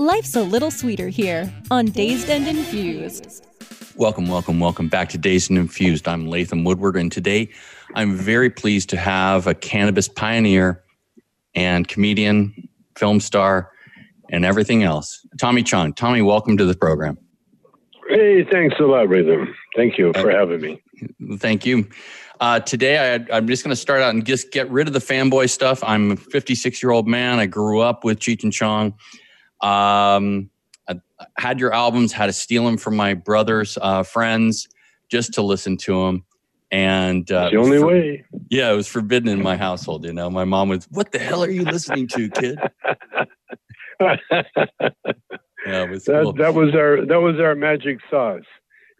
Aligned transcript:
Life's 0.00 0.34
a 0.34 0.42
little 0.42 0.70
sweeter 0.70 1.10
here 1.10 1.52
on 1.70 1.84
Dazed 1.84 2.30
and 2.30 2.48
Infused. 2.48 3.44
Welcome, 3.96 4.28
welcome, 4.28 4.58
welcome 4.58 4.88
back 4.88 5.10
to 5.10 5.18
Dazed 5.18 5.50
and 5.50 5.58
Infused. 5.58 6.08
I'm 6.08 6.26
Latham 6.26 6.64
Woodward, 6.64 6.96
and 6.96 7.12
today 7.12 7.50
I'm 7.94 8.16
very 8.16 8.48
pleased 8.48 8.88
to 8.88 8.96
have 8.96 9.46
a 9.46 9.52
cannabis 9.52 10.08
pioneer 10.08 10.82
and 11.54 11.86
comedian, 11.86 12.66
film 12.96 13.20
star, 13.20 13.72
and 14.30 14.42
everything 14.46 14.84
else, 14.84 15.20
Tommy 15.38 15.62
Chong. 15.62 15.92
Tommy, 15.92 16.22
welcome 16.22 16.56
to 16.56 16.64
the 16.64 16.74
program. 16.74 17.18
Hey, 18.08 18.42
thanks 18.50 18.76
a 18.80 18.84
lot, 18.84 19.10
Latham. 19.10 19.54
Thank 19.76 19.98
you 19.98 20.14
for 20.14 20.30
having 20.30 20.62
me. 20.62 20.82
Thank 21.36 21.66
you. 21.66 21.86
Uh, 22.40 22.58
today, 22.58 23.18
I, 23.30 23.36
am 23.36 23.46
just 23.46 23.62
going 23.64 23.76
to 23.76 23.80
start 23.80 24.00
out 24.00 24.14
and 24.14 24.24
just 24.24 24.50
get 24.50 24.70
rid 24.70 24.86
of 24.86 24.94
the 24.94 24.98
fanboy 24.98 25.50
stuff. 25.50 25.84
I'm 25.84 26.12
a 26.12 26.16
56 26.16 26.82
year 26.82 26.90
old 26.90 27.06
man. 27.06 27.38
I 27.38 27.44
grew 27.44 27.80
up 27.80 28.02
with 28.02 28.18
Cheech 28.18 28.44
and 28.44 28.52
Chong. 28.52 28.94
Um, 29.62 30.50
I 30.88 30.96
had 31.36 31.60
your 31.60 31.72
albums, 31.72 32.12
had 32.12 32.26
to 32.26 32.32
steal 32.32 32.64
them 32.64 32.76
from 32.76 32.96
my 32.96 33.14
brother's 33.14 33.78
uh, 33.80 34.02
friends 34.02 34.68
just 35.10 35.34
to 35.34 35.42
listen 35.42 35.76
to 35.78 36.06
them. 36.06 36.24
And 36.72 37.30
uh, 37.32 37.50
the 37.50 37.56
only 37.56 37.78
for, 37.78 37.86
way. 37.86 38.24
Yeah, 38.48 38.72
it 38.72 38.76
was 38.76 38.86
forbidden 38.86 39.28
in 39.28 39.42
my 39.42 39.56
household. 39.56 40.04
You 40.04 40.12
know, 40.12 40.30
my 40.30 40.44
mom 40.44 40.68
was, 40.68 40.86
"What 40.90 41.10
the 41.10 41.18
hell 41.18 41.42
are 41.42 41.50
you 41.50 41.64
listening 41.64 42.06
to, 42.08 42.30
kid?" 42.30 42.60
yeah, 45.66 45.90
was 45.90 46.04
that, 46.04 46.22
cool. 46.22 46.32
that 46.34 46.54
was 46.54 46.74
our 46.76 47.04
that 47.06 47.20
was 47.20 47.40
our 47.40 47.56
magic 47.56 47.98
sauce. 48.08 48.44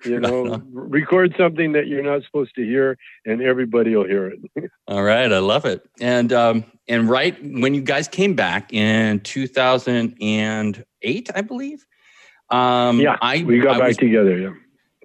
You 0.05 0.21
know, 0.21 0.63
record 0.73 1.35
something 1.39 1.73
that 1.73 1.87
you're 1.87 2.03
not 2.03 2.23
supposed 2.25 2.55
to 2.57 2.65
hear, 2.65 2.99
and 3.25 3.41
everybody 3.43 3.95
will 3.95 4.07
hear 4.07 4.27
it. 4.29 4.41
All 4.89 5.03
right, 5.03 5.33
I 5.33 5.39
love 5.39 5.65
it. 5.65 5.89
And 6.01 6.33
um, 6.33 6.65
and 6.89 7.09
right 7.09 7.37
when 7.43 7.75
you 7.75 7.83
guys 7.83 8.09
came 8.09 8.35
back 8.35 8.73
in 8.73 9.21
2008, 9.21 11.31
I 11.35 11.43
believe. 11.43 11.87
Um, 12.51 13.01
yeah, 13.01 13.17
I, 13.23 13.45
we 13.45 13.61
got 13.61 13.77
I 13.77 13.79
back 13.79 13.89
was, 13.89 13.99
together. 13.99 14.37
Yeah, 14.37 14.51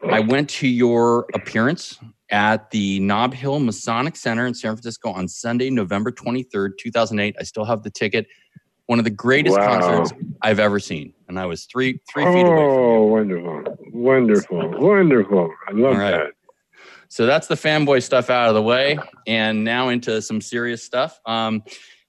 I 0.10 0.20
went 0.20 0.50
to 0.52 0.68
your 0.68 1.26
appearance 1.34 1.98
at 2.30 2.72
the 2.72 3.00
Nob 3.00 3.34
Hill 3.34 3.60
Masonic 3.60 4.16
Center 4.16 4.48
in 4.48 4.54
San 4.54 4.76
Francisco 4.76 5.12
on 5.12 5.28
Sunday, 5.28 5.70
November 5.70 6.12
23rd, 6.12 6.72
2008. 6.80 7.36
I 7.40 7.44
still 7.44 7.66
have 7.66 7.84
the 7.84 7.92
ticket. 7.92 8.28
One 8.88 9.00
of 9.00 9.06
the 9.06 9.12
greatest 9.12 9.58
wow. 9.58 9.80
concerts 9.80 10.20
I've 10.42 10.60
ever 10.60 10.80
seen, 10.80 11.14
and 11.28 11.40
I 11.40 11.46
was 11.46 11.66
three 11.66 12.00
three 12.12 12.24
feet 12.26 12.46
away. 12.46 12.58
Oh, 12.58 13.04
wonderful, 13.06 13.78
wonderful, 13.92 14.80
wonderful! 14.80 15.54
I 15.68 15.72
love 15.72 15.98
right. 15.98 16.12
that. 16.12 16.32
So 17.08 17.26
that's 17.26 17.48
the 17.48 17.56
fanboy 17.56 18.04
stuff 18.04 18.30
out 18.30 18.50
of 18.50 18.56
the 18.56 18.62
way, 18.62 18.98
and 19.28 19.64
now 19.64 19.90
into 19.90 20.22
some 20.22 20.42
serious 20.42 20.84
stuff. 20.84 21.20
Um, 21.26 21.64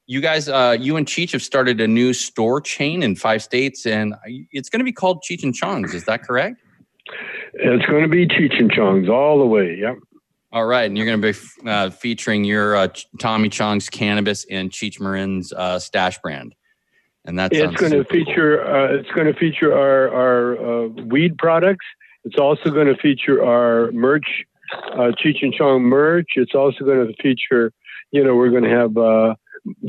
you 0.07 0.21
guys, 0.21 0.49
uh, 0.49 0.77
you 0.79 0.97
and 0.97 1.07
Cheech 1.07 1.33
have 1.33 1.43
started 1.43 1.81
a 1.81 1.89
new 1.89 2.13
store 2.13 2.61
chain 2.61 3.03
in 3.03 3.17
five 3.17 3.43
states, 3.43 3.87
and 3.87 4.15
it's 4.25 4.69
going 4.69 4.81
to 4.81 4.85
be 4.85 4.93
called 4.93 5.23
Cheech 5.29 5.43
and 5.43 5.55
Chong's. 5.55 5.95
Is 5.95 6.05
that 6.05 6.23
correct? 6.23 6.61
It's 7.55 7.87
going 7.87 8.03
to 8.03 8.09
be 8.09 8.27
Cheech 8.27 8.59
and 8.59 8.71
Chong's 8.71 9.09
all 9.09 9.39
the 9.39 9.47
way. 9.47 9.77
Yep. 9.81 9.97
All 10.53 10.65
right, 10.65 10.85
and 10.85 10.97
you're 10.97 11.07
going 11.07 11.21
to 11.21 11.33
be 11.33 11.69
uh, 11.69 11.91
featuring 11.91 12.45
your 12.45 12.77
uh, 12.77 12.89
Tommy 13.21 13.49
Chong's 13.49 13.91
cannabis 13.91 14.47
and 14.51 14.71
Cheech 14.71 15.01
Marin's 15.01 15.53
uh, 15.53 15.79
stash 15.79 16.19
brand 16.19 16.55
and 17.27 17.39
that's 17.39 17.57
it's 17.57 17.77
going 17.77 17.93
to 17.93 18.05
feature 18.05 18.63
cool. 18.63 18.75
uh, 18.75 18.87
it's 18.99 19.11
going 19.11 19.27
to 19.27 19.35
feature 19.35 19.73
our 19.73 20.09
our 20.15 20.85
uh, 20.85 20.89
weed 21.05 21.37
products. 21.39 21.85
It's 22.25 22.39
also 22.39 22.71
going 22.71 22.89
to 22.89 22.97
feature 22.97 23.45
our 23.45 23.93
merch, 23.93 24.45
uh, 24.93 25.13
Cheech 25.23 25.43
and 25.43 25.53
Chong 25.53 25.83
merch. 25.83 26.31
It's 26.35 26.55
also 26.55 26.85
going 26.85 27.07
to 27.07 27.15
feature, 27.23 27.73
you 28.11 28.25
know, 28.25 28.35
we're 28.35 28.51
going 28.51 28.65
to 28.65 28.71
have 28.71 28.97
uh, 28.97 29.35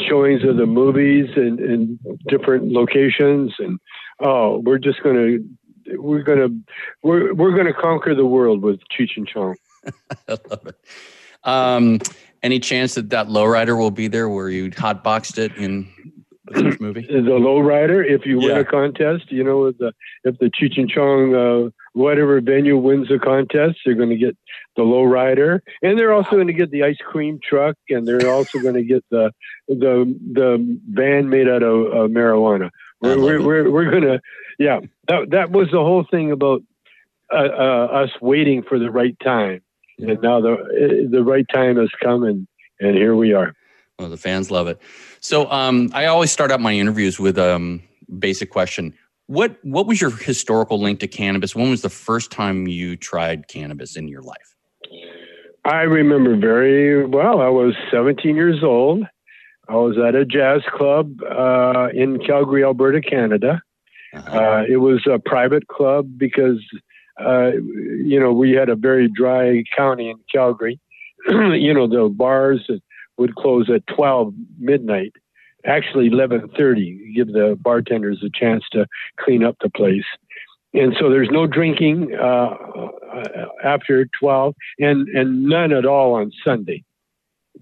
showings 0.07 0.43
of 0.43 0.57
the 0.57 0.67
movies 0.67 1.29
in, 1.35 1.59
in 1.59 1.99
different 2.27 2.71
locations, 2.71 3.53
and 3.59 3.79
oh, 4.19 4.59
we're 4.59 4.77
just 4.77 5.01
going 5.03 5.15
to 5.15 5.97
we're 5.97 6.23
going 6.23 6.39
to 6.39 6.73
we're 7.03 7.33
we're 7.33 7.53
going 7.53 7.67
to 7.67 7.73
conquer 7.73 8.13
the 8.13 8.25
world 8.25 8.61
with 8.61 8.79
Cheech 8.91 9.17
and 9.17 9.27
Chong. 9.27 9.55
I 10.27 10.37
love 10.49 10.67
it. 10.67 10.75
Um, 11.43 11.99
any 12.43 12.59
chance 12.59 12.95
that 12.95 13.09
that 13.11 13.27
lowrider 13.27 13.77
will 13.77 13.91
be 13.91 14.07
there 14.07 14.29
where 14.29 14.49
you 14.49 14.69
hotboxed 14.69 15.37
it 15.37 15.55
in 15.55 15.87
which 16.51 16.79
movie? 16.79 17.01
The 17.07 17.39
lowrider. 17.39 18.05
If 18.05 18.25
you 18.25 18.37
win 18.37 18.57
a 18.57 18.65
contest, 18.65 19.31
you 19.31 19.43
know, 19.43 19.71
the, 19.71 19.93
if 20.23 20.37
the 20.39 20.45
Cheech 20.45 20.77
and 20.77 20.89
Chong, 20.89 21.35
uh, 21.35 21.69
whatever 21.93 22.39
venue 22.41 22.77
wins 22.77 23.09
the 23.09 23.19
contest, 23.19 23.79
they're 23.85 23.95
going 23.95 24.09
to 24.09 24.17
get 24.17 24.37
the 24.75 24.83
lowrider, 24.83 25.59
and 25.81 25.97
they're 25.97 26.13
also 26.13 26.31
going 26.31 26.47
to 26.47 26.53
get 26.53 26.71
the 26.71 26.83
ice 26.83 26.97
cream 27.05 27.39
truck, 27.41 27.75
and 27.89 28.07
they're 28.07 28.29
also 28.29 28.59
going 28.59 28.75
to 28.75 28.83
get 28.83 29.03
the 29.09 29.31
the 29.67 30.17
the 30.33 30.79
van 30.89 31.29
made 31.29 31.49
out 31.49 31.63
of 31.63 31.87
uh, 31.87 32.07
marijuana. 32.07 32.69
We're 33.01 33.19
we're, 33.19 33.41
we're, 33.41 33.71
we're 33.71 33.91
gonna, 33.91 34.21
yeah. 34.57 34.79
That 35.07 35.31
that 35.31 35.51
was 35.51 35.69
the 35.71 35.79
whole 35.79 36.05
thing 36.09 36.31
about 36.31 36.61
uh, 37.31 37.37
uh, 37.37 37.87
us 38.03 38.09
waiting 38.21 38.63
for 38.63 38.79
the 38.79 38.89
right 38.89 39.17
time, 39.19 39.61
yeah. 39.97 40.11
and 40.11 40.21
now 40.21 40.41
the 40.41 40.53
uh, 40.53 41.09
the 41.11 41.23
right 41.23 41.45
time 41.51 41.77
has 41.77 41.89
come, 42.01 42.23
and 42.23 42.47
and 42.79 42.95
here 42.95 43.15
we 43.15 43.33
are. 43.33 43.53
Well, 43.99 44.09
the 44.09 44.17
fans 44.17 44.51
love 44.51 44.67
it. 44.67 44.79
So 45.21 45.49
um, 45.49 45.89
I 45.91 46.05
always 46.05 46.31
start 46.31 46.51
out 46.51 46.61
my 46.61 46.73
interviews 46.73 47.19
with 47.19 47.37
a 47.39 47.55
um, 47.55 47.81
basic 48.19 48.51
question. 48.51 48.93
What 49.25 49.57
what 49.63 49.87
was 49.87 49.99
your 49.99 50.11
historical 50.11 50.79
link 50.79 50.99
to 50.99 51.07
cannabis? 51.07 51.55
When 51.55 51.71
was 51.71 51.81
the 51.81 51.89
first 51.89 52.31
time 52.31 52.67
you 52.67 52.95
tried 52.95 53.47
cannabis 53.47 53.97
in 53.97 54.07
your 54.07 54.21
life? 54.21 54.55
I 55.65 55.81
remember 55.81 56.37
very 56.37 57.07
well. 57.07 57.41
I 57.41 57.49
was 57.49 57.73
17 57.91 58.35
years 58.35 58.63
old. 58.63 59.03
I 59.67 59.75
was 59.75 59.97
at 59.97 60.13
a 60.13 60.23
jazz 60.23 60.61
club 60.71 61.19
uh, 61.23 61.87
in 61.91 62.19
Calgary, 62.19 62.63
Alberta, 62.63 63.01
Canada. 63.01 63.61
Uh-huh. 64.13 64.39
Uh, 64.39 64.63
it 64.69 64.77
was 64.77 65.05
a 65.11 65.19
private 65.19 65.67
club 65.67 66.07
because, 66.17 66.63
uh, 67.19 67.51
you 67.51 68.17
know, 68.19 68.31
we 68.31 68.51
had 68.51 68.69
a 68.69 68.75
very 68.75 69.09
dry 69.09 69.63
county 69.75 70.09
in 70.09 70.19
Calgary. 70.31 70.79
you 71.27 71.73
know, 71.73 71.87
the 71.87 72.07
bars 72.07 72.69
would 73.17 73.35
close 73.35 73.69
at 73.69 73.85
12 73.87 74.33
midnight. 74.59 75.13
Actually 75.65 76.09
11:30 76.09 77.13
give 77.15 77.27
the 77.27 77.57
bartenders 77.59 78.23
a 78.23 78.29
chance 78.29 78.63
to 78.71 78.87
clean 79.19 79.43
up 79.43 79.57
the 79.61 79.69
place. 79.69 80.05
And 80.73 80.95
so 80.99 81.09
there's 81.09 81.29
no 81.31 81.47
drinking 81.47 82.15
uh, 82.15 82.55
after 83.63 84.05
12 84.19 84.55
and 84.79 85.07
and 85.09 85.43
none 85.43 85.71
at 85.71 85.85
all 85.85 86.13
on 86.13 86.31
Sunday. 86.45 86.83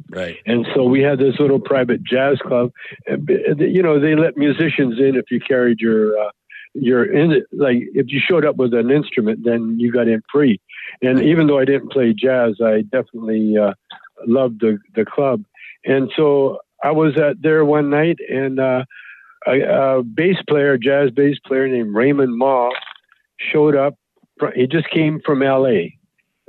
Right. 0.09 0.37
And 0.45 0.67
so 0.75 0.83
we 0.83 1.01
had 1.01 1.19
this 1.19 1.39
little 1.39 1.59
private 1.59 2.03
jazz 2.03 2.37
club. 2.39 2.71
You 3.07 3.81
know 3.81 3.99
they 3.99 4.15
let 4.15 4.37
musicians 4.37 4.99
in 4.99 5.15
if 5.15 5.25
you 5.31 5.39
carried 5.39 5.79
your 5.79 6.17
uh, 6.19 6.31
your 6.73 7.05
in 7.05 7.43
like 7.53 7.77
if 7.93 8.07
you 8.09 8.19
showed 8.19 8.45
up 8.45 8.57
with 8.57 8.73
an 8.73 8.91
instrument 8.91 9.45
then 9.45 9.79
you 9.79 9.91
got 9.91 10.07
in 10.07 10.21
free. 10.31 10.59
And 11.01 11.21
even 11.21 11.47
though 11.47 11.59
I 11.59 11.65
didn't 11.65 11.91
play 11.91 12.13
jazz 12.13 12.55
I 12.61 12.81
definitely 12.81 13.57
uh, 13.57 13.73
loved 14.27 14.61
the 14.61 14.77
the 14.95 15.05
club, 15.05 15.43
and 15.85 16.11
so 16.15 16.59
I 16.83 16.91
was 16.91 17.17
at 17.17 17.41
there 17.41 17.65
one 17.65 17.89
night, 17.89 18.17
and 18.29 18.59
uh, 18.59 18.85
a, 19.47 19.61
a 19.61 20.03
bass 20.03 20.37
player, 20.47 20.77
jazz 20.77 21.11
bass 21.11 21.37
player 21.45 21.67
named 21.67 21.95
Raymond 21.95 22.37
Ma, 22.37 22.69
showed 23.39 23.75
up. 23.75 23.95
He 24.53 24.67
just 24.67 24.89
came 24.89 25.21
from 25.25 25.41
L.A. 25.41 25.97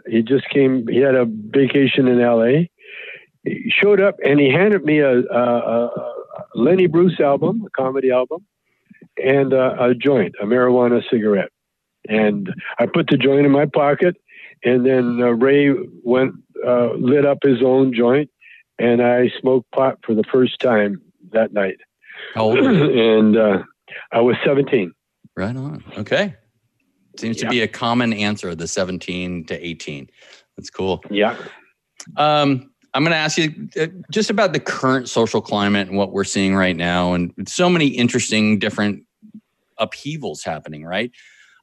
He 0.09 0.23
just 0.23 0.49
came. 0.51 0.87
He 0.89 0.99
had 0.99 1.15
a 1.15 1.27
vacation 1.27 2.09
in 2.09 2.21
L.A. 2.21 2.71
He 3.45 3.73
showed 3.81 4.01
up 4.01 4.17
and 4.25 4.41
he 4.41 4.51
handed 4.51 4.85
me 4.85 4.99
a, 4.99 5.21
a, 5.21 5.87
a 5.87 6.17
Lenny 6.55 6.87
Bruce 6.87 7.21
album, 7.21 7.63
a 7.67 7.71
comedy 7.71 8.11
album, 8.11 8.45
and 9.23 9.53
uh, 9.53 9.77
a 9.79 9.95
joint, 9.95 10.35
a 10.43 10.47
marijuana 10.47 11.03
cigarette. 11.11 11.51
And 12.09 12.53
I 12.79 12.87
put 12.87 13.09
the 13.09 13.17
joint 13.17 13.47
in 13.47 13.53
my 13.53 13.67
pocket, 13.67 14.17
and 14.65 14.85
then 14.85 15.21
uh, 15.21 15.31
Ray 15.31 15.75
went 16.03 16.35
uh, 16.67 16.95
lit 16.95 17.27
up 17.27 17.39
his 17.43 17.63
own 17.63 17.93
joint, 17.95 18.31
and 18.79 19.03
I 19.03 19.31
smoked 19.41 19.71
pot 19.73 19.99
for 20.05 20.15
the 20.15 20.25
first 20.31 20.61
time 20.61 21.01
that 21.33 21.53
night. 21.53 21.79
How 22.35 22.43
old? 22.43 22.59
and 22.59 23.37
uh, 23.37 23.63
I 24.13 24.21
was 24.21 24.37
17. 24.45 24.93
Right 25.37 25.57
on. 25.57 25.85
Okay. 25.99 26.35
Seems 27.19 27.39
yeah. 27.39 27.49
to 27.49 27.51
be 27.51 27.61
a 27.63 27.69
common 27.69 28.13
answer, 28.13 28.55
the 28.55 28.69
17 28.69 29.47
to 29.47 29.67
18. 29.67 30.09
That's 30.57 30.71
cool. 30.71 31.03
Yeah. 31.11 31.37
Um, 32.17 32.71
I'm 32.95 33.03
going 33.03 33.13
to 33.13 33.17
ask 33.17 33.37
you 33.37 33.69
uh, 33.79 33.89
just 34.11 34.31
about 34.31 34.53
the 34.53 34.61
current 34.61 35.09
social 35.09 35.43
climate 35.43 35.89
and 35.89 35.97
what 35.97 36.13
we're 36.13 36.25
seeing 36.25 36.55
right 36.55 36.77
now, 36.77 37.13
and 37.13 37.33
so 37.47 37.69
many 37.69 37.89
interesting 37.89 38.59
different 38.59 39.03
upheavals 39.79 40.43
happening, 40.43 40.85
right? 40.85 41.11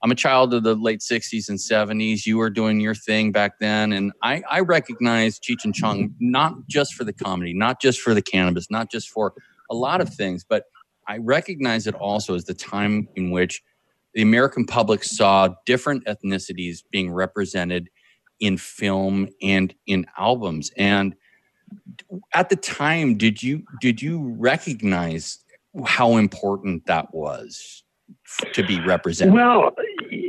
I'm 0.04 0.12
a 0.12 0.16
child 0.16 0.54
of 0.54 0.64
the 0.64 0.76
late 0.76 1.00
60s 1.00 1.48
and 1.48 1.58
70s. 1.58 2.26
You 2.26 2.38
were 2.38 2.50
doing 2.50 2.82
your 2.82 2.94
thing 2.94 3.32
back 3.32 3.60
then. 3.60 3.94
And 3.94 4.12
I, 4.22 4.44
I 4.50 4.60
recognize 4.60 5.40
Cheech 5.40 5.64
and 5.64 5.74
Chong 5.74 6.14
not 6.20 6.68
just 6.68 6.94
for 6.94 7.06
the 7.06 7.14
comedy, 7.14 7.54
not 7.54 7.82
just 7.82 8.02
for 8.02 8.14
the 8.14 8.22
cannabis, 8.22 8.70
not 8.70 8.92
just 8.92 9.10
for 9.10 9.34
a 9.72 9.76
lot 9.76 10.02
of 10.02 10.10
things, 10.14 10.44
but 10.44 10.66
I 11.08 11.20
recognize 11.20 11.88
it 11.88 11.96
also 11.96 12.36
as 12.36 12.44
the 12.44 12.54
time 12.54 13.08
in 13.16 13.32
which 13.32 13.64
the 14.14 14.22
American 14.22 14.66
public 14.66 15.06
saw 15.06 15.56
different 15.66 16.06
ethnicities 16.06 16.84
being 16.92 17.12
represented 17.12 17.90
in 18.42 18.58
film 18.58 19.30
and 19.42 19.74
in 19.88 20.06
albums. 20.18 20.70
And 20.78 21.16
at 22.34 22.50
the 22.50 22.58
time, 22.58 23.18
did 23.18 23.42
you 23.42 23.64
did 23.80 24.02
you 24.02 24.36
recognize 24.38 25.40
how 25.86 26.18
important 26.18 26.86
that 26.88 27.14
was 27.14 27.84
to 28.54 28.64
be 28.64 28.80
represented? 28.82 29.34
Well, 29.34 29.72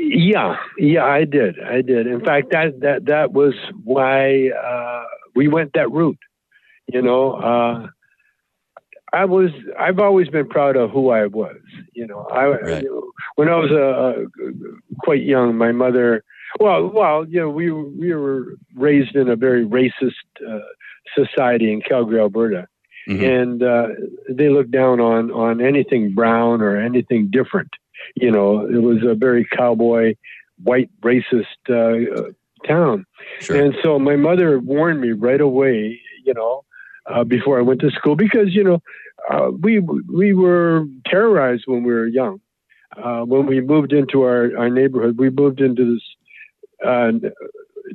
yeah, 0.08 0.56
yeah, 0.78 1.04
I 1.04 1.24
did. 1.24 1.56
I 1.60 1.82
did. 1.82 2.06
In 2.06 2.20
fact, 2.20 2.50
that 2.50 2.80
that 2.80 3.06
that 3.06 3.32
was 3.32 3.54
why 3.82 4.48
uh, 4.50 5.04
we 5.34 5.48
went 5.48 5.72
that 5.74 5.90
route. 5.90 6.18
You 6.86 7.02
know, 7.02 7.32
uh, 7.32 7.86
I 9.12 9.24
was. 9.24 9.50
I've 9.78 9.98
always 9.98 10.28
been 10.28 10.48
proud 10.48 10.76
of 10.76 10.90
who 10.90 11.10
I 11.10 11.26
was. 11.26 11.56
You 11.94 12.06
know, 12.06 12.26
I 12.32 12.46
right. 12.46 12.84
when 13.36 13.48
I 13.48 13.56
was 13.56 13.70
uh, 13.70 14.52
quite 15.00 15.22
young, 15.22 15.56
my 15.56 15.72
mother. 15.72 16.24
Well, 16.60 16.88
well, 16.88 17.26
you 17.26 17.40
know, 17.40 17.50
we 17.50 17.70
we 17.70 18.14
were 18.14 18.54
raised 18.76 19.16
in 19.16 19.28
a 19.28 19.36
very 19.36 19.66
racist 19.66 20.12
uh, 20.46 20.58
society 21.14 21.72
in 21.72 21.80
Calgary, 21.80 22.20
Alberta, 22.20 22.68
mm-hmm. 23.08 23.24
and 23.24 23.62
uh, 23.62 23.88
they 24.28 24.48
looked 24.50 24.70
down 24.70 25.00
on 25.00 25.30
on 25.30 25.60
anything 25.60 26.14
brown 26.14 26.60
or 26.60 26.76
anything 26.76 27.28
different 27.30 27.70
you 28.14 28.30
know, 28.30 28.66
it 28.66 28.82
was 28.82 28.98
a 29.06 29.14
very 29.14 29.46
cowboy, 29.56 30.14
white, 30.62 30.90
racist 31.02 31.44
uh, 31.68 32.30
town. 32.66 33.06
Sure. 33.40 33.56
And 33.56 33.74
so 33.82 33.98
my 33.98 34.16
mother 34.16 34.58
warned 34.58 35.00
me 35.00 35.12
right 35.12 35.40
away, 35.40 36.00
you 36.24 36.34
know, 36.34 36.64
uh, 37.06 37.24
before 37.24 37.58
I 37.58 37.62
went 37.62 37.80
to 37.80 37.90
school 37.90 38.16
because, 38.16 38.54
you 38.54 38.64
know, 38.64 38.82
uh, 39.30 39.50
we 39.50 39.80
we 39.80 40.34
were 40.34 40.84
terrorized 41.06 41.64
when 41.66 41.82
we 41.82 41.92
were 41.92 42.06
young. 42.06 42.40
Uh, 42.96 43.22
when 43.22 43.46
we 43.46 43.60
moved 43.60 43.92
into 43.92 44.22
our, 44.22 44.56
our 44.56 44.70
neighborhood, 44.70 45.18
we 45.18 45.28
moved 45.28 45.60
into 45.60 45.94
this 45.94 46.02
uh, 46.86 47.10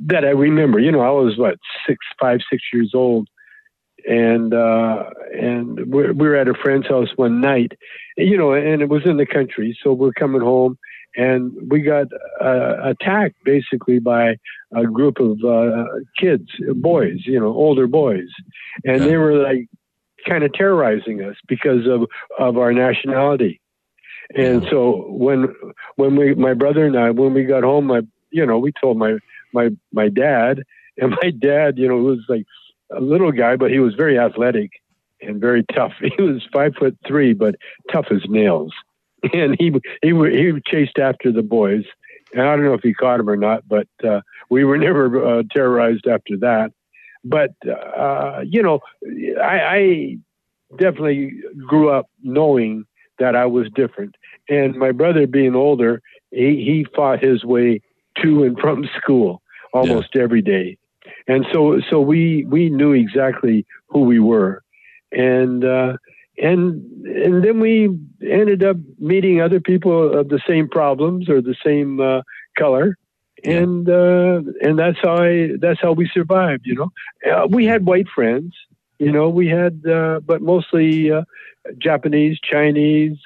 that 0.02 0.24
I 0.24 0.30
remember. 0.30 0.78
You 0.78 0.92
know, 0.92 1.00
I 1.00 1.10
was 1.10 1.38
what 1.38 1.58
six, 1.86 1.98
five, 2.20 2.40
six 2.50 2.62
years 2.72 2.92
old, 2.94 3.28
and 4.08 4.54
uh, 4.54 5.04
and 5.32 5.92
we 5.92 6.12
were 6.12 6.36
at 6.36 6.48
a 6.48 6.54
friend's 6.54 6.88
house 6.88 7.08
one 7.16 7.40
night, 7.40 7.72
you 8.16 8.36
know, 8.36 8.52
and 8.52 8.82
it 8.82 8.88
was 8.88 9.02
in 9.04 9.16
the 9.16 9.26
country, 9.26 9.78
so 9.82 9.92
we're 9.92 10.12
coming 10.12 10.40
home, 10.40 10.78
and 11.16 11.52
we 11.70 11.80
got 11.80 12.06
uh, 12.40 12.90
attacked 12.90 13.36
basically 13.44 13.98
by 13.98 14.36
a 14.74 14.84
group 14.84 15.18
of 15.18 15.38
uh, 15.44 15.84
kids, 16.18 16.48
boys, 16.74 17.18
you 17.24 17.38
know, 17.38 17.48
older 17.48 17.86
boys, 17.86 18.28
and 18.84 19.02
they 19.02 19.16
were 19.16 19.34
like 19.34 19.68
kind 20.28 20.44
of 20.44 20.52
terrorizing 20.52 21.22
us 21.22 21.36
because 21.48 21.86
of 21.86 22.06
of 22.38 22.58
our 22.58 22.72
nationality. 22.72 23.60
And 24.34 24.64
so 24.70 25.06
when 25.08 25.54
when 25.96 26.16
we 26.16 26.34
my 26.34 26.54
brother 26.54 26.86
and 26.86 26.96
I 26.96 27.10
when 27.10 27.34
we 27.34 27.44
got 27.44 27.64
home, 27.64 27.86
my 27.86 28.02
you 28.30 28.46
know 28.46 28.58
we 28.58 28.72
told 28.80 28.96
my 28.96 29.16
my 29.52 29.70
my 29.92 30.08
dad, 30.08 30.62
and 30.98 31.10
my 31.22 31.30
dad 31.30 31.78
you 31.78 31.88
know 31.88 31.96
was 31.96 32.20
like 32.28 32.46
a 32.90 33.00
little 33.00 33.32
guy, 33.32 33.56
but 33.56 33.70
he 33.70 33.78
was 33.78 33.94
very 33.94 34.18
athletic 34.18 34.72
and 35.20 35.40
very 35.40 35.64
tough. 35.74 35.92
He 36.00 36.22
was 36.22 36.42
five 36.52 36.74
foot 36.74 36.96
three, 37.06 37.32
but 37.32 37.56
tough 37.92 38.06
as 38.10 38.22
nails. 38.28 38.72
And 39.34 39.54
he 39.58 39.70
he 40.00 40.12
he 40.14 40.52
chased 40.66 40.98
after 40.98 41.30
the 41.30 41.42
boys. 41.42 41.84
And 42.32 42.42
I 42.42 42.56
don't 42.56 42.64
know 42.64 42.72
if 42.72 42.82
he 42.82 42.94
caught 42.94 43.20
him 43.20 43.28
or 43.28 43.36
not, 43.36 43.68
but 43.68 43.88
uh, 44.02 44.22
we 44.48 44.64
were 44.64 44.78
never 44.88 45.40
uh, 45.40 45.42
terrorized 45.52 46.06
after 46.06 46.38
that. 46.38 46.72
But 47.22 47.52
uh, 47.68 48.40
you 48.46 48.62
know, 48.62 48.80
I, 49.42 49.60
I 49.60 50.16
definitely 50.78 51.34
grew 51.66 51.90
up 51.90 52.06
knowing 52.22 52.86
that 53.18 53.36
I 53.36 53.44
was 53.44 53.68
different. 53.74 54.14
And 54.48 54.74
my 54.76 54.92
brother, 54.92 55.26
being 55.26 55.54
older, 55.54 56.00
he, 56.30 56.64
he 56.64 56.86
fought 56.96 57.22
his 57.22 57.44
way 57.44 57.82
to 58.22 58.44
and 58.44 58.58
from 58.58 58.88
school 58.96 59.42
almost 59.74 60.08
yeah. 60.14 60.22
every 60.22 60.42
day 60.42 60.78
and 61.26 61.46
so 61.52 61.80
so 61.90 62.00
we 62.00 62.44
we 62.48 62.70
knew 62.70 62.92
exactly 62.92 63.66
who 63.88 64.00
we 64.02 64.18
were, 64.18 64.62
and 65.12 65.64
uh, 65.64 65.96
and 66.38 66.82
and 67.06 67.44
then 67.44 67.60
we 67.60 67.96
ended 68.22 68.62
up 68.64 68.76
meeting 68.98 69.40
other 69.40 69.60
people 69.60 70.18
of 70.18 70.28
the 70.28 70.40
same 70.46 70.68
problems 70.68 71.28
or 71.28 71.40
the 71.40 71.56
same 71.64 72.00
uh, 72.00 72.22
color, 72.58 72.96
and 73.44 73.88
uh, 73.88 74.40
and 74.62 74.78
that's 74.78 74.98
how 75.02 75.22
I 75.22 75.50
that's 75.60 75.80
how 75.80 75.92
we 75.92 76.08
survived. 76.12 76.62
You 76.64 76.74
know, 76.74 77.32
uh, 77.32 77.46
we 77.48 77.66
had 77.66 77.86
white 77.86 78.08
friends. 78.08 78.54
You 78.98 79.10
know, 79.10 79.30
we 79.30 79.48
had, 79.48 79.82
uh, 79.86 80.20
but 80.20 80.42
mostly 80.42 81.10
uh, 81.10 81.22
Japanese, 81.78 82.38
Chinese, 82.40 83.18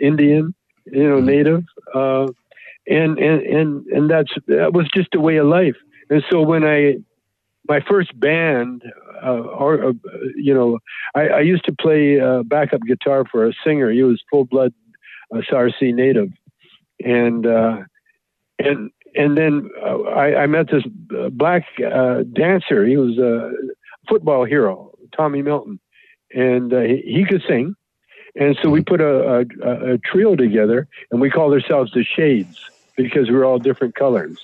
Indian. 0.00 0.54
You 0.86 1.08
know, 1.08 1.18
mm-hmm. 1.18 1.26
native, 1.26 1.64
and 1.94 3.18
and 3.18 3.42
and 3.42 3.86
and 3.86 4.10
that's 4.10 4.32
that 4.48 4.72
was 4.72 4.88
just 4.94 5.14
a 5.14 5.20
way 5.20 5.36
of 5.36 5.46
life. 5.46 5.76
And 6.12 6.22
so 6.30 6.42
when 6.42 6.62
I 6.62 6.96
my 7.66 7.80
first 7.88 8.18
band, 8.20 8.82
uh, 9.24 9.30
or, 9.30 9.82
uh, 9.82 9.92
you 10.36 10.52
know, 10.52 10.78
I, 11.14 11.28
I, 11.28 11.40
used 11.40 11.64
to 11.66 11.72
play 11.72 12.20
uh, 12.20 12.42
backup 12.42 12.82
guitar 12.82 13.24
for 13.24 13.46
a 13.46 13.52
singer. 13.64 13.90
He 13.90 14.02
was 14.02 14.20
full 14.30 14.44
blood 14.44 14.74
uh, 15.34 15.40
Sarcee 15.48 15.92
native, 15.92 16.28
and 17.02 17.46
uh, 17.46 17.78
and 18.58 18.90
and 19.14 19.38
then 19.38 19.70
uh, 19.82 20.02
I, 20.02 20.42
I, 20.42 20.46
met 20.46 20.66
this 20.70 20.82
black 21.32 21.64
dancer. 22.34 22.84
He 22.84 22.98
was 22.98 23.16
a 23.16 23.50
football 24.06 24.44
hero, 24.44 24.92
Tommy 25.16 25.40
Milton, 25.40 25.80
and 26.34 26.72
he, 26.72 27.02
he, 27.06 27.24
could 27.24 27.42
sing. 27.48 27.74
And 28.34 28.58
so 28.62 28.68
we 28.68 28.82
put 28.82 29.00
a, 29.00 29.46
a, 29.62 29.94
a 29.94 29.98
trio 29.98 30.36
together, 30.36 30.88
and 31.10 31.22
we 31.22 31.30
called 31.30 31.54
ourselves 31.54 31.92
the 31.92 32.04
Shades 32.04 32.71
because 32.96 33.28
we 33.28 33.36
are 33.36 33.44
all 33.44 33.58
different 33.58 33.94
colors. 33.94 34.38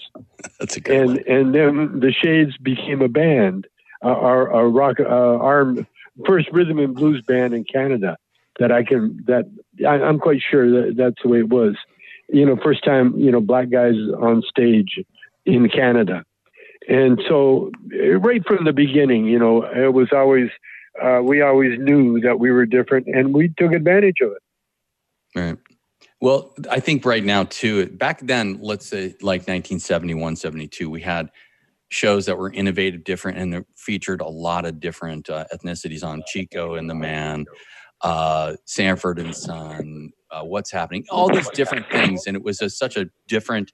That's 0.59 0.77
a 0.77 0.81
good 0.81 0.97
and 0.97 1.09
one. 1.09 1.25
and 1.27 1.55
then 1.55 2.01
the 2.01 2.13
Shades 2.13 2.57
became 2.59 3.03
a 3.03 3.09
band, 3.09 3.67
uh, 4.03 4.09
our, 4.09 4.53
our 4.53 4.69
rock, 4.69 5.01
uh, 5.01 5.05
our 5.05 5.75
first 6.27 6.49
rhythm 6.53 6.79
and 6.79 6.95
blues 6.95 7.23
band 7.23 7.55
in 7.55 7.65
Canada. 7.65 8.17
That 8.59 8.73
I 8.73 8.83
can 8.83 9.23
that 9.27 9.49
I, 9.87 10.03
I'm 10.03 10.19
quite 10.19 10.41
sure 10.43 10.69
that 10.69 10.97
that's 10.97 11.23
the 11.23 11.29
way 11.29 11.39
it 11.39 11.49
was. 11.49 11.77
You 12.29 12.45
know, 12.45 12.57
first 12.57 12.85
time 12.85 13.17
you 13.17 13.31
know 13.31 13.41
black 13.41 13.71
guys 13.71 13.95
on 14.21 14.43
stage 14.43 14.99
in 15.47 15.69
Canada, 15.69 16.25
and 16.89 17.21
so 17.29 17.71
right 18.19 18.45
from 18.45 18.65
the 18.65 18.73
beginning, 18.73 19.27
you 19.27 19.39
know, 19.39 19.63
it 19.63 19.93
was 19.95 20.09
always 20.13 20.51
uh, 21.01 21.21
we 21.23 21.41
always 21.41 21.79
knew 21.79 22.21
that 22.21 22.41
we 22.41 22.51
were 22.51 22.67
different, 22.67 23.07
and 23.07 23.33
we 23.33 23.53
took 23.57 23.73
advantage 23.73 24.17
of 24.23 24.33
it. 24.33 24.43
Right. 25.39 25.59
Well, 26.21 26.55
I 26.71 26.81
think 26.81 27.05
right 27.05 27.25
now 27.25 27.45
too. 27.45 27.87
Back 27.91 28.21
then, 28.23 28.59
let's 28.61 28.87
say 28.87 29.15
like 29.21 29.43
1971, 29.43 30.37
72, 30.37 30.91
we 30.91 31.01
had 31.01 31.31
shows 31.91 32.27
that 32.27 32.37
were 32.37 32.53
innovative, 32.53 33.05
different, 33.05 33.39
and 33.39 33.65
featured 33.77 34.21
a 34.21 34.29
lot 34.29 34.65
of 34.65 34.81
different 34.81 35.31
uh, 35.31 35.45
ethnicities 35.55 36.05
on 36.05 36.23
Chico 36.27 36.75
and 36.75 36.91
the 36.91 36.95
Man, 36.95 37.47
uh, 38.03 38.55
Sanford 38.65 39.19
and 39.19 39.35
Son, 39.35 40.11
uh, 40.31 40.43
What's 40.43 40.71
Happening, 40.71 41.07
all 41.11 41.33
these 41.33 41.49
different 41.51 41.89
things, 41.91 42.27
and 42.27 42.37
it 42.37 42.43
was 42.43 42.61
a, 42.61 42.69
such 42.69 42.97
a 42.97 43.07
different 43.27 43.73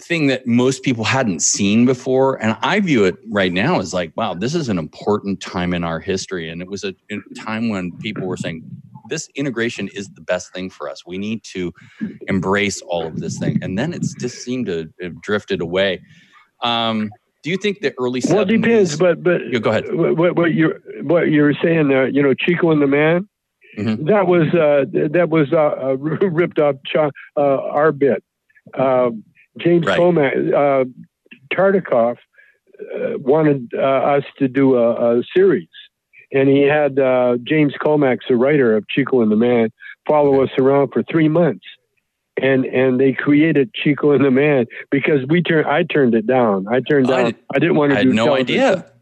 thing 0.00 0.26
that 0.28 0.46
most 0.46 0.82
people 0.82 1.04
hadn't 1.04 1.40
seen 1.40 1.84
before. 1.84 2.42
And 2.42 2.56
I 2.60 2.80
view 2.80 3.04
it 3.04 3.16
right 3.30 3.52
now 3.52 3.78
as 3.78 3.92
like, 3.92 4.12
wow, 4.16 4.34
this 4.34 4.54
is 4.54 4.68
an 4.68 4.78
important 4.78 5.40
time 5.40 5.74
in 5.74 5.82
our 5.82 5.98
history, 5.98 6.50
and 6.50 6.62
it 6.62 6.68
was 6.68 6.84
a, 6.84 6.94
a 7.10 7.18
time 7.34 7.68
when 7.68 7.92
people 7.98 8.26
were 8.26 8.36
saying, 8.36 8.64
this 9.12 9.28
integration 9.34 9.88
is 9.88 10.08
the 10.08 10.22
best 10.22 10.54
thing 10.54 10.70
for 10.70 10.88
us. 10.88 11.04
We 11.06 11.18
need 11.18 11.44
to 11.52 11.70
embrace 12.28 12.80
all 12.80 13.06
of 13.06 13.20
this 13.20 13.38
thing. 13.38 13.58
And 13.62 13.78
then 13.78 13.92
it's 13.92 14.14
just 14.14 14.42
seemed 14.42 14.66
to 14.66 14.88
have 15.02 15.20
drifted 15.20 15.60
away. 15.60 16.00
Um, 16.62 17.10
do 17.42 17.50
you 17.50 17.58
think 17.58 17.80
the 17.80 17.92
early 18.00 18.22
70s, 18.22 18.32
well, 18.32 18.42
it 18.42 18.48
depends, 18.48 18.96
but 18.96 19.22
but 19.22 19.40
yeah, 19.50 19.58
go 19.58 19.70
ahead. 19.70 19.84
What, 19.92 20.36
what 20.36 20.54
you 20.54 20.74
what 21.02 21.28
you 21.28 21.42
were 21.42 21.56
saying 21.62 21.88
there, 21.88 22.08
you 22.08 22.22
know, 22.22 22.32
Chico 22.34 22.70
and 22.70 22.80
the 22.80 22.86
Man, 22.86 23.28
mm-hmm. 23.76 24.06
that 24.06 24.26
was 24.26 24.46
uh, 24.54 24.84
that 25.10 25.28
was 25.28 25.52
uh, 25.52 25.56
uh 25.56 25.96
ripped 26.40 26.58
off 26.60 26.76
uh, 26.96 27.40
our 27.40 27.92
bit. 27.92 28.22
Um, 28.78 29.24
James 29.58 29.84
right. 29.84 29.98
Komack, 29.98 30.34
uh, 30.54 30.84
Tartikoff 31.52 32.16
uh, 32.16 33.18
wanted 33.18 33.74
us 33.74 34.24
to 34.38 34.48
do 34.48 34.76
a, 34.76 35.18
a 35.18 35.22
series 35.36 35.68
and 36.32 36.48
he 36.48 36.62
had 36.62 36.98
uh, 36.98 37.36
James 37.44 37.74
Komack, 37.80 38.18
the 38.28 38.36
writer 38.36 38.76
of 38.76 38.88
Chico 38.88 39.20
and 39.20 39.30
the 39.30 39.36
Man, 39.36 39.70
follow 40.06 40.42
us 40.42 40.50
around 40.58 40.90
for 40.92 41.02
three 41.02 41.28
months, 41.28 41.64
and 42.40 42.64
and 42.64 42.98
they 42.98 43.12
created 43.12 43.72
Chico 43.74 44.12
and 44.12 44.24
the 44.24 44.30
Man 44.30 44.66
because 44.90 45.20
we 45.28 45.42
turned. 45.42 45.66
I 45.66 45.82
turned 45.84 46.14
it 46.14 46.26
down. 46.26 46.66
I 46.68 46.80
turned 46.80 47.08
down. 47.08 47.26
I, 47.26 47.34
I 47.54 47.58
didn't 47.58 47.76
want 47.76 47.90
to. 47.90 47.96
I 47.96 47.98
had 47.98 48.06
do 48.08 48.14
no 48.14 48.24
television. 48.26 48.60
idea. 48.60 48.92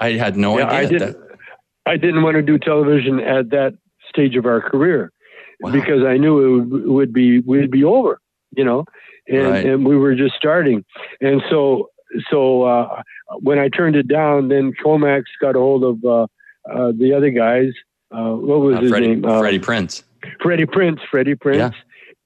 I 0.00 0.12
had 0.12 0.36
no 0.36 0.58
yeah, 0.58 0.66
idea. 0.66 0.78
I 0.78 0.86
didn't. 0.86 1.12
That... 1.12 1.38
I 1.86 1.96
didn't 1.96 2.22
want 2.22 2.36
to 2.36 2.42
do 2.42 2.58
television 2.58 3.20
at 3.20 3.50
that 3.50 3.74
stage 4.08 4.36
of 4.36 4.44
our 4.44 4.60
career, 4.60 5.12
wow. 5.60 5.70
because 5.70 6.04
I 6.04 6.16
knew 6.16 6.60
it 6.60 6.64
would, 6.64 6.86
would 6.86 7.12
be 7.12 7.40
would 7.40 7.70
be 7.70 7.84
over, 7.84 8.20
you 8.56 8.64
know, 8.64 8.84
and 9.28 9.42
right. 9.42 9.64
and 9.64 9.86
we 9.86 9.96
were 9.96 10.16
just 10.16 10.34
starting, 10.34 10.84
and 11.20 11.40
so 11.48 11.90
so 12.30 12.64
uh, 12.64 13.02
when 13.38 13.60
I 13.60 13.68
turned 13.68 13.94
it 13.94 14.08
down, 14.08 14.48
then 14.48 14.72
Komack 14.84 15.22
got 15.40 15.54
a 15.54 15.60
hold 15.60 15.84
of 15.84 16.04
uh, 16.04 16.26
uh, 16.70 16.92
the 16.96 17.14
other 17.14 17.30
guys. 17.30 17.72
Uh, 18.12 18.34
what 18.34 18.60
was 18.60 18.78
his 18.80 18.90
Freddie, 18.90 19.08
name? 19.08 19.22
Freddie 19.22 19.60
Prinze. 19.60 20.02
Freddie 20.42 20.66
Prinze. 20.66 21.00
Freddie 21.10 21.34
Prinze. 21.34 21.56
Yeah. 21.56 21.70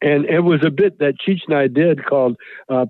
And 0.02 0.26
it 0.26 0.40
was 0.40 0.64
a 0.64 0.70
bit 0.70 0.98
that 0.98 1.14
Cheech 1.18 1.40
and 1.46 1.56
I 1.56 1.66
did 1.66 2.04
called 2.04 2.36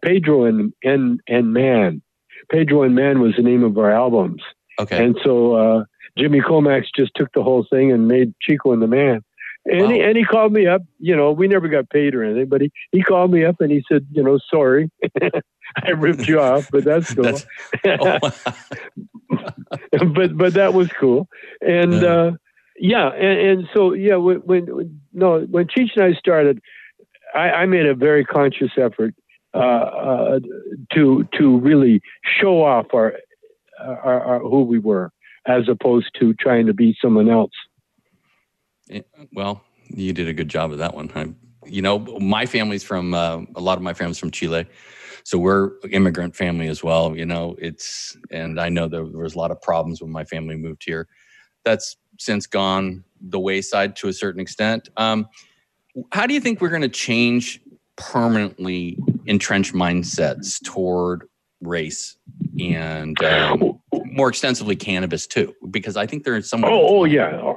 Pedro 0.02 0.44
and 0.44 0.72
and 0.82 1.20
and 1.28 1.52
Man. 1.52 2.02
Pedro 2.50 2.82
and 2.82 2.94
Man 2.94 3.20
was 3.20 3.34
the 3.36 3.42
name 3.42 3.62
of 3.62 3.78
our 3.78 3.92
albums. 3.92 4.42
Okay. 4.80 5.04
And 5.04 5.16
so 5.22 5.84
Jimmy 6.18 6.40
Komack 6.40 6.84
just 6.94 7.12
took 7.14 7.32
the 7.32 7.42
whole 7.42 7.66
thing 7.68 7.92
and 7.92 8.08
made 8.08 8.34
Chico 8.40 8.72
and 8.72 8.82
the 8.82 8.86
Man. 8.86 9.22
And, 9.66 9.82
wow. 9.82 9.90
he, 9.90 10.00
and 10.00 10.16
he 10.16 10.24
called 10.24 10.52
me 10.52 10.66
up. 10.66 10.82
You 10.98 11.16
know, 11.16 11.32
we 11.32 11.48
never 11.48 11.68
got 11.68 11.88
paid 11.88 12.14
or 12.14 12.22
anything, 12.22 12.48
but 12.48 12.60
he, 12.60 12.70
he 12.92 13.02
called 13.02 13.30
me 13.30 13.44
up 13.44 13.60
and 13.60 13.70
he 13.70 13.82
said, 13.90 14.06
you 14.12 14.22
know, 14.22 14.38
sorry, 14.50 14.90
I 15.82 15.90
ripped 15.90 16.28
you 16.28 16.40
off, 16.40 16.70
but 16.70 16.84
that's 16.84 17.12
cool. 17.14 17.24
That's, 17.24 17.46
oh, 18.00 18.18
but 20.14 20.36
but 20.36 20.54
that 20.54 20.74
was 20.74 20.88
cool, 20.88 21.28
and 21.60 21.92
yeah, 21.92 22.08
uh, 22.08 22.32
yeah 22.78 23.08
and, 23.08 23.38
and 23.48 23.68
so 23.74 23.92
yeah, 23.92 24.16
when, 24.16 24.38
when, 24.38 25.00
no 25.12 25.40
when 25.40 25.66
Cheech 25.66 25.90
and 25.96 26.04
I 26.04 26.12
started, 26.18 26.60
I, 27.34 27.50
I 27.50 27.66
made 27.66 27.86
a 27.86 27.94
very 27.94 28.24
conscious 28.24 28.70
effort 28.76 29.14
uh, 29.54 29.58
uh, 29.58 30.40
to 30.92 31.28
to 31.38 31.58
really 31.58 32.00
show 32.40 32.62
off 32.62 32.86
our, 32.94 33.14
our, 33.78 34.20
our 34.20 34.38
who 34.40 34.62
we 34.62 34.78
were 34.78 35.12
as 35.46 35.68
opposed 35.68 36.10
to 36.18 36.34
trying 36.34 36.66
to 36.66 36.74
be 36.74 36.96
someone 37.00 37.28
else. 37.28 37.52
Well, 39.32 39.62
you 39.88 40.12
did 40.12 40.28
a 40.28 40.32
good 40.32 40.48
job 40.48 40.72
of 40.72 40.78
that 40.78 40.94
one. 40.94 41.10
I, 41.14 41.28
you 41.66 41.82
know, 41.82 41.98
my 41.98 42.46
family's 42.46 42.82
from 42.82 43.14
uh, 43.14 43.42
a 43.54 43.60
lot 43.60 43.76
of 43.76 43.82
my 43.82 43.94
family's 43.94 44.18
from 44.18 44.30
Chile, 44.30 44.66
so 45.24 45.38
we're 45.38 45.72
immigrant 45.90 46.36
family 46.36 46.68
as 46.68 46.84
well. 46.84 47.16
You 47.16 47.26
know, 47.26 47.56
it's 47.58 48.16
and 48.30 48.60
I 48.60 48.68
know 48.68 48.88
there, 48.88 49.04
was 49.04 49.34
a 49.34 49.38
lot 49.38 49.50
of 49.50 49.60
problems 49.60 50.00
when 50.00 50.12
my 50.12 50.24
family 50.24 50.56
moved 50.56 50.84
here. 50.84 51.08
That's 51.64 51.96
since 52.18 52.46
gone 52.46 53.04
the 53.20 53.40
wayside 53.40 53.96
to 53.96 54.08
a 54.08 54.12
certain 54.12 54.40
extent. 54.40 54.90
Um, 54.96 55.26
how 56.12 56.26
do 56.26 56.34
you 56.34 56.40
think 56.40 56.60
we're 56.60 56.68
going 56.68 56.82
to 56.82 56.88
change 56.88 57.60
permanently 57.96 58.98
entrenched 59.26 59.72
mindsets 59.72 60.62
toward 60.62 61.24
race 61.60 62.16
and 62.60 63.22
um, 63.24 63.80
more 63.92 64.28
extensively 64.28 64.76
cannabis 64.76 65.26
too, 65.26 65.54
because 65.70 65.96
I 65.96 66.06
think 66.06 66.24
there's 66.24 66.48
some. 66.48 66.64
Oh, 66.64 66.98
oh 67.00 67.04
yeah, 67.04 67.54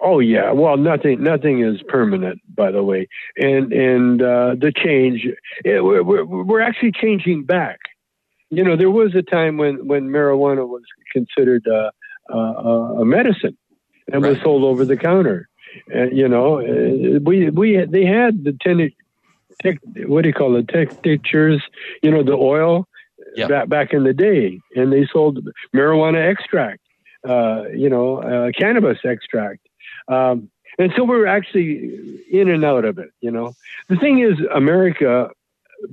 oh 0.00 0.18
yeah. 0.18 0.52
Well, 0.52 0.76
nothing, 0.76 1.22
nothing 1.22 1.62
is 1.62 1.82
permanent, 1.88 2.40
by 2.54 2.70
the 2.70 2.82
way, 2.82 3.08
and 3.36 3.72
and 3.72 4.22
uh, 4.22 4.54
the 4.58 4.72
change, 4.74 5.26
it, 5.64 5.84
we're, 5.84 6.02
we're 6.02 6.24
we're 6.24 6.60
actually 6.60 6.92
changing 6.92 7.44
back. 7.44 7.78
You 8.50 8.64
know, 8.64 8.76
there 8.76 8.90
was 8.90 9.14
a 9.14 9.22
time 9.22 9.58
when 9.58 9.86
when 9.86 10.08
marijuana 10.08 10.66
was 10.66 10.82
considered 11.12 11.66
uh, 11.68 11.90
uh, 12.32 13.00
a 13.00 13.04
medicine 13.04 13.56
and 14.12 14.22
right. 14.22 14.30
was 14.30 14.40
sold 14.42 14.64
over 14.64 14.84
the 14.84 14.96
counter. 14.96 15.48
And 15.92 16.16
you 16.16 16.28
know, 16.28 16.60
uh, 16.60 17.20
we 17.22 17.50
we 17.50 17.84
they 17.84 18.04
had 18.04 18.44
the 18.44 18.56
ten, 18.60 18.90
tech, 19.62 19.78
what 20.06 20.22
do 20.22 20.28
you 20.28 20.34
call 20.34 20.56
it, 20.56 20.66
the 20.66 20.86
textures? 21.04 21.62
You 22.02 22.10
know, 22.10 22.22
the 22.22 22.32
oil 22.32 22.86
yep. 23.34 23.48
back 23.48 23.68
back 23.68 23.92
in 23.92 24.04
the 24.04 24.12
day, 24.12 24.60
and 24.74 24.92
they 24.92 25.06
sold 25.12 25.38
marijuana 25.74 26.30
extract, 26.30 26.80
uh, 27.28 27.64
you 27.74 27.88
know, 27.88 28.18
uh, 28.18 28.50
cannabis 28.58 28.98
extract. 29.04 29.67
Um, 30.08 30.50
and 30.78 30.92
so 30.96 31.04
we're 31.04 31.26
actually 31.26 32.22
in 32.30 32.48
and 32.48 32.64
out 32.64 32.84
of 32.84 32.98
it, 32.98 33.10
you 33.20 33.30
know. 33.30 33.54
The 33.88 33.96
thing 33.96 34.20
is, 34.20 34.34
America 34.54 35.30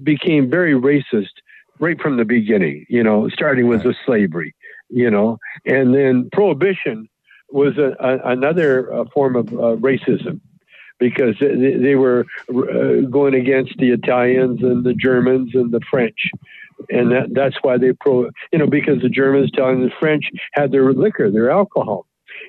became 0.04 0.50
very 0.50 0.74
racist 0.74 1.34
right 1.80 2.00
from 2.00 2.18
the 2.18 2.26
beginning, 2.26 2.86
you 2.90 3.04
know, 3.04 3.30
starting 3.30 3.68
with 3.68 3.84
the 3.84 3.96
slavery, 4.06 4.56
you 4.90 5.10
know, 5.10 5.38
and 5.66 5.94
then 5.94 6.30
prohibition 6.32 7.10
was 7.50 7.78
a, 7.78 7.96
a, 8.00 8.32
another 8.32 8.94
uh, 8.94 9.06
form 9.14 9.36
of 9.36 9.48
uh, 9.50 9.76
racism 9.78 10.40
because 11.00 11.36
they, 11.40 11.76
they 11.76 11.96
were 11.96 12.26
uh, 12.50 13.08
going 13.10 13.36
against 13.36 13.78
the 13.78 13.92
Italians 13.92 14.62
and 14.62 14.84
the 14.84 14.94
Germans 14.94 15.52
and 15.54 15.72
the 15.72 15.82
French. 15.90 16.30
And 16.90 17.12
that, 17.12 17.34
that's 17.34 17.56
why 17.62 17.78
they 17.78 17.94
pro 17.94 18.30
you 18.52 18.60
know 18.60 18.68
because 18.68 19.02
the 19.02 19.10
Germans 19.10 19.52
telling 19.52 19.82
the 19.82 19.92
French 20.00 20.26
had 20.54 20.72
their 20.72 20.92
liquor, 20.94 21.32
their 21.32 21.50
alcohol, 21.50 22.06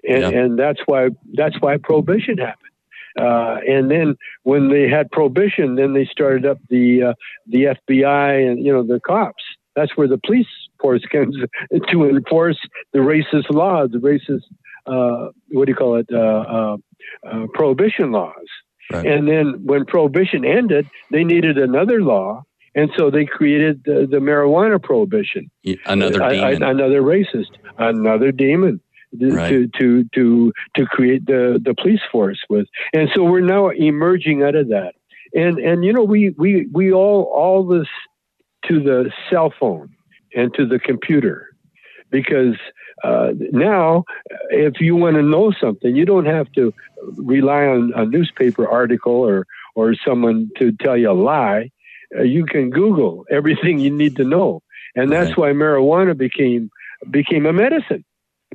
and 0.09 0.23
yeah. 0.23 0.29
and 0.29 0.59
that's 0.59 0.81
why 0.87 1.09
that's 1.35 1.57
why 1.61 1.77
prohibition 1.77 2.39
happened. 2.39 2.63
Uh, 3.19 3.57
and 3.67 3.91
then 3.91 4.17
when 4.43 4.69
they 4.69 4.89
had 4.89 5.11
prohibition, 5.11 5.77
then 5.77 5.95
they 5.95 6.05
started 6.07 6.45
up 6.45 6.59
the 6.69 7.03
uh, 7.03 7.15
the 7.47 7.77
FBI 7.89 8.51
and 8.51 8.65
you 8.65 8.73
know 8.73 8.83
the 8.83 9.01
cops. 9.01 9.43
That's 9.75 9.97
where 9.97 10.09
the 10.09 10.19
police 10.19 10.47
force 10.81 11.03
comes 11.13 11.37
to 11.91 12.09
enforce 12.09 12.59
the 12.93 13.01
racist 13.01 13.51
laws, 13.51 13.91
the 13.93 13.99
racist 13.99 14.43
uh, 14.87 15.31
what 15.51 15.67
do 15.67 15.73
you 15.73 15.77
call 15.77 15.97
it, 15.97 16.07
uh, 16.13 16.17
uh, 16.17 16.77
uh, 17.27 17.47
prohibition 17.55 18.13
laws. 18.13 18.35
Right. 18.93 19.05
And 19.05 19.27
then 19.27 19.65
when 19.65 19.85
prohibition 19.85 20.45
ended, 20.45 20.89
they 21.11 21.25
needed 21.25 21.59
another 21.59 22.01
law 22.03 22.45
and 22.77 22.91
so 22.97 23.11
they 23.11 23.25
created 23.25 23.83
the, 23.85 24.07
the 24.09 24.19
marijuana 24.19 24.81
prohibition. 24.81 25.51
Another 25.87 26.19
demon. 26.19 26.63
another 26.63 27.01
racist. 27.01 27.51
Another 27.79 28.31
demon. 28.31 28.81
Right. 29.21 29.49
To 29.49 29.69
to 29.79 30.05
to 30.15 30.53
to 30.77 30.87
create 30.87 31.27
the 31.27 31.61
the 31.63 31.75
police 31.75 32.01
force 32.11 32.41
with, 32.49 32.67
and 32.93 33.09
so 33.15 33.25
we're 33.25 33.41
now 33.41 33.69
emerging 33.69 34.43
out 34.43 34.55
of 34.55 34.69
that, 34.69 34.95
and 35.35 35.59
and 35.59 35.85
you 35.85 35.93
know 35.93 36.05
we 36.05 36.35
we 36.37 36.69
we 36.73 36.93
all 36.93 37.23
all 37.25 37.67
this 37.67 37.89
to 38.67 38.83
the 38.83 39.11
cell 39.31 39.53
phone 39.59 39.95
and 40.35 40.53
to 40.55 40.67
the 40.67 40.79
computer, 40.79 41.51
because 42.11 42.57
uh, 43.05 43.33
now, 43.53 44.05
if 44.51 44.81
you 44.81 44.97
want 44.97 45.17
to 45.17 45.23
know 45.23 45.53
something, 45.61 45.95
you 45.95 46.05
don't 46.05 46.27
have 46.27 46.51
to 46.53 46.73
rely 47.17 47.65
on 47.65 47.93
a 47.95 48.07
newspaper 48.07 48.67
article 48.69 49.13
or 49.13 49.47
or 49.75 49.95
someone 50.07 50.51
to 50.59 50.73
tell 50.73 50.97
you 50.97 51.11
a 51.11 51.13
lie. 51.13 51.71
Uh, 52.17 52.23
you 52.23 52.47
can 52.47 52.71
Google 52.71 53.27
everything 53.31 53.79
you 53.79 53.91
need 53.91 54.17
to 54.17 54.25
know, 54.25 54.63
and 54.95 55.13
that's 55.13 55.31
right. 55.31 55.39
why 55.39 55.49
marijuana 55.53 56.17
became 56.17 56.71
became 57.11 57.45
a 57.45 57.53
medicine 57.53 58.05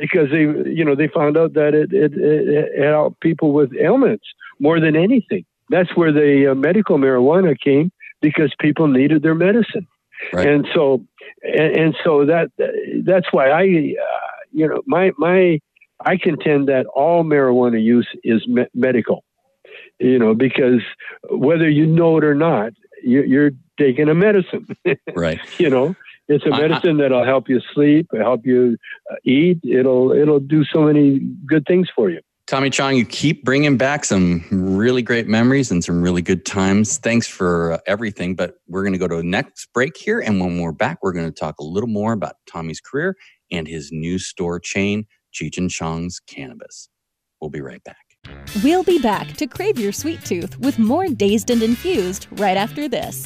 because 0.02 0.30
they 0.32 0.42
you 0.70 0.84
know 0.84 0.96
they 0.96 1.08
found 1.08 1.38
out 1.38 1.54
that 1.54 1.74
it 1.74 1.94
it, 1.94 2.14
it 2.16 2.84
helped 2.84 3.22
people 3.22 3.54
with 3.54 3.72
ailments 3.80 4.26
more 4.60 4.80
than 4.80 4.96
anything. 4.96 5.46
That's 5.70 5.96
where 5.96 6.12
the 6.12 6.52
uh, 6.52 6.56
medical 6.56 6.98
marijuana 6.98 7.58
came 7.60 7.92
because 8.22 8.54
people 8.60 8.88
needed 8.88 9.22
their 9.24 9.36
medicine, 9.36 9.88
right. 10.34 10.48
and 10.48 10.68
so 10.74 11.06
and, 11.44 11.76
and, 11.78 11.96
so 12.04 12.26
that 12.26 12.52
that's 13.06 13.28
why 13.32 13.50
I 13.50 13.64
uh, 13.64 14.32
you 14.52 14.68
know 14.68 14.82
my 14.86 15.12
my 15.18 15.60
I 16.04 16.18
contend 16.18 16.68
that 16.68 16.86
all 16.88 17.24
marijuana 17.24 17.82
use 17.82 18.10
is 18.24 18.46
me- 18.48 18.72
medical 18.74 19.24
you 20.02 20.18
know, 20.18 20.34
because 20.34 20.82
whether 21.30 21.70
you 21.70 21.86
know 21.86 22.18
it 22.18 22.24
or 22.24 22.36
not, 22.36 22.74
you're 23.04 23.52
taking 23.78 24.10
a 24.10 24.16
medicine. 24.16 24.68
right. 25.16 25.40
You 25.60 25.70
know, 25.70 25.96
it's 26.32 26.46
a 26.46 26.50
medicine 26.50 27.00
I, 27.02 27.06
I, 27.06 27.10
that'll 27.10 27.26
help 27.26 27.50
you 27.50 27.60
sleep, 27.74 28.08
help 28.18 28.46
you 28.46 28.78
uh, 29.12 29.16
eat. 29.24 29.60
It'll 29.64 30.12
it'll 30.12 30.40
do 30.40 30.64
so 30.66 30.82
many 30.82 31.20
good 31.46 31.66
things 31.68 31.90
for 31.96 32.10
you. 32.10 32.22
Tommy 32.48 32.70
Chong, 32.70 32.98
you 32.98 33.06
keep 33.06 33.46
bringing 33.46 33.78
back 33.78 34.04
some 34.04 34.44
really 34.52 35.02
great 35.02 35.28
memories 35.28 35.72
and 35.72 35.84
some 35.84 36.02
really 36.02 36.22
good 36.22 36.46
times. 36.46 36.98
Thanks 36.98 37.28
for 37.28 37.74
uh, 37.74 37.78
everything. 37.88 38.36
But 38.36 38.56
we're 38.68 38.84
going 38.84 38.94
to 38.94 39.00
go 39.00 39.08
to 39.08 39.18
the 39.18 39.24
next 39.24 39.68
break 39.74 39.96
here. 39.96 40.20
And 40.20 40.40
when 40.42 40.60
we're 40.60 40.74
back, 40.74 41.00
we're 41.02 41.14
going 41.14 41.32
to 41.32 41.32
talk 41.32 41.60
a 41.60 41.64
little 41.64 41.88
more 41.88 42.12
about 42.14 42.36
Tommy's 42.52 42.82
career 42.82 43.16
and 43.52 43.68
his 43.68 43.92
new 43.92 44.20
store 44.20 44.60
chain, 44.60 45.06
Cheech 45.34 45.58
and 45.58 45.70
Chong's 45.70 46.20
Cannabis. 46.20 46.90
We'll 47.40 47.50
be 47.52 47.62
right 47.62 47.84
back. 47.84 47.96
We'll 48.64 48.84
be 48.84 49.00
back 49.00 49.34
to 49.38 49.48
crave 49.48 49.80
your 49.80 49.92
sweet 49.92 50.24
tooth 50.26 50.60
with 50.60 50.78
more 50.78 51.08
Dazed 51.08 51.50
and 51.50 51.64
Infused 51.64 52.28
right 52.34 52.58
after 52.58 52.88
this. 52.88 53.26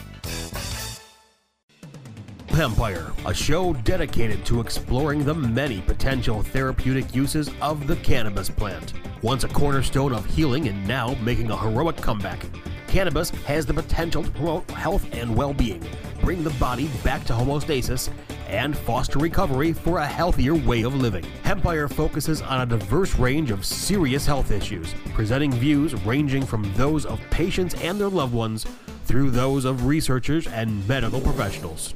Empire, 2.59 3.13
a 3.25 3.33
show 3.33 3.73
dedicated 3.73 4.45
to 4.45 4.59
exploring 4.59 5.23
the 5.23 5.33
many 5.33 5.81
potential 5.81 6.43
therapeutic 6.43 7.15
uses 7.15 7.49
of 7.61 7.87
the 7.87 7.95
cannabis 7.97 8.49
plant. 8.49 8.93
Once 9.21 9.43
a 9.43 9.47
cornerstone 9.47 10.13
of 10.13 10.25
healing 10.25 10.67
and 10.67 10.87
now 10.87 11.15
making 11.23 11.49
a 11.49 11.57
heroic 11.57 11.95
comeback, 11.97 12.45
cannabis 12.87 13.29
has 13.45 13.65
the 13.65 13.73
potential 13.73 14.21
to 14.21 14.29
promote 14.31 14.69
health 14.71 15.05
and 15.13 15.35
well 15.35 15.53
being, 15.53 15.81
bring 16.21 16.43
the 16.43 16.49
body 16.51 16.89
back 17.03 17.23
to 17.23 17.33
homeostasis, 17.33 18.09
and 18.47 18.77
foster 18.77 19.17
recovery 19.17 19.71
for 19.71 19.99
a 19.99 20.05
healthier 20.05 20.53
way 20.53 20.81
of 20.81 20.93
living. 20.93 21.25
Empire 21.45 21.87
focuses 21.87 22.41
on 22.41 22.61
a 22.61 22.65
diverse 22.65 23.15
range 23.15 23.49
of 23.49 23.65
serious 23.65 24.25
health 24.25 24.51
issues, 24.51 24.93
presenting 25.13 25.51
views 25.53 25.95
ranging 26.05 26.45
from 26.45 26.71
those 26.73 27.05
of 27.05 27.19
patients 27.29 27.75
and 27.81 27.99
their 27.99 28.09
loved 28.09 28.33
ones 28.33 28.65
through 29.05 29.31
those 29.31 29.63
of 29.63 29.85
researchers 29.85 30.47
and 30.47 30.87
medical 30.87 31.21
professionals. 31.21 31.95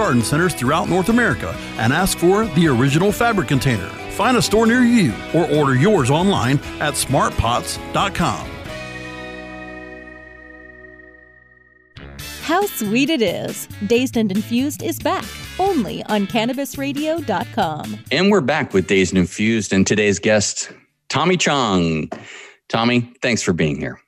garden 0.00 0.22
centers 0.22 0.54
throughout 0.54 0.88
North 0.88 1.10
America 1.10 1.54
and 1.76 1.92
ask 1.92 2.16
for 2.16 2.46
the 2.46 2.66
original 2.66 3.12
fabric 3.12 3.48
container. 3.48 3.86
Find 4.16 4.34
a 4.34 4.40
store 4.40 4.66
near 4.66 4.80
you 4.82 5.12
or 5.34 5.44
order 5.52 5.74
yours 5.74 6.10
online 6.10 6.56
at 6.80 6.94
smartpots.com. 6.94 8.50
How 12.42 12.64
sweet 12.64 13.10
it 13.10 13.20
is! 13.20 13.68
Dazed 13.86 14.16
and 14.16 14.32
Infused 14.32 14.82
is 14.82 14.98
back 14.98 15.26
only 15.58 16.02
on 16.04 16.26
CannabisRadio.com. 16.26 17.98
And 18.10 18.30
we're 18.30 18.40
back 18.40 18.72
with 18.72 18.86
Dazed 18.86 19.12
and 19.12 19.18
Infused 19.18 19.74
and 19.74 19.86
today's 19.86 20.18
guest, 20.18 20.72
Tommy 21.10 21.36
Chong. 21.36 22.08
Tommy, 22.70 23.12
thanks 23.20 23.42
for 23.42 23.52
being 23.52 23.78
here. 23.78 24.00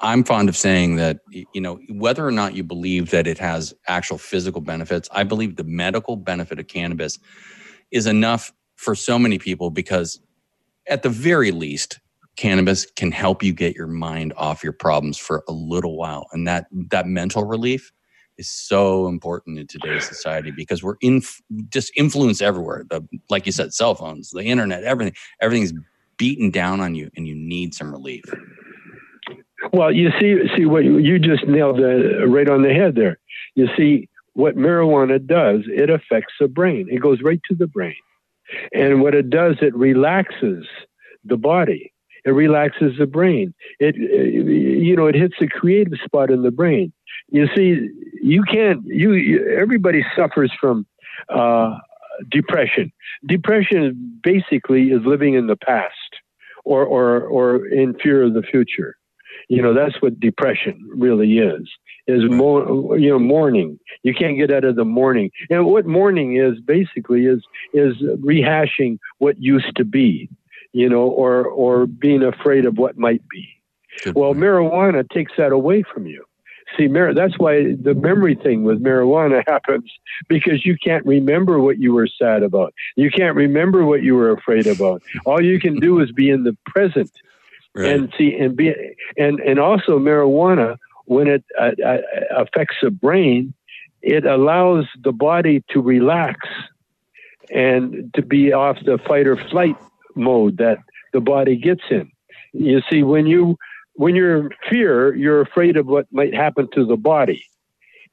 I'm 0.00 0.24
fond 0.24 0.48
of 0.48 0.56
saying 0.56 0.96
that 0.96 1.20
you 1.30 1.60
know 1.60 1.80
whether 1.90 2.26
or 2.26 2.30
not 2.30 2.54
you 2.54 2.62
believe 2.62 3.10
that 3.10 3.26
it 3.26 3.38
has 3.38 3.74
actual 3.86 4.18
physical 4.18 4.60
benefits, 4.60 5.08
I 5.12 5.24
believe 5.24 5.56
the 5.56 5.64
medical 5.64 6.16
benefit 6.16 6.58
of 6.58 6.66
cannabis 6.66 7.18
is 7.90 8.06
enough 8.06 8.52
for 8.76 8.94
so 8.94 9.18
many 9.18 9.38
people 9.38 9.70
because 9.70 10.20
at 10.88 11.02
the 11.02 11.08
very 11.08 11.50
least 11.50 12.00
cannabis 12.36 12.86
can 12.96 13.12
help 13.12 13.42
you 13.42 13.52
get 13.52 13.76
your 13.76 13.86
mind 13.86 14.32
off 14.36 14.64
your 14.64 14.72
problems 14.72 15.18
for 15.18 15.44
a 15.48 15.52
little 15.52 15.96
while. 15.96 16.26
And 16.32 16.46
that 16.48 16.66
that 16.90 17.06
mental 17.06 17.44
relief 17.44 17.92
is 18.36 18.50
so 18.50 19.06
important 19.06 19.58
in 19.58 19.66
today's 19.66 20.06
society 20.06 20.50
because 20.50 20.82
we're 20.82 20.96
in 21.00 21.22
just 21.68 21.92
influence 21.96 22.42
everywhere. 22.42 22.84
The 22.90 23.06
like 23.30 23.46
you 23.46 23.52
said 23.52 23.72
cell 23.72 23.94
phones 23.94 24.30
the 24.30 24.44
internet 24.44 24.84
everything 24.84 25.14
everything's 25.40 25.72
beaten 26.16 26.50
down 26.50 26.80
on 26.80 26.94
you 26.94 27.10
and 27.16 27.26
you 27.26 27.34
need 27.34 27.74
some 27.74 27.92
relief 27.92 28.24
well, 29.72 29.92
you 29.92 30.10
see, 30.20 30.36
see 30.56 30.66
what 30.66 30.84
you, 30.84 31.18
just 31.18 31.46
nailed 31.46 31.80
it 31.80 32.26
right 32.26 32.48
on 32.48 32.62
the 32.62 32.72
head 32.72 32.94
there. 32.94 33.18
You 33.54 33.68
see, 33.76 34.08
what 34.34 34.56
marijuana 34.56 35.24
does, 35.24 35.62
it 35.66 35.90
affects 35.90 36.34
the 36.40 36.48
brain. 36.48 36.88
It 36.90 37.00
goes 37.00 37.22
right 37.22 37.40
to 37.48 37.54
the 37.54 37.66
brain. 37.66 37.96
And 38.72 39.00
what 39.00 39.14
it 39.14 39.30
does, 39.30 39.56
it 39.62 39.74
relaxes 39.74 40.66
the 41.24 41.36
body. 41.36 41.92
It 42.24 42.30
relaxes 42.30 42.94
the 42.98 43.06
brain. 43.06 43.54
It, 43.78 43.96
you 43.96 44.96
know, 44.96 45.06
it 45.06 45.14
hits 45.14 45.34
the 45.38 45.48
creative 45.48 45.98
spot 46.04 46.30
in 46.30 46.42
the 46.42 46.50
brain. 46.50 46.92
You 47.28 47.48
see, 47.54 47.88
you 48.22 48.42
can't. 48.42 48.84
You, 48.86 49.12
you 49.12 49.56
everybody 49.56 50.04
suffers 50.16 50.52
from 50.58 50.86
uh, 51.28 51.78
depression. 52.30 52.92
Depression 53.26 54.20
basically 54.22 54.88
is 54.88 55.02
living 55.04 55.34
in 55.34 55.46
the 55.46 55.56
past, 55.56 55.92
or 56.64 56.84
or 56.84 57.20
or 57.20 57.66
in 57.66 57.94
fear 58.02 58.22
of 58.22 58.34
the 58.34 58.42
future. 58.42 58.96
You 59.48 59.62
know, 59.62 59.74
that's 59.74 60.00
what 60.00 60.20
depression 60.20 60.78
really 60.94 61.38
is. 61.38 61.68
Is 62.06 62.30
more, 62.30 62.98
you 62.98 63.10
know, 63.10 63.18
mourning. 63.18 63.78
You 64.02 64.14
can't 64.14 64.36
get 64.36 64.52
out 64.52 64.64
of 64.64 64.76
the 64.76 64.84
mourning. 64.84 65.30
And 65.48 65.66
what 65.66 65.86
mourning 65.86 66.36
is 66.36 66.60
basically 66.60 67.26
is 67.26 67.42
is 67.72 67.94
rehashing 68.22 68.98
what 69.18 69.40
used 69.40 69.74
to 69.76 69.84
be, 69.84 70.28
you 70.72 70.88
know, 70.88 71.08
or 71.08 71.46
or 71.46 71.86
being 71.86 72.22
afraid 72.22 72.66
of 72.66 72.76
what 72.76 72.98
might 72.98 73.26
be. 73.28 73.48
Good 74.02 74.14
well, 74.14 74.32
point. 74.32 74.44
marijuana 74.44 75.08
takes 75.08 75.32
that 75.38 75.52
away 75.52 75.82
from 75.82 76.06
you. 76.06 76.24
See, 76.76 76.88
mar- 76.88 77.14
that's 77.14 77.38
why 77.38 77.74
the 77.80 77.94
memory 77.94 78.34
thing 78.34 78.64
with 78.64 78.82
marijuana 78.82 79.42
happens 79.48 79.90
because 80.28 80.64
you 80.64 80.76
can't 80.82 81.04
remember 81.06 81.60
what 81.60 81.78
you 81.78 81.92
were 81.92 82.08
sad 82.08 82.42
about. 82.42 82.74
You 82.96 83.10
can't 83.10 83.36
remember 83.36 83.84
what 83.84 84.02
you 84.02 84.14
were 84.14 84.32
afraid 84.32 84.66
about. 84.66 85.02
All 85.26 85.42
you 85.42 85.60
can 85.60 85.78
do 85.78 86.00
is 86.00 86.10
be 86.12 86.30
in 86.30 86.44
the 86.44 86.56
present 86.66 87.10
Right. 87.74 87.90
And 87.90 88.12
see, 88.16 88.34
and 88.34 88.56
be, 88.56 88.72
and 89.16 89.40
and 89.40 89.58
also 89.58 89.98
marijuana 89.98 90.76
when 91.06 91.28
it 91.28 91.44
uh, 91.60 91.72
uh, 91.84 91.98
affects 92.36 92.76
the 92.82 92.90
brain, 92.90 93.52
it 94.02 94.24
allows 94.24 94.86
the 95.02 95.12
body 95.12 95.64
to 95.70 95.80
relax 95.80 96.38
and 97.50 98.12
to 98.14 98.22
be 98.22 98.52
off 98.52 98.78
the 98.84 98.98
fight 98.98 99.26
or 99.26 99.36
flight 99.36 99.76
mode 100.14 100.58
that 100.58 100.78
the 101.12 101.20
body 101.20 101.56
gets 101.56 101.82
in. 101.90 102.10
You 102.52 102.80
see, 102.90 103.02
when 103.02 103.26
you 103.26 103.56
when 103.94 104.14
you're 104.14 104.36
in 104.36 104.50
fear, 104.68 105.14
you're 105.14 105.40
afraid 105.40 105.76
of 105.76 105.86
what 105.86 106.06
might 106.12 106.34
happen 106.34 106.68
to 106.74 106.84
the 106.84 106.96
body, 106.96 107.44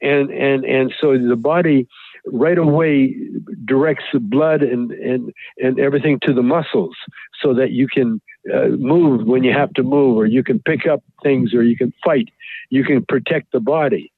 and 0.02 0.32
and 0.32 0.66
and 0.66 0.94
so 1.00 1.18
the 1.18 1.36
body 1.36 1.88
right 2.26 2.58
away 2.58 3.16
directs 3.66 4.04
the 4.14 4.20
blood 4.20 4.62
and 4.62 4.92
and 4.92 5.34
and 5.58 5.80
everything 5.80 6.20
to 6.24 6.34
the 6.34 6.44
muscles 6.44 6.96
so 7.42 7.54
that 7.54 7.72
you 7.72 7.88
can 7.88 8.22
uh, 8.54 8.70
move 8.70 9.28
when 9.28 9.44
you 9.44 9.54
have 9.54 9.74
to 9.74 9.84
move, 9.84 10.18
or 10.18 10.26
you 10.26 10.44
can 10.44 10.60
pick 10.60 10.88
up 10.88 11.04
things, 11.22 11.54
or 11.54 11.64
you 11.64 11.76
can 11.76 11.94
fight. 12.04 12.30
You 12.70 12.84
can 12.84 13.06
protect 13.06 13.52
the 13.52 13.60
body. 13.60 14.12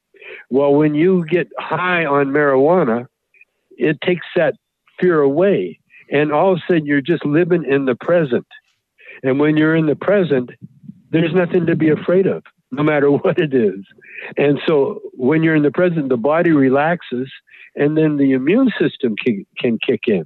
Well, 0.50 0.74
when 0.74 0.96
you 0.96 1.26
get 1.26 1.48
high 1.60 2.06
on 2.06 2.28
marijuana, 2.28 3.08
it 3.72 4.00
takes 4.02 4.26
that 4.36 4.56
fear 5.00 5.20
away. 5.20 5.80
And 6.12 6.32
all 6.32 6.54
of 6.54 6.60
a 6.60 6.62
sudden, 6.68 6.86
you're 6.86 7.02
just 7.02 7.26
living 7.26 7.66
in 7.66 7.86
the 7.86 7.96
present. 7.96 8.48
And 9.24 9.40
when 9.40 9.58
you're 9.58 9.76
in 9.76 9.88
the 9.88 9.96
present, 9.96 10.52
there's 11.12 11.34
nothing 11.34 11.66
to 11.66 11.76
be 11.76 11.90
afraid 11.90 12.28
of, 12.28 12.44
no 12.72 12.84
matter 12.84 13.12
what 13.12 13.40
it 13.40 13.54
is. 13.54 13.80
And 14.38 14.60
so 14.66 15.02
when 15.14 15.44
you're 15.44 15.56
in 15.56 15.64
the 15.64 15.72
present, 15.72 16.10
the 16.10 16.18
body 16.18 16.52
relaxes, 16.52 17.32
and 17.76 17.98
then 17.98 18.18
the 18.18 18.32
immune 18.32 18.72
system 18.80 19.16
can, 19.16 19.46
can 19.58 19.80
kick 19.86 20.02
in 20.08 20.26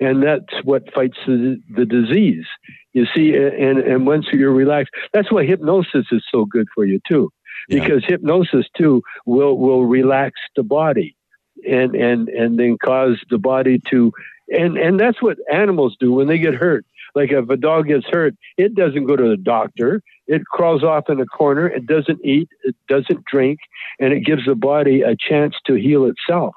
and 0.00 0.22
that's 0.22 0.64
what 0.64 0.92
fights 0.92 1.18
the, 1.26 1.60
the 1.74 1.84
disease. 1.84 2.46
You 2.92 3.06
see, 3.14 3.34
and 3.34 3.78
and 3.78 4.06
once 4.06 4.26
you're 4.32 4.52
relaxed, 4.52 4.92
that's 5.12 5.30
why 5.30 5.44
hypnosis 5.44 6.06
is 6.10 6.24
so 6.30 6.44
good 6.44 6.66
for 6.74 6.84
you 6.84 7.00
too, 7.08 7.32
because 7.68 8.02
yeah. 8.02 8.16
hypnosis 8.16 8.66
too 8.76 9.02
will 9.26 9.58
will 9.58 9.84
relax 9.84 10.40
the 10.56 10.62
body, 10.62 11.16
and 11.68 11.94
and 11.94 12.28
and 12.28 12.58
then 12.58 12.76
cause 12.84 13.18
the 13.30 13.38
body 13.38 13.80
to, 13.90 14.12
and 14.48 14.76
and 14.76 14.98
that's 14.98 15.22
what 15.22 15.38
animals 15.52 15.96
do 16.00 16.12
when 16.12 16.26
they 16.26 16.38
get 16.38 16.54
hurt. 16.54 16.84
Like 17.14 17.30
if 17.30 17.48
a 17.48 17.56
dog 17.56 17.88
gets 17.88 18.06
hurt, 18.10 18.34
it 18.56 18.74
doesn't 18.74 19.04
go 19.04 19.16
to 19.16 19.28
the 19.28 19.36
doctor. 19.36 20.02
It 20.26 20.44
crawls 20.46 20.82
off 20.82 21.08
in 21.08 21.20
a 21.20 21.26
corner. 21.26 21.68
It 21.68 21.86
doesn't 21.86 22.24
eat. 22.24 22.48
It 22.64 22.74
doesn't 22.88 23.24
drink, 23.24 23.60
and 24.00 24.12
it 24.12 24.20
gives 24.20 24.46
the 24.46 24.54
body 24.56 25.02
a 25.02 25.16
chance 25.16 25.54
to 25.66 25.74
heal 25.74 26.06
itself 26.06 26.54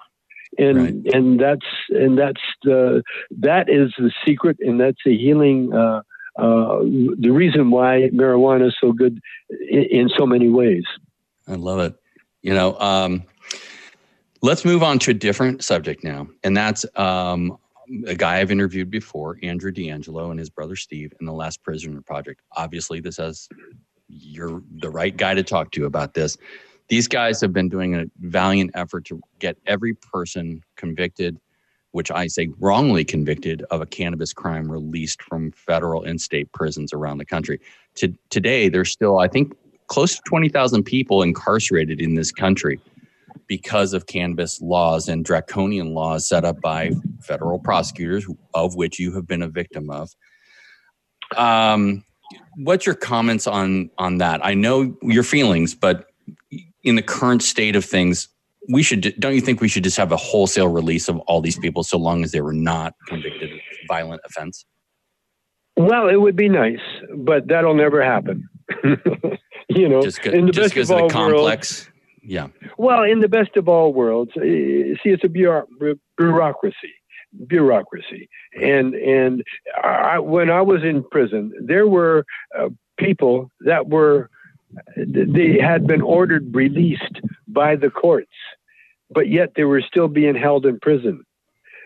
and 0.57 0.77
right. 0.77 1.15
and 1.15 1.39
that's 1.39 1.65
and 1.89 2.17
that's 2.17 2.41
the 2.63 3.03
that 3.39 3.69
is 3.69 3.93
the 3.97 4.11
secret, 4.25 4.57
and 4.59 4.79
that's 4.79 4.99
the 5.05 5.17
healing. 5.17 5.73
Uh, 5.73 6.01
uh, 6.37 6.79
the 7.19 7.29
reason 7.29 7.69
why 7.69 8.09
marijuana 8.13 8.67
is 8.67 8.75
so 8.81 8.91
good 8.91 9.19
in, 9.69 9.83
in, 9.83 10.09
so 10.17 10.25
many 10.25 10.49
ways. 10.49 10.83
I 11.47 11.53
love 11.53 11.79
it. 11.79 11.95
You 12.41 12.55
know, 12.55 12.75
um, 12.79 13.23
let's 14.41 14.65
move 14.65 14.81
on 14.81 14.97
to 14.99 15.11
a 15.11 15.13
different 15.13 15.63
subject 15.63 16.03
now, 16.03 16.27
and 16.43 16.57
that's 16.57 16.85
um, 16.95 17.57
a 18.07 18.15
guy 18.15 18.39
I've 18.39 18.51
interviewed 18.51 18.89
before, 18.89 19.37
Andrew 19.43 19.71
DeAngelo, 19.71 20.31
and 20.31 20.39
his 20.39 20.49
brother 20.49 20.75
Steve, 20.75 21.13
in 21.19 21.27
the 21.27 21.33
Last 21.33 21.61
Prisoner 21.61 22.01
Project. 22.01 22.41
Obviously, 22.55 22.99
this 22.99 23.17
has 23.17 23.47
you're 24.07 24.61
the 24.81 24.89
right 24.89 25.15
guy 25.15 25.33
to 25.33 25.43
talk 25.43 25.71
to 25.71 25.85
about 25.85 26.13
this 26.13 26.37
these 26.89 27.07
guys 27.07 27.41
have 27.41 27.53
been 27.53 27.69
doing 27.69 27.95
a 27.95 28.05
valiant 28.19 28.71
effort 28.73 29.05
to 29.05 29.21
get 29.39 29.57
every 29.65 29.93
person 29.93 30.61
convicted 30.75 31.39
which 31.93 32.09
I 32.09 32.27
say 32.27 32.49
wrongly 32.59 33.05
convicted 33.05 33.63
of 33.69 33.79
a 33.79 33.85
cannabis 33.85 34.33
crime 34.33 34.69
released 34.69 35.21
from 35.21 35.51
federal 35.51 36.03
and 36.03 36.19
state 36.19 36.51
prisons 36.51 36.91
around 36.91 37.19
the 37.19 37.25
country. 37.25 37.59
To, 37.95 38.11
today, 38.31 38.67
there's 38.67 38.91
still, 38.91 39.19
I 39.19 39.27
think, 39.27 39.55
close 39.87 40.15
to 40.15 40.21
20,000 40.25 40.83
people 40.83 41.21
incarcerated 41.21 42.01
in 42.01 42.15
this 42.15 42.31
country 42.31 42.79
because 43.45 43.93
of 43.93 44.07
cannabis 44.07 44.59
laws 44.59 45.07
and 45.07 45.23
draconian 45.23 45.93
laws 45.93 46.27
set 46.27 46.43
up 46.43 46.59
by 46.61 46.91
federal 47.21 47.59
prosecutors, 47.59 48.25
of 48.55 48.75
which 48.75 48.97
you 48.97 49.13
have 49.13 49.27
been 49.27 49.43
a 49.43 49.47
victim 49.47 49.91
of. 49.91 50.09
Um, 51.37 52.03
what's 52.55 52.87
your 52.87 52.95
comments 52.95 53.45
on 53.45 53.91
on 53.99 54.17
that? 54.17 54.43
I 54.43 54.55
know 54.55 54.97
your 55.03 55.23
feelings, 55.23 55.75
but 55.75 56.09
in 56.83 56.95
the 56.95 57.01
current 57.01 57.41
state 57.41 57.75
of 57.75 57.85
things, 57.85 58.27
we 58.69 58.83
should 58.83 59.13
don't 59.19 59.35
you 59.35 59.41
think 59.41 59.61
we 59.61 59.67
should 59.67 59.83
just 59.83 59.97
have 59.97 60.11
a 60.11 60.17
wholesale 60.17 60.67
release 60.67 61.07
of 61.09 61.19
all 61.19 61.41
these 61.41 61.57
people 61.57 61.83
so 61.83 61.97
long 61.97 62.23
as 62.23 62.31
they 62.31 62.41
were 62.41 62.53
not 62.53 62.95
convicted 63.07 63.51
of 63.51 63.59
violent 63.87 64.21
offense? 64.25 64.65
Well, 65.75 66.07
it 66.07 66.17
would 66.17 66.35
be 66.35 66.49
nice, 66.49 66.81
but 67.15 67.47
that'll 67.47 67.73
never 67.73 68.03
happen. 68.03 68.47
you 69.69 69.89
know, 69.89 70.01
just, 70.01 70.25
in 70.25 70.45
the 70.45 70.51
just 70.51 70.75
best 70.75 70.91
of, 70.91 71.01
all 71.01 71.09
complex. 71.09 71.85
Worlds, 71.85 71.89
yeah. 72.23 72.47
Well, 72.77 73.03
in 73.03 73.19
the 73.19 73.27
best 73.27 73.57
of 73.57 73.67
all 73.67 73.91
worlds, 73.91 74.31
eh, 74.37 74.95
see, 75.01 75.09
it's 75.09 75.23
a 75.23 75.29
bureaucracy 75.29 76.93
bureaucracy. 77.47 78.29
And 78.59 78.93
and 78.95 79.43
I, 79.83 80.19
when 80.19 80.49
I 80.49 80.61
was 80.61 80.83
in 80.83 81.03
prison, 81.03 81.51
there 81.59 81.87
were 81.87 82.25
uh, 82.57 82.69
people 82.97 83.49
that 83.61 83.89
were 83.89 84.29
they 84.97 85.59
had 85.59 85.87
been 85.87 86.01
ordered 86.01 86.53
released 86.55 87.21
by 87.47 87.75
the 87.75 87.89
courts, 87.89 88.31
but 89.09 89.29
yet 89.29 89.53
they 89.55 89.63
were 89.63 89.81
still 89.81 90.07
being 90.07 90.35
held 90.35 90.65
in 90.65 90.79
prison 90.79 91.23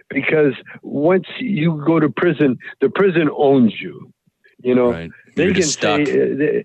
because 0.10 0.54
once 0.82 1.28
you 1.40 1.84
go 1.86 2.00
to 2.00 2.10
prison, 2.10 2.58
the 2.82 2.90
prison 2.90 3.30
owns 3.36 3.74
you. 3.80 4.12
You 4.60 4.74
know, 4.74 4.92
right. 4.92 5.12
they 5.36 5.54
can 5.54 5.64
say 5.64 6.04
uh, 6.04 6.64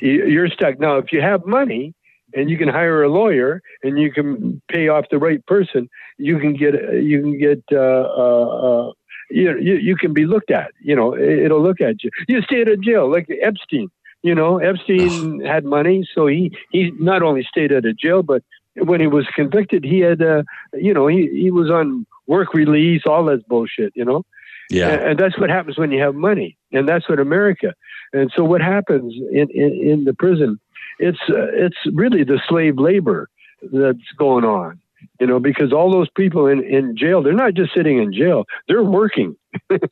you're 0.00 0.48
stuck. 0.48 0.78
Now, 0.78 0.98
if 0.98 1.12
you 1.12 1.22
have 1.22 1.46
money, 1.46 1.94
and 2.34 2.50
you 2.50 2.58
can 2.58 2.68
hire 2.68 3.02
a 3.02 3.08
lawyer 3.08 3.62
and 3.82 3.98
you 3.98 4.12
can 4.12 4.60
pay 4.68 4.88
off 4.88 5.06
the 5.10 5.18
right 5.18 5.44
person, 5.46 5.88
you 6.18 6.38
can 6.38 6.54
get 6.54 6.74
you 7.02 7.20
can 7.20 7.38
get 7.38 7.62
uh, 7.72 7.76
uh, 7.76 8.88
uh, 8.88 8.92
you, 9.30 9.58
you 9.58 9.74
you 9.74 9.96
can 9.96 10.12
be 10.12 10.26
looked 10.26 10.50
at. 10.50 10.72
You 10.80 10.96
know, 10.96 11.16
it'll 11.16 11.62
look 11.62 11.80
at 11.80 12.02
you. 12.02 12.10
You 12.28 12.42
stay 12.42 12.62
at 12.62 12.68
a 12.68 12.76
jail 12.76 13.10
like 13.10 13.28
Epstein. 13.42 13.90
You 14.22 14.34
know, 14.34 14.58
Epstein 14.58 15.40
had 15.44 15.64
money, 15.64 16.08
so 16.14 16.26
he 16.26 16.52
he 16.70 16.92
not 16.98 17.22
only 17.22 17.42
stayed 17.48 17.72
out 17.72 17.84
of 17.84 17.98
jail, 17.98 18.22
but 18.22 18.42
when 18.76 19.00
he 19.00 19.06
was 19.06 19.26
convicted, 19.34 19.84
he 19.84 20.00
had 20.00 20.22
uh, 20.22 20.42
you 20.74 20.94
know 20.94 21.06
he 21.06 21.28
he 21.28 21.50
was 21.50 21.70
on 21.70 22.06
work 22.26 22.54
release, 22.54 23.02
all 23.06 23.24
that 23.26 23.46
bullshit. 23.48 23.92
You 23.96 24.04
know. 24.04 24.24
Yeah. 24.70 24.88
And, 24.88 25.02
and 25.02 25.18
that's 25.18 25.38
what 25.38 25.50
happens 25.50 25.76
when 25.76 25.90
you 25.90 26.00
have 26.00 26.14
money, 26.14 26.56
and 26.72 26.88
that's 26.88 27.08
what 27.08 27.18
America. 27.18 27.74
And 28.14 28.30
so 28.34 28.44
what 28.44 28.60
happens 28.60 29.12
in, 29.32 29.48
in, 29.50 29.72
in 29.72 30.04
the 30.04 30.14
prison 30.14 30.58
it's 30.98 31.18
uh, 31.28 31.50
it's 31.52 31.76
really 31.92 32.24
the 32.24 32.40
slave 32.48 32.78
labor 32.78 33.28
that's 33.72 34.10
going 34.16 34.44
on 34.44 34.80
you 35.20 35.26
know 35.26 35.38
because 35.38 35.72
all 35.72 35.90
those 35.90 36.08
people 36.10 36.46
in, 36.46 36.62
in 36.62 36.96
jail 36.96 37.22
they're 37.22 37.32
not 37.32 37.54
just 37.54 37.74
sitting 37.74 37.98
in 37.98 38.12
jail 38.12 38.44
they're 38.68 38.82
working 38.82 39.36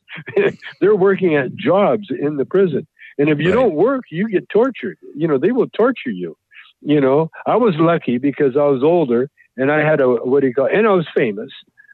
they're 0.81 0.95
working 0.95 1.35
at 1.35 1.55
jobs 1.55 2.07
in 2.09 2.37
the 2.37 2.45
prison 2.45 2.87
and 3.17 3.29
if 3.29 3.39
you 3.39 3.49
right. 3.49 3.55
don't 3.55 3.73
work 3.73 4.03
you 4.09 4.29
get 4.29 4.47
tortured 4.49 4.97
you 5.15 5.27
know 5.27 5.37
they 5.37 5.51
will 5.51 5.67
torture 5.69 6.09
you 6.09 6.37
you 6.81 6.99
know 6.99 7.29
i 7.45 7.55
was 7.55 7.75
lucky 7.77 8.17
because 8.17 8.55
i 8.57 8.65
was 8.65 8.83
older 8.83 9.29
and 9.57 9.71
i 9.71 9.79
had 9.79 10.01
a 10.01 10.07
what 10.07 10.41
do 10.41 10.47
you 10.47 10.53
call 10.53 10.65
it? 10.65 10.73
and 10.73 10.87
i 10.87 10.91
was 10.91 11.07
famous 11.15 11.51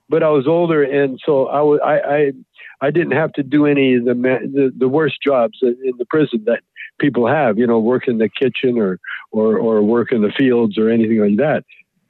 but 0.10 0.24
i 0.24 0.30
was 0.30 0.48
older 0.48 0.84
and 0.84 1.20
so 1.26 1.48
i 1.48 1.62
was 1.62 1.80
i 1.84 2.00
i, 2.00 2.32
I 2.80 2.92
didn't 2.92 3.14
have 3.14 3.34
to 3.34 3.44
do 3.44 3.66
any 3.66 3.96
of 3.96 4.06
the, 4.06 4.14
the 4.14 4.72
the 4.78 4.88
worst 4.88 5.18
jobs 5.26 5.58
in 5.62 5.94
the 5.98 6.06
prison 6.06 6.44
that 6.46 6.62
people 7.00 7.28
have, 7.28 7.58
you 7.58 7.68
know, 7.68 7.80
work 7.80 8.08
in 8.08 8.18
the 8.18 8.30
kitchen 8.30 8.78
or 8.78 9.00
or 9.32 9.58
or 9.58 9.82
work 9.82 10.12
in 10.12 10.22
the 10.22 10.32
fields 10.38 10.78
or 10.78 10.90
anything 10.90 11.20
like 11.20 11.38
that. 11.38 11.64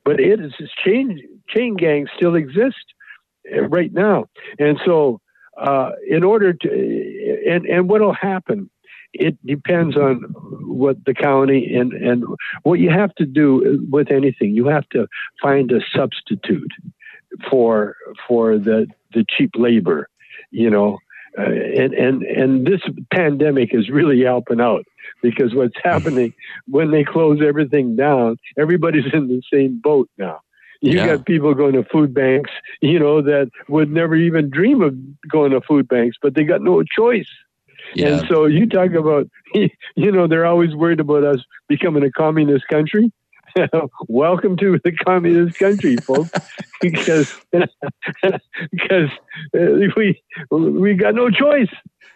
But 0.03 0.19
it 0.19 0.39
is 0.39 0.53
chain 0.83 1.19
chain 1.49 1.75
gangs 1.75 2.09
still 2.15 2.35
exist 2.35 2.93
eh, 3.51 3.59
right 3.69 3.93
now, 3.93 4.25
and 4.59 4.79
so 4.85 5.19
uh, 5.57 5.91
in 6.07 6.23
order 6.23 6.53
to 6.53 7.41
and 7.47 7.65
and 7.65 7.89
what 7.89 8.01
will 8.01 8.13
happen 8.13 8.69
it 9.19 9.37
depends 9.45 9.95
on 9.95 10.15
what 10.65 11.03
the 11.05 11.13
county 11.13 11.73
and 11.75 11.93
and 11.93 12.23
what 12.63 12.79
you 12.79 12.89
have 12.89 13.13
to 13.15 13.25
do 13.25 13.85
with 13.89 14.11
anything 14.11 14.51
you 14.51 14.67
have 14.67 14.87
to 14.89 15.07
find 15.41 15.71
a 15.71 15.79
substitute 15.95 16.71
for 17.49 17.95
for 18.27 18.57
the 18.57 18.87
the 19.13 19.25
cheap 19.29 19.51
labor 19.55 20.07
you 20.51 20.69
know 20.69 20.97
uh, 21.37 21.43
and 21.43 21.93
and 21.93 22.23
and 22.23 22.65
this 22.65 22.81
pandemic 23.13 23.69
is 23.71 23.89
really 23.89 24.23
helping 24.23 24.59
out 24.59 24.85
because 25.21 25.53
what's 25.53 25.75
happening 25.83 26.33
when 26.67 26.91
they 26.91 27.03
close 27.03 27.39
everything 27.45 27.95
down, 27.95 28.37
everybody's 28.57 29.05
in 29.13 29.27
the 29.27 29.41
same 29.53 29.79
boat 29.79 30.09
now. 30.17 30.39
You 30.81 30.97
yeah. 30.97 31.07
got 31.07 31.25
people 31.25 31.53
going 31.53 31.73
to 31.73 31.83
food 31.83 32.13
banks, 32.13 32.51
you 32.81 32.99
know, 32.99 33.21
that 33.21 33.49
would 33.67 33.91
never 33.91 34.15
even 34.15 34.49
dream 34.49 34.81
of 34.81 34.95
going 35.27 35.51
to 35.51 35.61
food 35.61 35.87
banks, 35.87 36.17
but 36.21 36.35
they 36.35 36.43
got 36.43 36.61
no 36.61 36.83
choice. 36.83 37.29
Yeah. 37.95 38.19
And 38.19 38.27
so 38.27 38.45
you 38.45 38.67
talk 38.67 38.91
about, 38.93 39.29
you 39.53 40.11
know, 40.11 40.27
they're 40.27 40.45
always 40.45 40.75
worried 40.75 40.99
about 40.99 41.23
us 41.23 41.43
becoming 41.67 42.03
a 42.03 42.11
communist 42.11 42.67
country. 42.67 43.11
welcome 44.07 44.57
to 44.57 44.79
the 44.83 44.91
communist 44.91 45.57
country, 45.57 45.97
folks, 45.97 46.31
because 46.81 47.33
because 48.71 49.09
uh, 49.55 49.89
we 49.95 50.21
we 50.51 50.93
got 50.93 51.15
no 51.15 51.29
choice. 51.29 51.69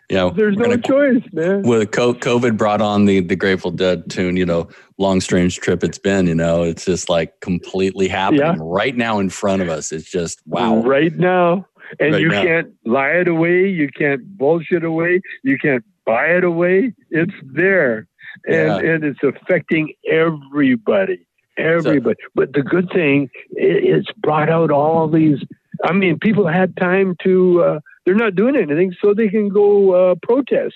Yeah, 0.09 0.29
there's 0.35 0.57
no 0.57 0.75
choice, 0.75 1.23
man. 1.31 1.61
With 1.61 1.91
COVID 1.91 2.57
brought 2.57 2.81
on 2.81 3.05
the 3.05 3.21
the 3.21 3.35
Grateful 3.35 3.71
Dead 3.71 4.09
tune, 4.09 4.35
you 4.35 4.45
know, 4.45 4.67
long 4.97 5.21
strange 5.21 5.59
trip 5.59 5.83
it's 5.83 5.97
been. 5.97 6.27
You 6.27 6.35
know, 6.35 6.63
it's 6.63 6.83
just 6.83 7.09
like 7.09 7.39
completely 7.39 8.09
happening 8.09 8.41
yeah. 8.41 8.55
right 8.59 8.95
now 8.95 9.19
in 9.19 9.29
front 9.29 9.61
of 9.61 9.69
us. 9.69 9.91
It's 9.91 10.09
just 10.09 10.41
wow, 10.45 10.81
right 10.81 11.15
now. 11.15 11.65
And 11.99 12.13
right 12.13 12.21
you 12.21 12.29
now. 12.29 12.43
can't 12.43 12.73
lie 12.85 13.09
it 13.09 13.27
away. 13.27 13.67
You 13.67 13.89
can't 13.89 14.37
bullshit 14.37 14.83
away. 14.83 15.21
You 15.43 15.57
can't 15.57 15.83
buy 16.05 16.25
it 16.27 16.43
away. 16.43 16.93
It's 17.09 17.33
there. 17.43 18.07
And, 18.45 18.83
yeah. 18.83 18.91
and 18.91 19.03
it's 19.03 19.19
affecting 19.23 19.93
everybody 20.09 21.25
everybody. 21.57 22.15
So, 22.21 22.29
but 22.35 22.53
the 22.53 22.61
good 22.61 22.89
thing, 22.93 23.29
it, 23.51 23.83
it's 23.83 24.11
brought 24.17 24.49
out 24.49 24.71
all 24.71 25.07
these. 25.07 25.39
I 25.83 25.93
mean, 25.93 26.19
people 26.19 26.47
had 26.47 26.75
time 26.77 27.15
to. 27.23 27.63
Uh, 27.63 27.79
they're 28.05 28.15
not 28.15 28.35
doing 28.35 28.55
anything, 28.55 28.93
so 29.01 29.13
they 29.13 29.27
can 29.27 29.49
go 29.49 29.91
uh, 30.11 30.15
protest 30.23 30.75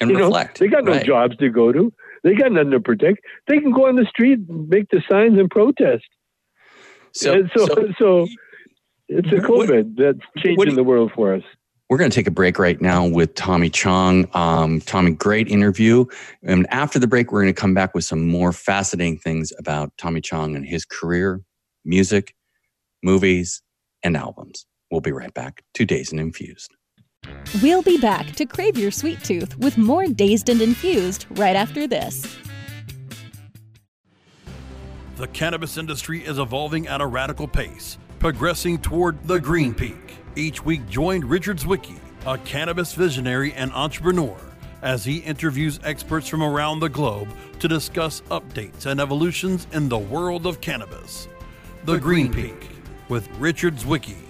and 0.00 0.10
you 0.10 0.18
reflect. 0.18 0.60
Know, 0.60 0.66
they 0.66 0.70
got 0.70 0.84
no 0.84 0.92
right. 0.92 1.04
jobs 1.04 1.36
to 1.38 1.48
go 1.48 1.72
to. 1.72 1.92
They 2.22 2.34
got 2.34 2.52
nothing 2.52 2.70
to 2.72 2.80
protect. 2.80 3.20
They 3.48 3.58
can 3.58 3.72
go 3.72 3.88
on 3.88 3.96
the 3.96 4.06
street, 4.06 4.40
and 4.48 4.68
make 4.68 4.88
the 4.90 5.02
signs, 5.10 5.38
and 5.38 5.50
protest. 5.50 6.04
So, 7.12 7.32
and 7.32 7.50
so, 7.56 7.66
so, 7.66 7.88
so, 7.98 8.28
it's 9.10 9.28
a 9.28 9.46
COVID 9.46 9.84
what, 9.84 9.96
that's 9.96 10.44
changing 10.44 10.76
the 10.76 10.84
world 10.84 11.10
for 11.14 11.34
us. 11.34 11.42
We're 11.88 11.98
going 11.98 12.10
to 12.10 12.14
take 12.14 12.28
a 12.28 12.30
break 12.30 12.58
right 12.60 12.80
now 12.80 13.04
with 13.04 13.34
Tommy 13.34 13.68
Chong. 13.68 14.28
Um, 14.32 14.80
Tommy, 14.82 15.10
great 15.10 15.48
interview. 15.48 16.04
And 16.44 16.64
after 16.70 17.00
the 17.00 17.08
break, 17.08 17.32
we're 17.32 17.42
going 17.42 17.52
to 17.52 17.60
come 17.60 17.74
back 17.74 17.94
with 17.96 18.04
some 18.04 18.28
more 18.28 18.52
fascinating 18.52 19.18
things 19.18 19.52
about 19.58 19.92
Tommy 19.98 20.20
Chong 20.20 20.54
and 20.54 20.64
his 20.64 20.84
career, 20.84 21.42
music, 21.84 22.34
movies, 23.02 23.60
and 24.04 24.16
albums. 24.16 24.66
We'll 24.92 25.00
be 25.00 25.10
right 25.10 25.34
back 25.34 25.64
to 25.74 25.84
Dazed 25.84 26.12
and 26.12 26.20
Infused. 26.20 26.70
We'll 27.60 27.82
be 27.82 27.98
back 27.98 28.36
to 28.36 28.46
crave 28.46 28.78
your 28.78 28.92
sweet 28.92 29.24
tooth 29.24 29.58
with 29.58 29.76
more 29.76 30.06
Dazed 30.06 30.48
and 30.48 30.62
Infused 30.62 31.26
right 31.30 31.56
after 31.56 31.88
this. 31.88 32.36
The 35.16 35.26
cannabis 35.28 35.76
industry 35.76 36.24
is 36.24 36.38
evolving 36.38 36.86
at 36.86 37.00
a 37.00 37.06
radical 37.06 37.46
pace, 37.46 37.98
progressing 38.20 38.78
toward 38.78 39.20
the 39.26 39.40
green 39.40 39.74
peak. 39.74 40.14
Each 40.36 40.62
week, 40.62 40.86
join 40.88 41.24
Richard 41.24 41.56
Zwicky, 41.56 41.98
a 42.26 42.36
cannabis 42.38 42.92
visionary 42.92 43.54
and 43.54 43.72
entrepreneur, 43.72 44.36
as 44.82 45.04
he 45.04 45.16
interviews 45.18 45.80
experts 45.84 46.28
from 46.28 46.42
around 46.42 46.80
the 46.80 46.88
globe 46.90 47.28
to 47.58 47.66
discuss 47.66 48.20
updates 48.30 48.84
and 48.84 49.00
evolutions 49.00 49.66
in 49.72 49.88
the 49.88 49.98
world 49.98 50.46
of 50.46 50.60
cannabis. 50.60 51.28
The, 51.86 51.94
the 51.94 51.98
Green, 51.98 52.30
Green 52.30 52.52
Peak, 52.52 52.60
Peak 52.60 52.70
with 53.08 53.26
Richard 53.38 53.76
Zwicky. 53.76 54.29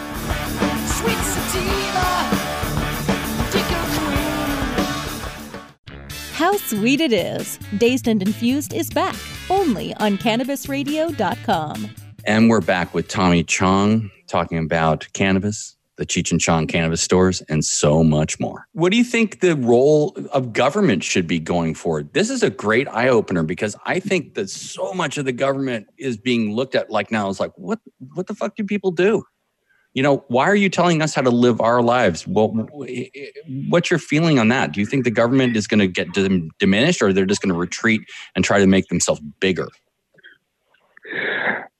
Sweet 0.87 1.17
sativa. 1.17 2.41
How 6.33 6.57
sweet 6.57 7.01
it 7.01 7.13
is! 7.13 7.59
Dazed 7.77 8.07
and 8.07 8.21
Infused 8.21 8.73
is 8.73 8.89
back 8.89 9.15
only 9.49 9.93
on 9.95 10.17
CannabisRadio.com. 10.17 11.89
And 12.25 12.49
we're 12.49 12.61
back 12.61 12.93
with 12.93 13.07
Tommy 13.07 13.43
Chong 13.43 14.09
talking 14.27 14.57
about 14.57 15.07
cannabis, 15.13 15.75
the 15.97 16.05
Cheech 16.05 16.31
and 16.31 16.41
Chong 16.41 16.65
cannabis 16.65 17.01
stores, 17.01 17.41
and 17.49 17.63
so 17.63 18.03
much 18.03 18.39
more. 18.39 18.65
What 18.73 18.91
do 18.91 18.97
you 18.97 19.03
think 19.03 19.41
the 19.41 19.55
role 19.55 20.17
of 20.31 20.51
government 20.53 21.03
should 21.03 21.27
be 21.27 21.39
going 21.39 21.75
forward? 21.75 22.13
This 22.13 22.29
is 22.29 22.41
a 22.41 22.49
great 22.49 22.87
eye 22.87 23.09
opener 23.09 23.43
because 23.43 23.75
I 23.85 23.99
think 23.99 24.33
that 24.33 24.49
so 24.49 24.93
much 24.93 25.19
of 25.19 25.25
the 25.25 25.31
government 25.31 25.87
is 25.99 26.17
being 26.17 26.55
looked 26.55 26.73
at 26.73 26.89
like 26.89 27.11
now 27.11 27.29
is 27.29 27.39
like, 27.39 27.51
what 27.55 27.79
what 28.13 28.25
the 28.27 28.33
fuck 28.33 28.55
do 28.55 28.63
people 28.63 28.91
do? 28.91 29.23
You 29.93 30.03
know, 30.03 30.23
why 30.29 30.45
are 30.45 30.55
you 30.55 30.69
telling 30.69 31.01
us 31.01 31.13
how 31.13 31.21
to 31.21 31.29
live 31.29 31.59
our 31.59 31.81
lives? 31.81 32.25
Well, 32.25 32.49
what's 33.67 33.89
your 33.89 33.99
feeling 33.99 34.39
on 34.39 34.47
that? 34.47 34.71
Do 34.71 34.79
you 34.79 34.85
think 34.85 35.03
the 35.03 35.11
government 35.11 35.57
is 35.57 35.67
going 35.67 35.81
to 35.81 35.87
get 35.87 36.13
dim- 36.13 36.49
diminished, 36.59 37.01
or 37.01 37.11
they're 37.11 37.25
just 37.25 37.41
going 37.41 37.53
to 37.53 37.59
retreat 37.59 38.01
and 38.35 38.45
try 38.45 38.59
to 38.59 38.67
make 38.67 38.87
themselves 38.87 39.21
bigger? 39.39 39.67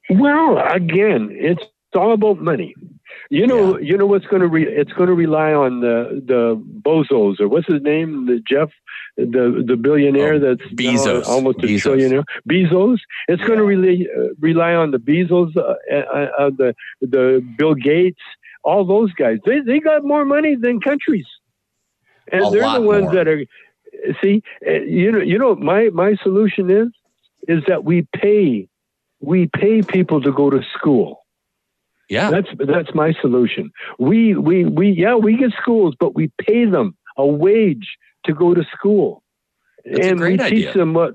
Well, 0.10 0.58
again, 0.74 1.30
it's 1.32 1.64
all 1.96 2.12
about 2.12 2.42
money. 2.42 2.76
You 3.30 3.48
know, 3.48 3.78
you 3.80 3.98
know 3.98 4.06
what's 4.06 4.26
going 4.26 4.42
to 4.42 4.48
re- 4.48 4.68
it's 4.68 4.92
going 4.92 5.08
to 5.08 5.14
rely 5.14 5.54
on 5.54 5.80
the 5.80 6.22
the 6.26 6.62
bozos 6.82 7.40
or 7.40 7.48
what's 7.48 7.68
his 7.68 7.82
name, 7.82 8.26
the 8.26 8.42
Jeff, 8.46 8.70
the 9.26 9.64
the 9.68 9.76
billionaire 9.78 10.36
Oh, 10.36 10.40
that's 10.40 10.66
Bezos. 10.74 11.26
almost 11.28 11.60
a 11.60 11.68
Bezos. 11.68 11.98
trillionaire. 11.98 12.24
Bezos. 12.50 13.00
It's 13.28 13.44
going 13.44 13.60
to 13.60 13.66
rely 13.66 14.06
uh, 14.18 14.30
rely 14.40 14.74
on 14.74 14.92
the 14.92 14.98
Bezos, 15.00 15.56
uh, 15.58 15.62
uh, 15.62 16.28
uh, 16.40 16.50
the 16.50 16.74
the 17.02 17.46
Bill 17.58 17.74
Gates, 17.76 18.22
all 18.64 18.86
those 18.86 19.12
guys. 19.14 19.38
They 19.46 19.62
they 19.62 19.80
got 19.80 20.04
more 20.04 20.26
money 20.26 20.56
than 20.56 20.80
countries, 20.80 21.26
and 22.32 22.44
A 22.46 22.50
they're 22.50 22.72
the 22.74 22.82
ones 22.82 23.04
more. 23.06 23.14
that 23.16 23.28
are. 23.28 23.44
See, 24.22 24.42
uh, 24.66 24.72
you 24.72 25.12
know, 25.12 25.20
you 25.20 25.38
know, 25.38 25.56
my 25.56 25.90
my 25.90 26.16
solution 26.24 26.70
is 26.70 26.88
is 27.48 27.64
that 27.68 27.84
we 27.84 28.08
pay 28.16 28.68
we 29.20 29.48
pay 29.48 29.82
people 29.82 30.22
to 30.22 30.32
go 30.32 30.50
to 30.50 30.62
school. 30.78 31.20
Yeah, 32.10 32.30
That's 32.30 32.48
that's 32.60 32.94
my 32.94 33.14
solution. 33.22 33.72
We 34.00 34.36
we 34.36 34.66
we 34.66 34.90
yeah 34.92 35.16
we 35.16 35.38
get 35.38 35.52
schools, 35.62 35.96
but 36.00 36.14
we 36.16 36.32
pay 36.46 36.66
them 36.66 36.96
a 37.18 37.26
wage 37.26 37.98
to 38.26 38.34
go 38.34 38.54
to 38.54 38.64
school, 38.76 39.24
That's 39.86 40.06
a 40.06 40.10
and 40.10 40.20
great 40.20 40.40
we 40.40 40.46
idea. 40.46 40.66
teach 40.66 40.74
them 40.74 40.94
what 40.94 41.14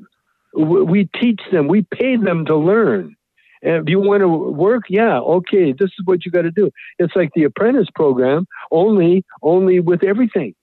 we 0.55 1.09
teach 1.21 1.41
them. 1.53 1.69
We 1.69 1.83
pay 1.83 2.17
them 2.17 2.45
to 2.47 2.57
learn. 2.57 3.15
And 3.63 3.83
if 3.83 3.89
you 3.89 4.01
want 4.01 4.21
to 4.21 4.29
work, 4.29 4.85
yeah, 4.89 5.19
okay, 5.19 5.73
this 5.73 5.91
is 5.99 6.05
what 6.05 6.25
you 6.25 6.31
got 6.31 6.43
to 6.43 6.51
do. 6.51 6.71
It's 6.99 7.17
like 7.17 7.31
the 7.35 7.45
apprentice 7.45 7.89
program, 7.95 8.47
only 8.71 9.25
only 9.43 9.81
with 9.81 10.05
everything, 10.05 10.55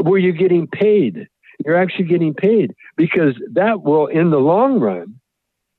where 0.00 0.18
you're 0.18 0.32
getting 0.32 0.66
paid. 0.66 1.28
You're 1.64 1.76
actually 1.76 2.06
getting 2.06 2.34
paid 2.34 2.74
because 2.96 3.34
that 3.52 3.82
will, 3.82 4.06
in 4.06 4.30
the 4.30 4.38
long 4.38 4.78
run, 4.78 5.18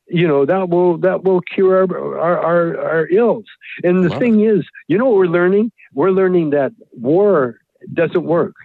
you 0.08 0.28
know 0.28 0.46
that 0.46 0.70
will 0.70 0.98
that 1.00 1.24
will 1.24 1.42
cure 1.42 1.78
our 1.78 2.20
our, 2.20 2.40
our, 2.40 2.82
our 2.82 3.08
ills. 3.08 3.46
And 3.84 4.04
the 4.04 4.10
Love 4.10 4.20
thing 4.20 4.42
is, 4.44 4.66
you 4.88 4.98
know 4.98 5.06
what 5.06 5.18
we're 5.18 5.28
learning? 5.28 5.72
We're 5.94 6.12
learning 6.12 6.50
that 6.52 6.72
war 6.92 7.60
doesn't 7.94 8.24
work. 8.24 8.56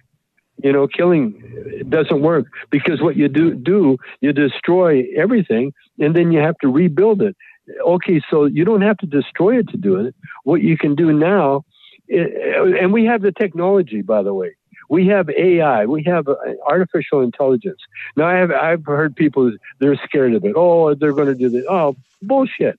You 0.62 0.72
know, 0.72 0.86
killing 0.86 1.84
doesn't 1.88 2.22
work 2.22 2.46
because 2.70 3.02
what 3.02 3.16
you 3.16 3.28
do 3.28 3.54
do 3.54 3.98
you 4.20 4.32
destroy 4.32 5.04
everything, 5.16 5.72
and 5.98 6.14
then 6.14 6.32
you 6.32 6.40
have 6.40 6.56
to 6.58 6.68
rebuild 6.68 7.22
it. 7.22 7.36
Okay, 7.80 8.22
so 8.30 8.44
you 8.44 8.64
don't 8.64 8.82
have 8.82 8.98
to 8.98 9.06
destroy 9.06 9.58
it 9.58 9.68
to 9.70 9.76
do 9.76 9.96
it. 9.96 10.14
What 10.44 10.62
you 10.62 10.76
can 10.76 10.94
do 10.94 11.12
now, 11.12 11.64
and 12.08 12.92
we 12.92 13.04
have 13.06 13.22
the 13.22 13.32
technology, 13.32 14.02
by 14.02 14.22
the 14.22 14.34
way. 14.34 14.56
We 14.88 15.06
have 15.08 15.30
AI. 15.30 15.86
We 15.86 16.02
have 16.04 16.28
uh, 16.28 16.36
artificial 16.66 17.20
intelligence. 17.22 17.80
Now, 18.16 18.26
I 18.26 18.34
have 18.34 18.50
I've 18.50 18.84
heard 18.84 19.16
people 19.16 19.52
they're 19.78 19.96
scared 19.96 20.34
of 20.34 20.44
it. 20.44 20.52
Oh, 20.54 20.94
they're 20.94 21.12
going 21.12 21.28
to 21.28 21.34
do 21.34 21.48
this. 21.48 21.64
Oh, 21.68 21.96
bullshit. 22.22 22.78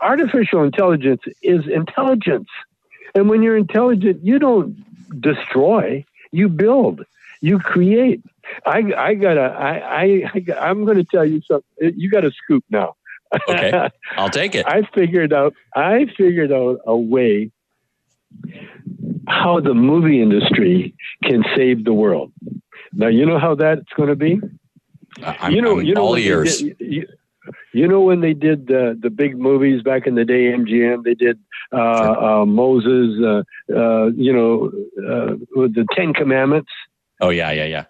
Artificial 0.00 0.62
intelligence 0.62 1.22
is 1.42 1.66
intelligence, 1.66 2.48
and 3.14 3.28
when 3.28 3.42
you're 3.42 3.56
intelligent, 3.56 4.24
you 4.24 4.38
don't 4.38 4.76
destroy. 5.20 6.04
You 6.34 6.48
build. 6.48 7.04
You 7.40 7.58
create. 7.60 8.22
I 8.66 8.78
I 8.96 9.14
gotta 9.14 9.40
I 9.40 9.72
I, 10.02 10.04
I 10.34 10.68
I'm 10.68 10.84
going 10.84 10.96
to 10.96 11.04
tell 11.04 11.24
you 11.24 11.40
something. 11.42 11.92
You 11.96 12.10
got 12.10 12.24
a 12.24 12.32
scoop 12.32 12.64
now. 12.70 12.96
Okay. 13.48 13.90
I'll 14.16 14.30
take 14.30 14.54
it. 14.54 14.64
I 14.64 14.82
figured 14.94 15.32
out 15.32 15.54
I 15.74 16.06
figured 16.16 16.52
out 16.52 16.78
a 16.86 16.96
way 16.96 17.50
how 19.26 19.58
the 19.58 19.74
movie 19.74 20.22
industry 20.22 20.94
can 21.24 21.42
save 21.56 21.84
the 21.84 21.92
world. 21.92 22.32
Now 22.92 23.08
you 23.08 23.26
know 23.26 23.40
how 23.40 23.56
that's 23.56 23.92
going 23.96 24.10
to 24.10 24.14
be. 24.14 24.40
I'm, 25.24 25.52
you 25.52 25.62
know, 25.62 25.80
I'm 25.80 25.84
you 25.84 25.94
know 25.94 26.02
all 26.02 26.16
ears. 26.16 26.60
you, 26.60 27.08
you 27.74 27.86
know 27.88 28.00
when 28.00 28.20
they 28.20 28.32
did 28.34 28.66
the 28.68 28.98
the 29.00 29.10
big 29.10 29.36
movies 29.36 29.82
back 29.82 30.06
in 30.06 30.14
the 30.14 30.24
day, 30.24 30.52
MGM. 30.52 31.04
They 31.04 31.14
did 31.14 31.38
uh, 31.72 31.78
uh, 32.42 32.44
Moses. 32.46 33.20
Uh, 33.22 33.42
uh, 33.74 34.06
you 34.16 34.32
know, 34.32 34.70
uh, 35.08 35.36
with 35.56 35.74
the 35.74 35.86
Ten 35.92 36.12
Commandments. 36.14 36.70
Oh 37.20 37.30
yeah, 37.30 37.50
yeah, 37.50 37.64
yeah. 37.64 37.84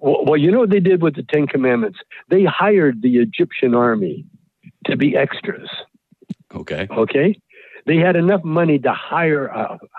Well, 0.00 0.24
well, 0.26 0.36
you 0.36 0.50
know 0.50 0.58
what 0.60 0.70
they 0.70 0.80
did 0.80 1.02
with 1.02 1.14
the 1.16 1.22
Ten 1.32 1.46
Commandments? 1.46 1.98
They 2.28 2.44
hired 2.44 3.02
the 3.02 3.18
Egyptian 3.18 3.74
army 3.74 4.24
to 4.86 4.96
be 4.96 5.16
extras. 5.16 5.70
Okay, 6.54 6.86
Okay, 6.90 7.40
they 7.86 7.96
had 7.96 8.16
enough 8.16 8.44
money 8.44 8.78
to 8.80 8.92
hire 8.92 9.46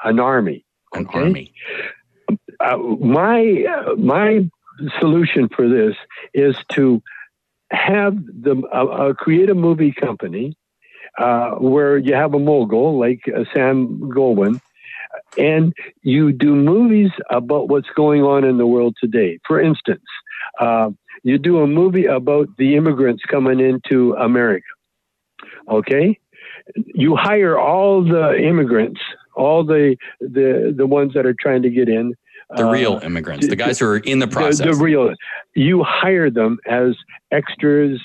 an 0.03 0.19
army. 0.19 0.65
an 0.93 1.05
Okay. 1.07 1.19
army. 1.19 1.53
Uh, 2.59 2.77
my 2.77 3.65
uh, 3.65 3.95
my 3.95 4.49
solution 4.99 5.49
for 5.49 5.67
this 5.67 5.95
is 6.33 6.55
to 6.73 7.01
have 7.71 8.15
the 8.25 8.61
uh, 8.71 9.13
create 9.13 9.49
a 9.49 9.55
movie 9.55 9.91
company 9.91 10.57
uh, 11.17 11.51
where 11.51 11.97
you 11.97 12.13
have 12.13 12.33
a 12.33 12.39
mogul 12.39 12.99
like 12.99 13.21
uh, 13.27 13.43
Sam 13.53 14.11
Goldwyn, 14.13 14.61
and 15.37 15.73
you 16.01 16.31
do 16.31 16.55
movies 16.55 17.11
about 17.29 17.69
what's 17.69 17.89
going 17.95 18.23
on 18.23 18.43
in 18.43 18.57
the 18.57 18.67
world 18.67 18.95
today. 19.01 19.39
For 19.47 19.61
instance, 19.61 20.05
uh, 20.59 20.91
you 21.23 21.37
do 21.37 21.59
a 21.59 21.67
movie 21.67 22.05
about 22.05 22.47
the 22.57 22.75
immigrants 22.75 23.23
coming 23.25 23.59
into 23.59 24.13
America. 24.13 24.65
Okay, 25.69 26.19
you 26.75 27.15
hire 27.15 27.57
all 27.57 28.03
the 28.03 28.37
immigrants, 28.37 29.01
all 29.35 29.63
the 29.63 29.95
the 30.19 30.73
the 30.75 30.85
ones 30.85 31.13
that 31.13 31.25
are 31.25 31.35
trying 31.39 31.63
to 31.63 31.69
get 31.69 31.89
in. 31.89 32.13
The 32.51 32.67
uh, 32.67 32.71
real 32.71 32.99
immigrants, 33.03 33.47
the 33.47 33.55
guys 33.65 33.79
who 33.79 33.87
are 33.87 33.97
in 33.97 34.19
the 34.19 34.27
the, 34.27 34.31
process. 34.31 34.65
the 34.65 34.75
real. 34.75 35.13
You 35.55 35.83
hire 35.83 36.29
them 36.29 36.59
as 36.67 36.95
extras 37.31 37.99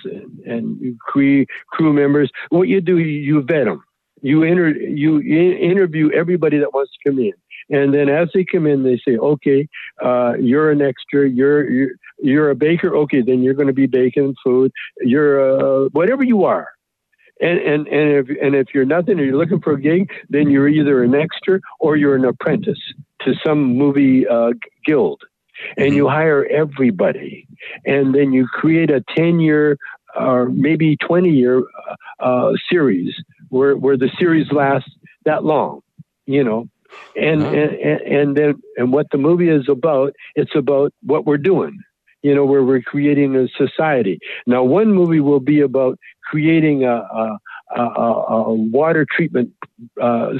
and, 0.46 0.98
crew 1.00 1.46
crew 1.68 1.92
members. 1.92 2.30
What 2.48 2.68
you 2.68 2.80
do, 2.80 2.98
you 2.98 3.42
vet 3.42 3.66
them. 3.66 3.82
You 4.22 4.42
inter, 4.42 4.68
you 4.68 5.20
interview 5.20 6.10
everybody 6.12 6.58
that 6.58 6.74
wants 6.74 6.92
to 6.92 7.10
come 7.10 7.18
in, 7.18 7.32
and 7.70 7.94
then 7.94 8.08
as 8.08 8.28
they 8.34 8.44
come 8.44 8.66
in, 8.66 8.82
they 8.82 9.00
say, 9.06 9.16
"Okay, 9.16 9.68
uh, 10.02 10.34
you're 10.38 10.70
an 10.70 10.82
extra. 10.82 11.28
You're 11.28 11.70
you're, 11.70 11.90
you're 12.18 12.50
a 12.50 12.54
baker. 12.54 12.94
Okay, 12.96 13.22
then 13.22 13.42
you're 13.42 13.54
going 13.54 13.66
to 13.68 13.72
be 13.72 13.86
baking 13.86 14.34
food. 14.44 14.72
You're 15.00 15.84
uh, 15.84 15.88
whatever 15.92 16.22
you 16.22 16.44
are." 16.44 16.68
And, 17.40 17.58
and 17.58 17.88
and 17.88 18.10
if 18.18 18.28
and 18.42 18.54
if 18.54 18.68
you're 18.74 18.84
nothing 18.84 19.18
or 19.18 19.24
you're 19.24 19.38
looking 19.38 19.60
for 19.60 19.72
a 19.72 19.80
gig, 19.80 20.10
then 20.28 20.50
you're 20.50 20.68
either 20.68 21.02
an 21.02 21.14
extra 21.14 21.60
or 21.78 21.96
you're 21.96 22.14
an 22.16 22.24
apprentice 22.24 22.78
to 23.22 23.34
some 23.44 23.76
movie 23.76 24.26
uh, 24.28 24.50
guild, 24.84 25.22
and 25.76 25.94
you 25.94 26.08
hire 26.08 26.44
everybody, 26.46 27.46
and 27.84 28.14
then 28.14 28.32
you 28.32 28.46
create 28.46 28.90
a 28.90 29.02
ten 29.16 29.40
year 29.40 29.76
or 30.18 30.48
maybe 30.50 30.96
20 30.96 31.30
year 31.30 31.62
uh, 32.18 32.50
series 32.68 33.14
where, 33.48 33.76
where 33.76 33.96
the 33.96 34.10
series 34.18 34.50
lasts 34.50 34.90
that 35.24 35.44
long, 35.44 35.80
you 36.26 36.42
know. 36.44 36.66
And, 37.14 37.42
Uh-huh. 37.42 37.54
and 37.54 38.00
and 38.00 38.36
then 38.36 38.62
and 38.76 38.92
what 38.92 39.06
the 39.10 39.18
movie 39.18 39.48
is 39.48 39.68
about, 39.68 40.14
it's 40.36 40.54
about 40.54 40.92
what 41.02 41.26
we're 41.26 41.38
doing, 41.38 41.78
you 42.22 42.34
know, 42.34 42.44
where 42.44 42.62
we're 42.62 42.82
creating 42.82 43.36
a 43.36 43.48
society. 43.48 44.18
Now, 44.46 44.62
one 44.62 44.92
movie 44.92 45.20
will 45.20 45.40
be 45.40 45.60
about 45.60 45.98
creating 46.24 46.84
a, 46.84 46.96
a, 46.96 47.38
a, 47.76 47.82
a 47.82 48.54
water 48.54 49.06
treatment 49.10 49.52
uh, 50.00 50.32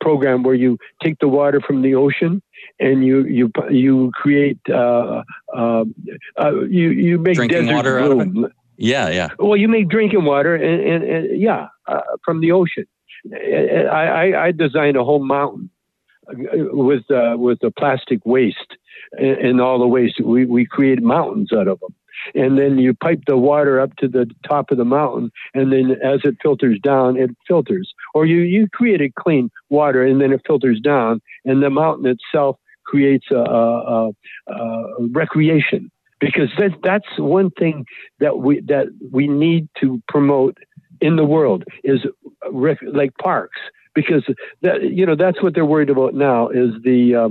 program 0.00 0.42
where 0.42 0.54
you 0.54 0.78
take 1.02 1.18
the 1.20 1.28
water 1.28 1.60
from 1.60 1.82
the 1.82 1.94
ocean 1.94 2.42
and 2.80 3.04
you 3.04 3.24
you 3.24 3.50
you 3.70 4.10
create 4.14 4.58
uh, 4.68 5.22
uh, 5.54 5.84
uh, 6.38 6.60
you 6.68 6.90
you 6.90 7.18
make 7.18 7.36
Drinking 7.36 7.72
water 7.72 7.98
out 7.98 8.12
of 8.12 8.20
it? 8.20 8.32
bloom. 8.32 8.52
Yeah, 8.76 9.10
yeah. 9.10 9.28
Well, 9.38 9.56
you 9.56 9.68
make 9.68 9.88
drinking 9.88 10.24
water, 10.24 10.56
and, 10.56 10.80
and, 10.82 11.04
and 11.04 11.40
yeah, 11.40 11.68
uh, 11.86 12.00
from 12.24 12.40
the 12.40 12.52
ocean. 12.52 12.86
I, 13.32 14.32
I, 14.32 14.46
I 14.46 14.52
designed 14.52 14.96
a 14.96 15.04
whole 15.04 15.24
mountain 15.24 15.70
with 16.28 17.10
uh, 17.10 17.36
with 17.36 17.58
the 17.60 17.70
plastic 17.70 18.20
waste 18.24 18.76
and, 19.12 19.38
and 19.38 19.60
all 19.60 19.78
the 19.78 19.86
waste. 19.86 20.20
We 20.24 20.44
we 20.44 20.66
create 20.66 21.02
mountains 21.02 21.52
out 21.52 21.68
of 21.68 21.80
them, 21.80 21.94
and 22.34 22.58
then 22.58 22.78
you 22.78 22.94
pipe 22.94 23.22
the 23.26 23.36
water 23.36 23.80
up 23.80 23.96
to 23.96 24.08
the 24.08 24.30
top 24.48 24.70
of 24.70 24.78
the 24.78 24.84
mountain, 24.84 25.30
and 25.54 25.72
then 25.72 25.96
as 26.02 26.20
it 26.24 26.36
filters 26.42 26.78
down, 26.80 27.16
it 27.16 27.30
filters. 27.46 27.92
Or 28.14 28.26
you 28.26 28.40
you 28.40 28.68
create 28.72 29.00
a 29.00 29.10
clean 29.18 29.50
water, 29.70 30.04
and 30.04 30.20
then 30.20 30.32
it 30.32 30.42
filters 30.46 30.80
down, 30.80 31.20
and 31.44 31.62
the 31.62 31.70
mountain 31.70 32.06
itself 32.06 32.56
creates 32.84 33.26
a, 33.30 33.36
a, 33.36 34.10
a, 34.48 34.52
a 34.52 35.06
recreation 35.12 35.90
because 36.20 36.48
that, 36.58 36.72
that's 36.82 37.18
one 37.18 37.50
thing 37.50 37.84
that 38.20 38.38
we 38.38 38.60
that 38.60 38.86
we 39.10 39.26
need 39.26 39.68
to 39.80 40.02
promote 40.08 40.56
in 41.00 41.16
the 41.16 41.24
world 41.24 41.64
is 41.82 42.00
rec- 42.50 42.78
like 42.82 43.16
parks 43.18 43.58
because 43.94 44.24
that 44.62 44.82
you 44.82 45.06
know 45.06 45.16
that's 45.16 45.42
what 45.42 45.54
they're 45.54 45.66
worried 45.66 45.90
about 45.90 46.14
now 46.14 46.48
is 46.48 46.70
the 46.84 47.14
uh, 47.14 47.28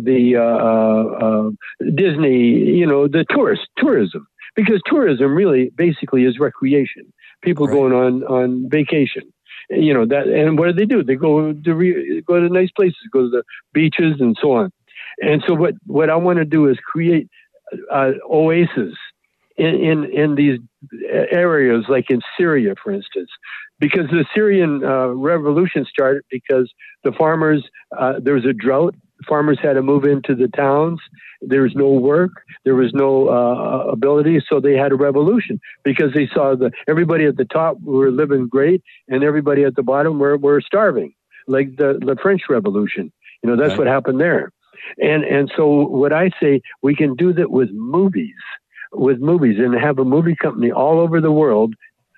the 0.00 0.36
uh, 0.36 1.24
uh, 1.26 1.50
Disney 1.94 2.38
you 2.80 2.86
know 2.86 3.08
the 3.08 3.24
tourist 3.30 3.62
tourism. 3.78 4.26
Because 4.56 4.82
tourism 4.86 5.34
really 5.34 5.70
basically 5.76 6.24
is 6.24 6.38
recreation. 6.40 7.12
People 7.42 7.68
Right. 7.68 7.74
going 7.74 7.92
on 7.92 8.24
on 8.24 8.68
vacation. 8.70 9.22
You 9.70 9.94
know 9.94 10.06
that 10.06 10.26
and 10.26 10.58
what 10.58 10.66
do 10.66 10.72
they 10.72 10.86
do? 10.86 11.02
They 11.04 11.14
go 11.14 11.52
to 11.52 11.74
re- 11.74 12.22
go 12.26 12.40
to 12.40 12.48
nice 12.48 12.70
places 12.72 12.96
go 13.12 13.22
to 13.22 13.28
the 13.30 13.42
beaches 13.72 14.16
and 14.20 14.36
so 14.40 14.52
on. 14.52 14.72
And 15.22 15.42
so 15.46 15.54
what 15.54 15.74
what 15.86 16.10
I 16.10 16.16
want 16.16 16.38
to 16.38 16.44
do 16.44 16.68
is 16.68 16.76
create 16.84 17.28
uh, 17.92 18.12
oasis 18.30 18.94
in, 19.66 19.74
in 19.90 19.98
in 20.22 20.34
these 20.36 20.58
areas, 21.32 21.84
like 21.88 22.10
in 22.10 22.20
Syria, 22.38 22.74
for 22.82 22.92
instance, 22.92 23.30
because 23.80 24.06
the 24.10 24.24
Syrian 24.34 24.84
uh, 24.84 25.08
revolution 25.08 25.86
started 25.86 26.22
because 26.30 26.72
the 27.04 27.12
farmers 27.12 27.62
uh, 27.98 28.14
there 28.22 28.34
was 28.34 28.46
a 28.46 28.52
drought. 28.54 28.94
Farmers 29.28 29.58
had 29.62 29.74
to 29.74 29.82
move 29.82 30.04
into 30.04 30.34
the 30.34 30.48
towns. 30.48 31.00
There 31.42 31.62
was 31.62 31.74
no 31.74 31.90
work. 31.90 32.32
There 32.64 32.74
was 32.76 32.92
no 32.94 33.28
uh, 33.28 33.90
ability, 33.92 34.42
so 34.48 34.60
they 34.60 34.76
had 34.76 34.92
a 34.92 34.96
revolution 34.96 35.60
because 35.84 36.12
they 36.14 36.28
saw 36.34 36.56
the 36.56 36.70
everybody 36.88 37.26
at 37.26 37.36
the 37.36 37.46
top 37.46 37.78
were 37.82 38.10
living 38.10 38.48
great, 38.48 38.82
and 39.08 39.24
everybody 39.24 39.64
at 39.64 39.76
the 39.76 39.82
bottom 39.82 40.18
were 40.18 40.36
were 40.38 40.60
starving, 40.62 41.12
like 41.48 41.76
the 41.76 42.00
the 42.04 42.16
French 42.22 42.42
Revolution. 42.50 43.12
You 43.42 43.50
know 43.50 43.56
that's 43.56 43.70
Right. 43.72 43.80
what 43.80 43.86
happened 43.88 44.20
there. 44.20 44.52
And 44.98 45.24
and 45.24 45.52
so 45.56 45.86
what 45.88 46.12
I 46.12 46.30
say 46.42 46.62
we 46.82 46.96
can 46.96 47.14
do 47.16 47.32
that 47.34 47.50
with 47.50 47.70
movies, 47.72 48.34
with 48.92 49.18
movies, 49.20 49.56
and 49.58 49.74
have 49.74 49.98
a 49.98 50.04
movie 50.04 50.36
company 50.36 50.70
all 50.72 50.98
over 51.00 51.20
the 51.20 51.32
world 51.32 51.74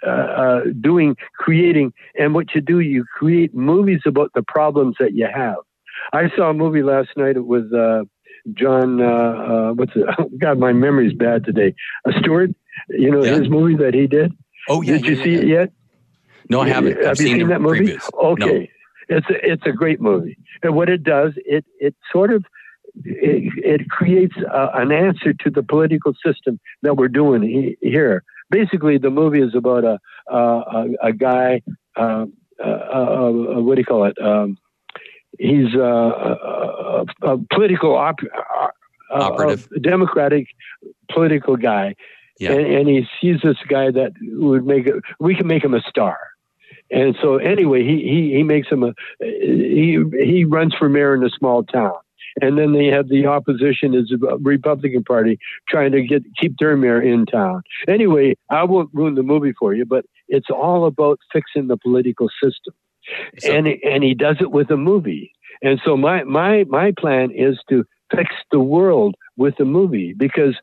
uh, 0.06 0.10
uh, 0.10 0.60
doing 0.80 1.16
creating. 1.36 1.92
And 2.18 2.34
what 2.34 2.54
you 2.54 2.60
do, 2.60 2.80
you 2.80 3.04
create 3.04 3.54
movies 3.54 4.00
about 4.06 4.32
the 4.34 4.42
problems 4.42 4.96
that 4.98 5.12
you 5.14 5.28
have. 5.32 5.56
I 6.12 6.28
saw 6.36 6.50
a 6.50 6.54
movie 6.54 6.82
last 6.82 7.10
night 7.16 7.44
with 7.44 7.72
uh, 7.72 8.04
Jon. 8.54 9.00
Uh, 9.00 9.04
uh, 9.06 9.72
what's 9.74 9.92
it? 9.94 10.06
God, 10.38 10.58
my 10.58 10.72
memory's 10.72 11.14
bad 11.14 11.44
today. 11.44 11.74
Stewart. 12.20 12.50
You 12.88 13.10
know 13.10 13.22
Yeah. 13.22 13.38
his 13.38 13.48
movie 13.48 13.76
that 13.76 13.94
he 13.94 14.06
did. 14.06 14.32
Oh, 14.68 14.82
yeah. 14.82 14.94
did 14.94 15.06
you 15.06 15.16
yeah, 15.16 15.24
see 15.24 15.30
yeah. 15.32 15.38
it 15.40 15.46
yet? 15.46 15.72
No, 16.48 16.60
I 16.60 16.68
haven't. 16.68 16.98
I've 16.98 17.04
Have 17.04 17.20
you 17.20 17.26
seen, 17.26 17.38
seen 17.38 17.48
that 17.48 17.60
movie? 17.60 17.78
previous. 17.78 18.10
Okay, 18.14 18.70
it's 19.08 19.26
a, 19.30 19.52
it's 19.52 19.62
a 19.66 19.72
great 19.72 20.00
movie, 20.00 20.36
and 20.62 20.74
what 20.74 20.88
it 20.88 21.02
does, 21.04 21.32
it 21.36 21.64
it 21.78 21.94
sort 22.10 22.32
of 22.32 22.44
it, 23.04 23.52
it 23.80 23.88
creates 23.88 24.34
uh, 24.52 24.68
an 24.74 24.92
answer 24.92 25.32
to 25.32 25.50
the 25.50 25.62
political 25.62 26.12
system 26.24 26.60
that 26.82 26.96
we're 26.96 27.08
doing 27.08 27.42
he, 27.42 27.76
here. 27.80 28.22
Basically, 28.50 28.98
the 28.98 29.10
movie 29.10 29.40
is 29.40 29.54
about 29.54 29.84
a 29.84 29.98
a, 30.30 30.38
a, 30.38 30.86
a 31.04 31.12
guy. 31.12 31.62
Uh, 31.96 32.26
uh, 32.62 32.68
uh, 32.68 33.28
uh, 33.28 33.60
what 33.60 33.74
do 33.74 33.80
you 33.80 33.84
call 33.84 34.04
it? 34.04 34.16
Um, 34.22 34.56
he's 35.38 35.74
uh, 35.74 35.80
a, 35.80 37.04
a, 37.22 37.34
a 37.34 37.38
political 37.52 37.96
op- 37.96 38.20
Operative. 39.10 39.68
a 39.76 39.80
Democratic 39.80 40.46
political 41.10 41.56
guy, 41.56 41.94
Yeah. 42.38 42.52
and, 42.52 42.66
and 42.66 42.88
he 42.88 43.06
sees 43.20 43.40
this 43.42 43.56
guy 43.68 43.90
that 43.90 44.12
would 44.22 44.64
make 44.64 44.86
it. 44.86 44.94
We 45.18 45.34
can 45.34 45.46
make 45.46 45.64
him 45.64 45.74
a 45.74 45.82
star. 45.82 46.16
And 46.90 47.16
so 47.22 47.36
anyway, 47.36 47.84
he, 47.84 47.96
he, 48.02 48.34
he 48.36 48.42
makes 48.42 48.68
him 48.68 48.82
a 48.82 48.92
he 49.20 49.98
he 50.12 50.44
runs 50.44 50.74
for 50.78 50.88
mayor 50.88 51.14
in 51.14 51.24
a 51.24 51.30
small 51.30 51.62
town. 51.64 51.94
And 52.40 52.58
then 52.58 52.72
they 52.72 52.86
have 52.86 53.08
the 53.08 53.26
opposition 53.26 53.94
is 53.94 54.08
the 54.08 54.38
Republican 54.40 55.04
Party 55.04 55.38
trying 55.68 55.92
to 55.92 56.02
get 56.02 56.22
keep 56.40 56.56
their 56.58 56.76
mayor 56.76 57.00
in 57.00 57.26
town. 57.26 57.62
Anyway, 57.88 58.36
I 58.50 58.64
won't 58.64 58.90
ruin 58.92 59.14
the 59.14 59.22
movie 59.22 59.52
for 59.58 59.74
you, 59.74 59.84
but 59.84 60.04
it's 60.28 60.48
all 60.50 60.86
about 60.86 61.18
fixing 61.32 61.68
the 61.68 61.76
political 61.76 62.28
system. 62.42 62.74
So- 63.38 63.52
and 63.52 63.66
and 63.84 64.02
he 64.02 64.14
does 64.14 64.36
it 64.40 64.50
with 64.50 64.70
a 64.70 64.76
movie. 64.76 65.32
And 65.62 65.80
so 65.84 65.96
my 65.96 66.24
my 66.24 66.64
my 66.68 66.92
plan 66.98 67.30
is 67.32 67.58
to 67.68 67.84
fix 68.14 68.34
the 68.50 68.60
world 68.60 69.14
with 69.36 69.58
a 69.60 69.64
movie 69.64 70.12
because 70.14 70.56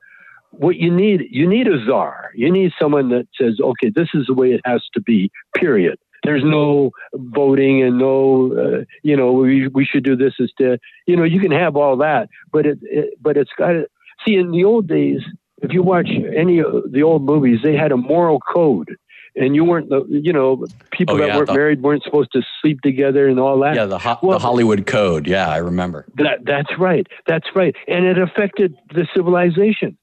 what 0.52 0.78
you 0.78 0.94
need 0.94 1.26
you 1.30 1.48
need 1.48 1.68
a 1.68 1.84
czar. 1.86 2.32
You 2.36 2.52
need 2.52 2.72
someone 2.80 3.10
that 3.10 3.28
says, 3.40 3.60
okay, 3.62 3.92
this 3.94 4.10
is 4.14 4.26
the 4.28 4.34
way 4.34 4.52
it 4.54 4.62
has 4.66 4.84
to 4.94 5.02
be. 5.02 5.30
Period. 5.56 6.00
There's 6.24 6.44
no 6.44 6.92
voting 7.14 7.82
and 7.84 7.98
no, 7.98 8.52
uh, 8.54 8.84
you 9.04 9.16
know, 9.16 9.32
we, 9.34 9.68
we 9.70 9.86
should 9.86 10.04
do 10.04 10.16
this 10.16 10.34
instead. 10.40 10.80
You 11.08 11.16
know, 11.16 11.24
you 11.24 11.40
can 11.40 11.52
have 11.52 11.76
all 11.76 11.98
that, 11.98 12.30
but 12.52 12.66
it, 12.66 12.80
it 12.84 13.14
but 13.22 13.38
it's 13.38 13.52
got 13.58 13.70
to 13.70 13.88
see 14.28 14.36
in 14.36 14.52
the 14.52 14.64
old 14.66 14.88
days. 14.88 15.22
If 15.62 15.74
you 15.74 15.84
watch 15.84 16.08
any 16.36 16.60
of 16.60 16.92
the 16.92 17.04
old 17.04 17.24
movies, 17.24 17.60
they 17.64 17.76
had 17.76 17.92
a 17.92 17.98
moral 17.98 18.40
code, 18.40 18.96
and 19.36 19.56
you 19.56 19.66
weren't 19.66 19.90
the, 19.90 20.06
you 20.10 20.32
know, 20.32 20.66
people 20.92 21.16
Oh, 21.16 21.18
that 21.20 21.28
yeah, 21.28 21.36
weren't 21.36 21.48
the- 21.48 21.54
married 21.54 21.82
weren't 21.82 22.04
supposed 22.04 22.32
to 22.34 22.42
sleep 22.62 22.80
together 22.82 23.28
and 23.28 23.40
all 23.40 23.60
that. 23.60 23.76
Yeah, 23.76 23.86
the, 23.86 23.98
ho- 24.00 24.18
Well- 24.24 24.40
the 24.40 24.46
Hollywood 24.46 24.86
Code. 24.88 25.28
Yeah, 25.28 25.50
I 25.50 25.58
remember. 25.58 26.06
That 26.16 26.40
that's 26.46 26.70
right. 26.80 27.06
That's 27.28 27.48
right. 27.56 27.76
And 27.88 28.06
it 28.06 28.18
affected 28.18 28.76
the 28.94 29.06
civilization, 29.16 29.98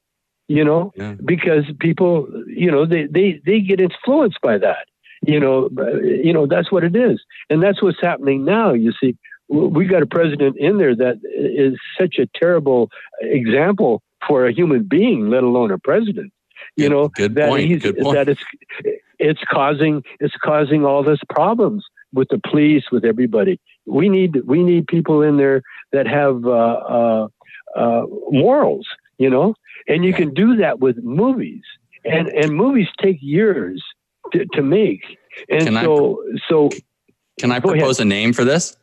you 0.49 0.65
know, 0.65 0.93
Yeah. 0.97 1.15
because 1.25 1.65
people, 1.81 2.29
you 2.47 2.71
know, 2.71 2.85
they, 2.87 3.07
they, 3.07 3.41
they 3.47 3.61
get 3.61 3.81
influenced 3.81 4.41
by 4.43 4.59
that. 4.59 4.87
You 5.27 5.41
know, 5.41 5.69
you 6.03 6.33
know, 6.33 6.47
that's 6.47 6.71
what 6.71 6.85
it 6.85 6.95
is. 6.95 7.23
And 7.51 7.63
that's 7.63 7.83
what's 7.83 8.01
happening 8.01 8.45
now. 8.45 8.73
You 8.73 8.93
see, 9.01 9.17
we 9.49 9.87
got 9.87 10.03
a 10.03 10.07
president 10.07 10.57
in 10.57 10.79
there 10.79 10.95
that 10.97 11.21
is 11.25 11.79
such 11.99 12.17
a 12.19 12.27
terrible 12.39 12.91
example 13.21 14.03
for 14.27 14.47
a 14.47 14.53
human 14.53 14.85
being, 14.85 15.31
let 15.31 15.43
alone 15.43 15.71
a 15.71 15.79
president. 15.79 16.33
You 16.77 16.85
Good- 16.89 16.91
know, 16.91 17.09
good 17.09 17.35
that 17.37 17.49
point, 17.49 17.67
he's 17.69 17.83
good 17.83 17.99
point. 17.99 18.17
that 18.17 18.29
it's 18.29 18.43
it's 19.19 19.41
causing 19.51 20.03
it's 20.21 20.35
causing 20.43 20.85
all 20.85 21.03
this 21.03 21.21
problems 21.29 21.85
with 22.13 22.29
the 22.29 22.41
police, 22.49 22.85
with 22.91 23.05
everybody. 23.05 23.61
We 23.87 24.09
need 24.09 24.41
we 24.47 24.63
need 24.63 24.87
people 24.87 25.23
in 25.23 25.37
there 25.37 25.63
that 25.93 26.07
have 26.07 26.45
uh, 26.45 26.49
uh, 26.51 27.29
uh, 27.77 28.07
morals, 28.31 28.87
you 29.19 29.31
know, 29.31 29.55
and 29.87 30.05
you 30.05 30.13
can 30.13 30.35
do 30.35 30.57
that 30.57 30.81
with 30.81 31.03
movies, 31.03 31.63
and 32.05 32.29
and 32.29 32.55
movies 32.55 32.89
take 33.01 33.19
years 33.21 33.83
to, 34.33 34.45
to 34.55 34.63
make, 34.63 35.03
and 35.49 35.63
Can 35.65 35.77
I- 35.77 35.83
so 35.85 36.23
so 36.49 36.71
Can 37.39 37.51
I 37.53 37.61
Go 37.61 37.69
ahead. 37.71 37.81
propose 37.81 38.01
a 38.01 38.05
name 38.05 38.33
for 38.33 38.45
this? 38.45 38.77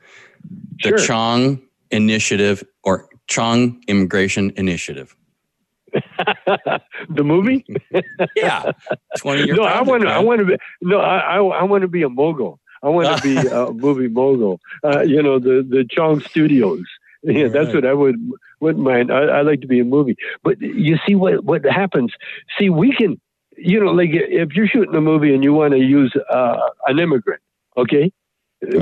The 0.83 0.89
Sure. 0.89 0.97
Chong 0.97 1.61
Initiative 1.91 2.63
or 2.83 3.07
Chong 3.27 3.81
Immigration 3.87 4.51
Initiative. 4.57 5.15
the 7.09 7.23
movie. 7.23 7.65
Yeah, 8.35 8.71
it's 9.13 9.23
one 9.23 9.39
of 9.39 9.45
your. 9.45 9.55
no, 9.55 9.63
I 9.63 9.81
want 9.81 10.03
to. 10.03 10.09
I 10.09 10.19
want 10.19 10.39
to 10.39 10.45
be. 10.45 10.57
No, 10.81 10.99
I 10.99 11.37
I, 11.37 11.37
I 11.37 11.63
want 11.63 11.81
to 11.83 11.87
be 11.87 12.03
a 12.03 12.09
mogul. 12.09 12.59
I 12.81 12.89
want 12.89 13.15
to 13.17 13.23
be 13.23 13.37
a 13.51 13.71
movie 13.71 14.07
mogul. 14.07 14.59
Uh, 14.83 15.01
you 15.01 15.21
know, 15.21 15.39
the 15.39 15.65
the 15.67 15.85
Chong 15.89 16.19
Studios. 16.21 16.83
Yeah, 17.23 17.47
that's 17.47 17.73
what 17.73 17.85
I 17.85 17.93
would 17.93 18.17
wouldn't 18.59 18.83
mind. 18.83 19.11
I, 19.11 19.21
I 19.21 19.41
like 19.41 19.61
to 19.61 19.67
be 19.67 19.79
a 19.79 19.85
movie, 19.85 20.15
but 20.43 20.59
you 20.61 20.97
see 21.07 21.15
what 21.15 21.43
what 21.45 21.63
happens. 21.65 22.13
See, 22.57 22.69
we 22.69 22.91
can. 22.93 23.19
You 23.65 23.79
know, 23.79 23.91
like 23.91 24.09
if 24.11 24.49
you're 24.55 24.67
shooting 24.67 24.95
a 24.95 25.01
movie 25.01 25.33
and 25.33 25.43
you 25.43 25.53
want 25.53 25.73
to 25.73 25.79
use 25.79 26.13
uh, 26.29 26.57
an 26.87 26.99
immigrant, 26.99 27.41
okay. 27.77 28.11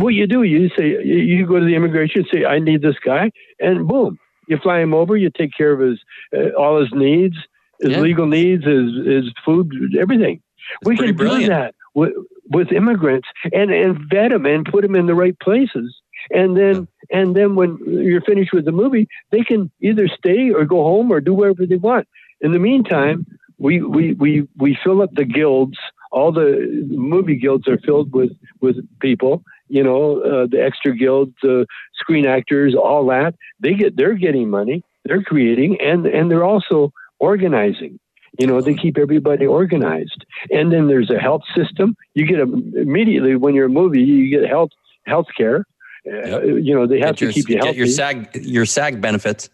What 0.03 0.13
you 0.13 0.27
do, 0.27 0.43
you 0.43 0.69
say 0.77 0.88
you 1.03 1.45
go 1.47 1.59
to 1.59 1.65
the 1.65 1.75
immigration, 1.75 2.25
say 2.32 2.45
I 2.45 2.59
need 2.59 2.82
this 2.82 2.99
guy, 3.03 3.32
and 3.59 3.88
boom, 3.88 4.17
you 4.47 4.57
fly 4.57 4.79
him 4.79 4.93
over. 4.93 5.17
You 5.17 5.29
take 5.32 5.51
care 5.57 5.71
of 5.71 5.79
his 5.79 5.99
uh, 6.36 6.49
all 6.59 6.79
his 6.79 6.91
needs, 6.93 7.36
his 7.79 7.91
Yeah. 7.91 7.99
legal 7.99 8.27
needs, 8.27 8.63
his 8.65 8.89
his 9.05 9.25
food, 9.45 9.67
everything. 9.99 10.41
we 10.86 10.95
can 10.97 11.15
brilliant. 11.15 11.43
do 11.45 11.49
that 11.49 11.75
with, 11.95 12.13
with 12.49 12.71
immigrants 12.71 13.27
and, 13.51 13.71
and 13.71 13.99
vet 14.09 14.29
them 14.32 14.45
and 14.45 14.65
put 14.65 14.82
them 14.84 14.95
in 14.95 15.05
the 15.07 15.15
right 15.15 15.38
places. 15.39 15.95
And 16.29 16.55
then, 16.55 16.88
and 17.11 17.36
then 17.36 17.55
when 17.55 17.77
you're 17.88 18.21
finished 18.21 18.53
with 18.53 18.65
the 18.65 18.71
movie, 18.71 19.07
they 19.32 19.43
can 19.43 19.71
either 19.82 20.07
stay 20.07 20.51
or 20.51 20.65
go 20.65 20.84
home 20.84 21.11
or 21.11 21.19
do 21.19 21.34
whatever 21.34 21.65
they 21.65 21.77
want. 21.77 22.07
In 22.41 22.51
the 22.51 22.59
meantime, 22.59 23.25
we, 23.62 23.82
we, 23.82 24.14
we, 24.14 24.47
we 24.57 24.78
fill 24.84 25.01
up 25.01 25.14
the 25.14 25.24
guilds. 25.24 25.78
All 26.12 26.32
the 26.32 26.86
movie 26.89 27.36
guilds 27.36 27.68
are 27.68 27.78
filled 27.78 28.12
with, 28.12 28.32
with 28.59 28.78
people, 28.99 29.43
you 29.70 29.84
know, 29.84 30.22
uh, 30.22 30.47
the 30.49 30.62
extra 30.62 30.95
guilds, 30.95 31.36
uh, 31.43 31.66
screen 31.93 32.26
actors, 32.26 32.76
all 32.76 33.05
that. 33.07 33.36
They 33.59 33.76
get, 33.76 33.95
they're 33.95 34.16
getting 34.16 34.49
money, 34.49 34.84
they're 35.05 35.22
creating, 35.22 35.78
and, 35.80 36.07
and 36.07 36.30
they're 36.30 36.43
also 36.43 36.91
organizing. 37.20 37.99
You 38.39 38.47
know, 38.47 38.62
they 38.62 38.74
keep 38.74 38.97
everybody 38.97 39.45
organized. 39.45 40.26
And 40.49 40.72
then 40.72 40.88
there's 40.88 41.12
a 41.12 41.20
health 41.20 41.43
system. 41.55 41.95
You 42.16 42.26
get 42.26 42.39
a, 42.39 42.43
immediately 42.43 43.36
when 43.36 43.53
you're 43.53 43.68
a 43.68 43.70
movie, 43.70 44.01
you 44.01 44.30
get 44.30 44.49
health 44.49 44.72
health 45.05 45.28
care. 45.38 45.66
Uh, 46.07 46.41
you 46.41 46.74
know, 46.74 46.88
they 46.88 46.99
have 46.99 47.18
to 47.18 47.32
keep 47.32 47.49
you 47.49 47.57
healthy. 47.57 47.74
get 47.74 47.78
your 47.78 47.88
SAG 47.88 48.36
your 48.36 48.66
SAG 48.66 49.01
benefits. 49.01 49.49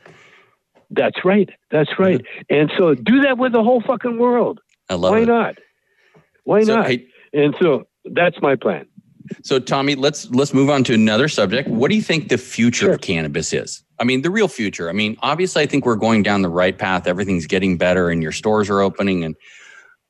That's 0.90 1.24
right. 1.26 1.50
That's 1.72 1.90
right. 2.00 2.24
And 2.50 2.72
so 2.78 2.96
do 2.96 3.22
that 3.22 3.38
with 3.38 3.52
the 3.52 3.64
whole 3.64 3.82
fucking 3.82 4.18
world. 4.18 4.60
I 4.90 4.96
love 4.96 5.14
it. 5.14 5.18
Why 5.18 5.22
it. 5.22 5.26
not? 5.26 5.56
Why 6.44 6.62
So, 6.64 6.76
not? 6.78 6.88
hey- 6.88 7.08
and 7.34 7.56
so 7.62 7.88
that's 8.06 8.42
my 8.42 8.56
plan. 8.56 8.86
So 9.44 9.60
Tommy, 9.60 9.96
let's 9.96 10.30
let's 10.30 10.54
move 10.54 10.70
on 10.70 10.86
to 10.86 10.94
another 10.94 11.28
subject. 11.28 11.68
What 11.68 11.90
do 11.90 11.96
you 11.96 12.02
think 12.02 12.30
the 12.30 12.38
future 12.38 12.92
of 12.94 13.02
cannabis 13.02 13.52
is? 13.52 13.84
I 14.00 14.06
mean, 14.06 14.22
the 14.22 14.30
real 14.30 14.48
future. 14.48 14.90
I 14.90 14.94
mean, 14.94 15.18
obviously, 15.22 15.62
I 15.62 15.66
think 15.66 15.86
we're 15.86 15.98
going 15.98 16.24
down 16.24 16.42
the 16.44 16.50
right 16.50 16.78
path. 16.78 17.08
Everything's 17.08 17.46
getting 17.48 17.78
better, 17.78 18.10
and 18.10 18.24
your 18.24 18.32
stores 18.32 18.70
are 18.70 18.80
opening. 18.80 19.26
And 19.26 19.36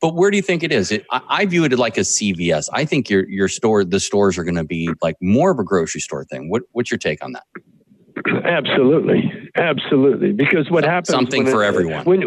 but 0.02 0.14
where 0.16 0.30
do 0.30 0.38
you 0.38 0.44
think 0.44 0.62
it 0.62 0.72
is? 0.72 0.92
It, 0.92 1.06
I, 1.12 1.22
I 1.30 1.46
view 1.48 1.64
it 1.64 1.72
like 1.80 1.98
a 1.98 2.02
CVS. 2.02 2.70
I 2.74 2.86
think 2.86 3.10
your 3.10 3.28
your 3.28 3.48
store, 3.48 3.84
the 3.84 4.00
stores 4.00 4.38
are 4.38 4.44
going 4.44 4.56
to 4.56 4.64
be 4.64 4.90
like 5.02 5.16
more 5.20 5.50
of 5.50 5.58
a 5.58 5.64
grocery 5.64 6.02
store 6.02 6.24
thing. 6.26 6.50
What 6.52 6.64
what's 6.74 6.92
your 6.92 7.00
take 7.00 7.24
on 7.24 7.32
that? 7.32 7.44
Absolutely, 8.44 9.50
absolutely. 9.56 10.32
Because 10.34 10.70
what 10.70 10.84
happens 10.84 11.10
something 11.10 11.44
when 11.44 11.52
for 11.54 11.64
it- 11.64 11.68
everyone. 11.68 12.04
when 12.06 12.24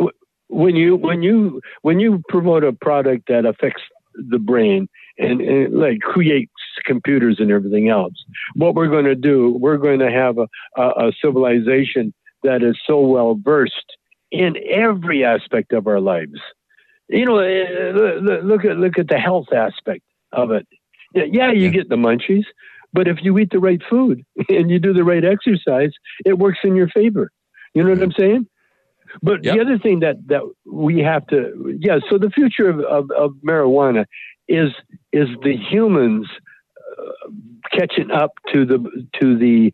when 0.49 0.77
you 0.77 0.97
when 0.97 1.23
you 1.23 1.61
when 1.83 2.01
you 2.01 2.23
promote 2.29 2.65
a 2.65 2.73
product 2.73 3.29
that 3.29 3.45
affects 3.47 3.83
the 4.29 4.39
brain 4.39 4.89
and, 5.19 5.41
and 5.41 5.75
like 5.75 6.01
creates 6.01 6.53
computers 6.85 7.37
and 7.39 7.51
everything 7.51 7.89
else, 7.89 8.15
what 8.55 8.75
we're 8.75 8.89
going 8.89 9.05
to 9.05 9.15
do, 9.15 9.57
we're 9.61 9.77
going 9.77 10.01
to 10.01 10.11
have 10.11 10.39
a, 10.39 10.49
a, 10.77 11.09
a 11.09 11.13
civilization 11.23 12.13
that 12.43 12.63
is 12.63 12.77
so 12.87 13.01
well 13.01 13.39
versed 13.43 13.97
in 14.33 14.57
every 14.69 15.25
aspect 15.25 15.73
of 15.73 15.87
our 15.87 16.01
lives. 16.01 16.41
You 17.09 17.25
know, 17.27 17.39
eh, 17.39 17.93
look- 17.95 18.43
look 18.45 18.65
at 18.65 18.77
look 18.79 18.99
at 18.99 19.09
the 19.09 19.19
health 19.19 19.53
aspect 19.53 20.03
of 20.33 20.51
it. 20.51 20.67
Yeah, 21.15 21.25
yeah, 21.31 21.51
you 21.53 21.71
get 21.71 21.89
the 21.89 21.97
munchies, 21.97 22.45
but 22.93 23.09
if 23.09 23.19
you 23.23 23.39
eat 23.39 23.51
the 23.51 23.59
right 23.59 23.81
food 23.89 24.25
and 24.49 24.71
you 24.71 24.79
do 24.79 24.93
the 24.93 25.05
right 25.05 25.25
exercise, 25.25 25.91
it 26.25 26.39
works 26.39 26.59
in 26.65 26.75
your 26.77 26.89
favor. 26.89 27.31
You 27.75 27.85
know 27.85 27.91
what 27.91 28.03
I'm 28.03 28.13
saying? 28.19 28.47
But 29.23 29.43
the 29.43 29.61
other 29.61 29.79
thing 29.79 30.01
that 30.01 30.17
that 30.29 30.43
we 30.65 30.99
have 31.01 31.27
to, 31.29 31.77
yeah. 31.81 31.99
So 32.09 32.17
the 32.19 32.31
future 32.31 32.69
of, 32.69 32.81
of, 32.81 33.11
of 33.11 33.33
marijuana 33.45 34.05
is 34.49 34.71
is 35.13 35.29
the 35.43 35.57
humans 35.57 36.29
uh, 36.99 37.31
catching 37.77 38.11
up 38.11 38.33
to 38.53 38.65
the 38.65 38.79
to 39.21 39.37
the 39.37 39.73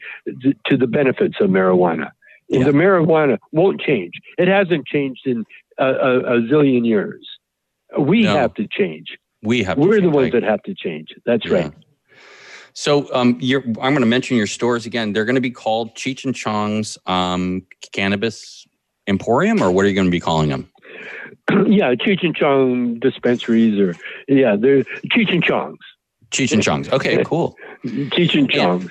to 0.67 0.77
the 0.77 0.87
benefits 0.87 1.37
of 1.41 1.51
marijuana. 1.51 2.11
And 2.51 2.65
The 2.65 2.71
marijuana 2.71 3.39
won't 3.53 3.81
change. 3.81 4.13
It 4.39 4.47
hasn't 4.49 4.87
changed 4.87 5.23
in 5.27 5.45
a, 5.79 5.85
a, 5.87 6.19
a 6.19 6.41
zillion 6.43 6.87
years. 6.87 7.27
We 7.99 8.23
No. 8.23 8.37
have 8.37 8.55
to 8.55 8.67
change. 8.71 9.19
We 9.43 9.65
have. 9.65 9.77
to 9.77 9.83
We're 9.83 10.01
the 10.01 10.11
ones 10.11 10.33
that 10.33 10.45
have 10.45 10.63
to 10.63 10.75
change. 10.75 11.09
That's 11.27 11.45
Yeah. 11.45 11.55
right. 11.55 11.73
So 12.79 13.11
um, 13.15 13.39
you're, 13.41 13.63
I'm 13.63 13.95
going 13.95 14.01
to 14.01 14.07
mention 14.07 14.37
your 14.37 14.47
stores 14.47 14.85
again. 14.85 15.15
They're 15.15 15.25
going 15.25 15.37
to 15.37 15.41
be 15.41 15.51
called 15.51 15.95
Cheech 15.95 16.27
and 16.27 16.35
Chong's 16.35 16.99
um, 17.07 17.67
Cannabis 17.93 18.67
Emporium, 19.07 19.63
or 19.63 19.71
what 19.71 19.87
are 19.87 19.89
you 19.89 19.95
going 19.95 20.07
to 20.07 20.11
be 20.11 20.21
calling 20.21 20.51
them? 20.51 20.71
yeah, 21.67 21.95
Cheech 21.95 22.23
and 22.23 22.37
Chong 22.37 22.99
dispensaries, 22.99 23.81
or 23.81 23.97
yeah, 24.29 24.57
they're 24.57 24.83
Cheech 25.11 25.33
and 25.33 25.43
Chong's. 25.43 25.79
Cheech 26.31 26.53
and 26.53 26.63
Chong's. 26.63 26.91
Okay, 26.91 27.25
cool. 27.25 27.57
Cheech 27.87 28.39
and 28.39 28.51
Chong's. 28.51 28.91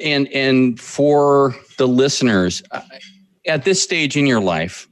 And 0.00 0.28
and 0.28 0.78
for 0.78 1.56
the 1.78 1.88
listeners, 1.88 2.62
uh, 2.72 2.82
at 3.46 3.64
this 3.64 3.82
stage 3.82 4.18
in 4.18 4.26
your 4.26 4.40
life, 4.40 4.86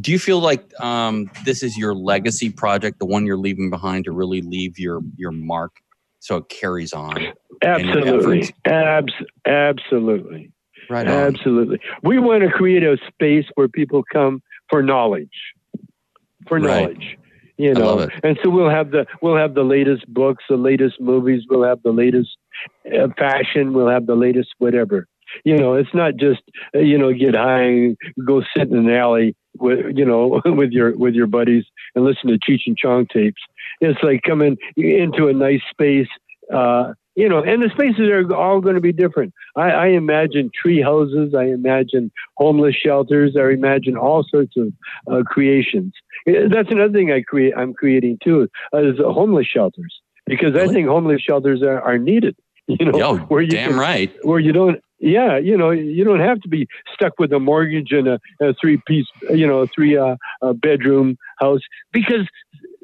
do 0.00 0.10
you 0.10 0.18
feel 0.18 0.40
like 0.40 0.68
um, 0.80 1.30
this 1.44 1.62
is 1.62 1.78
your 1.78 1.94
legacy 1.94 2.50
project, 2.50 2.98
the 2.98 3.06
one 3.06 3.26
you're 3.26 3.36
leaving 3.36 3.70
behind 3.70 4.06
to 4.06 4.12
really 4.12 4.40
leave 4.40 4.76
your 4.76 5.02
your 5.16 5.30
mark, 5.30 5.76
so 6.20 6.36
it 6.36 6.48
carries 6.48 6.92
on? 6.92 7.18
Absolutely. 7.62 8.54
Abs- 8.64 9.12
absolutely, 9.46 10.50
Right 10.88 11.06
on. 11.06 11.12
absolutely. 11.12 11.80
We 12.02 12.18
want 12.18 12.42
to 12.42 12.50
create 12.50 12.82
a 12.82 12.96
space 13.08 13.44
where 13.54 13.68
people 13.68 14.02
come 14.12 14.42
for 14.68 14.82
knowledge, 14.82 15.28
for 16.48 16.58
Right. 16.58 16.82
knowledge. 16.82 17.16
You 17.58 17.72
I 17.72 17.74
know, 17.74 18.08
and 18.22 18.38
so 18.42 18.48
we'll 18.48 18.70
have 18.70 18.90
the 18.90 19.04
we'll 19.20 19.36
have 19.36 19.52
the 19.52 19.64
latest 19.64 20.06
books, 20.14 20.44
the 20.48 20.56
latest 20.56 20.98
movies, 20.98 21.42
we'll 21.50 21.62
have 21.64 21.82
the 21.82 21.92
latest 21.92 22.30
uh, 22.86 23.08
fashion, 23.18 23.74
we'll 23.74 23.88
have 23.90 24.06
the 24.06 24.14
latest 24.14 24.48
whatever. 24.56 25.06
You 25.44 25.58
know, 25.58 25.74
it's 25.74 25.92
not 25.92 26.16
just 26.16 26.40
uh, 26.74 26.78
you 26.78 26.96
know 26.96 27.12
get 27.12 27.34
high, 27.34 27.62
and 27.62 27.96
go 28.26 28.40
sit 28.56 28.68
in 28.70 28.76
an 28.78 28.90
alley 28.90 29.36
with 29.58 29.94
you 29.94 30.06
know 30.06 30.40
with 30.46 30.70
your 30.70 30.96
with 30.96 31.12
your 31.14 31.26
buddies 31.26 31.66
and 31.94 32.02
listen 32.02 32.30
to 32.30 32.38
Cheech 32.38 32.62
and 32.66 32.78
Chong 32.78 33.06
tapes. 33.12 33.42
It's 33.80 33.98
like 34.02 34.22
coming 34.22 34.56
into 34.76 35.28
a 35.28 35.32
nice 35.32 35.62
space. 35.70 36.08
Uh, 36.52 36.92
you 37.16 37.28
know, 37.28 37.42
and 37.42 37.62
the 37.62 37.68
spaces 37.70 38.08
are 38.08 38.34
all 38.34 38.60
going 38.60 38.76
to 38.76 38.80
be 38.80 38.92
different. 38.92 39.34
I, 39.56 39.70
I 39.70 39.86
imagine 39.88 40.50
tree 40.54 40.80
houses. 40.80 41.34
I 41.34 41.44
imagine 41.44 42.10
homeless 42.36 42.76
shelters. 42.76 43.36
I 43.38 43.50
imagine 43.50 43.96
all 43.96 44.24
sorts 44.28 44.54
of 44.56 44.72
uh, 45.10 45.22
creations. 45.24 45.92
Uh, 46.28 46.48
That's 46.50 46.70
another 46.70 46.92
thing 46.92 47.10
I 47.12 47.22
create. 47.22 47.52
I'm 47.56 47.74
creating 47.74 48.18
too 48.22 48.48
is 48.74 48.96
homeless 48.98 49.46
shelters 49.46 50.00
because 50.26 50.54
I 50.56 50.68
think 50.68 50.86
homeless 50.88 51.20
shelters 51.20 51.62
are, 51.62 51.80
are 51.80 51.98
needed. 51.98 52.36
You 52.68 52.86
know, 52.86 52.96
Yo, 52.98 53.16
where 53.18 53.42
you 53.42 53.50
damn 53.50 53.70
can- 53.70 53.78
right. 53.80 54.12
where 54.22 54.38
you 54.38 54.52
don't 54.52 54.80
yeah 55.00 55.36
you 55.38 55.56
know 55.56 55.70
you 55.70 56.04
don't 56.04 56.20
have 56.20 56.40
to 56.42 56.48
be 56.48 56.68
stuck 56.94 57.18
with 57.18 57.32
a 57.32 57.40
mortgage 57.40 57.90
and 57.90 58.06
a, 58.06 58.20
a 58.40 58.54
three 58.60 58.78
piece 58.86 59.06
you 59.30 59.44
know 59.44 59.66
three 59.74 59.96
uh, 59.96 60.14
uh, 60.40 60.52
bedroom 60.52 61.16
house 61.40 61.62
because 61.92 62.28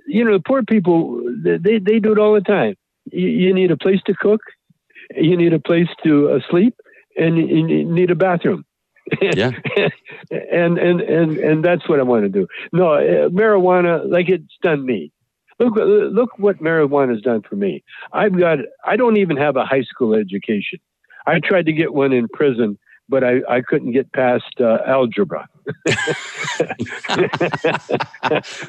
you 0.07 0.25
know 0.25 0.33
the 0.33 0.43
poor 0.47 0.63
people 0.63 1.23
they 1.43 1.79
they 1.79 1.99
do 1.99 2.13
it 2.13 2.19
all 2.19 2.35
the 2.35 2.41
time 2.41 2.75
you, 3.13 3.29
you 3.29 3.55
need 3.55 3.71
a 3.71 3.77
place 3.77 4.01
to 4.07 4.15
cook 4.15 4.41
you 5.15 5.37
need 5.37 5.53
a 5.53 5.59
place 5.61 5.89
to 6.05 6.31
uh, 6.31 6.41
sleep 6.51 6.75
and 7.17 7.37
you 7.37 7.45
you 7.47 7.85
need 7.85 8.11
a 8.11 8.15
bathroom 8.15 8.65
Yeah. 9.23 9.53
and 10.31 10.79
and 10.79 11.01
and 11.01 11.39
and 11.39 11.65
that's 11.65 11.89
what 11.89 12.01
I 12.01 12.03
want 12.03 12.25
to 12.25 12.29
do. 12.29 12.49
No, 12.73 12.95
uh, 12.95 13.29
marijuana, 13.29 14.09
like 14.11 14.29
it's 14.29 14.53
done 14.63 14.85
me. 14.85 15.13
Look, 15.61 15.77
uh, 15.79 15.85
look 15.85 16.31
what 16.39 16.59
marijuana 16.59 17.11
has 17.13 17.21
done 17.23 17.43
for 17.49 17.55
me. 17.55 17.85
I've 18.13 18.37
got. 18.37 18.59
I 18.85 18.97
don't 18.97 19.17
even 19.17 19.37
have 19.37 19.57
a 19.57 19.65
high 19.65 19.83
school 19.83 20.15
education. 20.15 20.81
I 21.27 21.39
tried 21.39 21.67
to 21.67 21.73
get 21.73 21.95
one 21.95 22.13
in 22.13 22.27
prison, 22.29 22.79
but 23.09 23.23
I, 23.23 23.43
I 23.49 23.61
couldn't 23.61 23.93
get 23.93 24.13
past 24.13 24.61
uh, 24.61 24.79
algebra. 24.87 25.49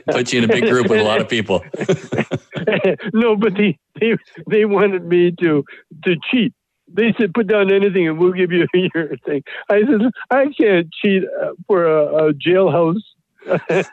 Put 0.09 0.33
you 0.33 0.39
in 0.39 0.45
a 0.45 0.47
big 0.47 0.65
group 0.65 0.89
with 0.89 0.99
a 0.99 1.03
lot 1.03 1.21
of 1.21 1.29
people. 1.29 1.63
no, 3.13 3.35
but 3.35 3.53
they, 3.55 3.77
they 3.99 4.17
they 4.49 4.65
wanted 4.65 5.05
me 5.05 5.31
to 5.39 5.63
to 6.05 6.15
cheat. 6.31 6.53
They 6.91 7.13
said, 7.19 7.33
"Put 7.33 7.47
down 7.47 7.71
anything, 7.71 8.07
and 8.07 8.17
we'll 8.17 8.33
give 8.33 8.51
you 8.51 8.67
your 8.73 9.17
thing." 9.25 9.43
I 9.69 9.81
said, 9.81 10.01
"I 10.31 10.47
can't 10.57 10.87
cheat 11.01 11.23
uh, 11.41 11.51
for 11.67 11.85
a, 11.85 12.29
a 12.29 12.33
jailhouse." 12.33 13.01
a 13.47 13.85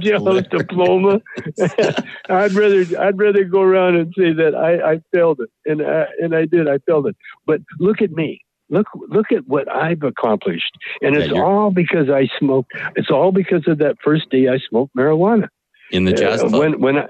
jailhouse 0.00 0.48
diploma. 0.50 1.20
I'd 2.28 2.52
rather 2.52 2.84
I'd 3.00 3.18
rather 3.18 3.44
go 3.44 3.60
around 3.60 3.96
and 3.96 4.12
say 4.16 4.32
that 4.32 4.54
I, 4.56 4.94
I 4.94 5.00
failed 5.12 5.40
it, 5.40 5.50
and 5.70 5.82
I, 5.86 6.06
and 6.20 6.34
I 6.34 6.46
did. 6.46 6.68
I 6.68 6.78
failed 6.78 7.06
it. 7.06 7.16
But 7.46 7.60
look 7.78 8.02
at 8.02 8.10
me. 8.10 8.40
Look 8.70 8.86
look 9.08 9.30
at 9.30 9.46
what 9.46 9.70
I've 9.70 10.02
accomplished, 10.02 10.72
and 11.02 11.16
it's 11.16 11.32
Yeah, 11.32 11.42
all 11.42 11.70
because 11.70 12.08
I 12.08 12.28
smoked. 12.38 12.72
It's 12.96 13.10
all 13.10 13.30
because 13.32 13.68
of 13.68 13.78
that 13.78 13.96
first 14.02 14.30
day 14.30 14.48
I 14.48 14.58
smoked 14.58 14.96
marijuana 14.96 15.48
In 15.90 16.04
the 16.04 16.12
jazz 16.12 16.40
uh, 16.40 16.48
club. 16.48 16.60
when 16.60 16.80
when 16.80 16.96
I, 16.98 17.06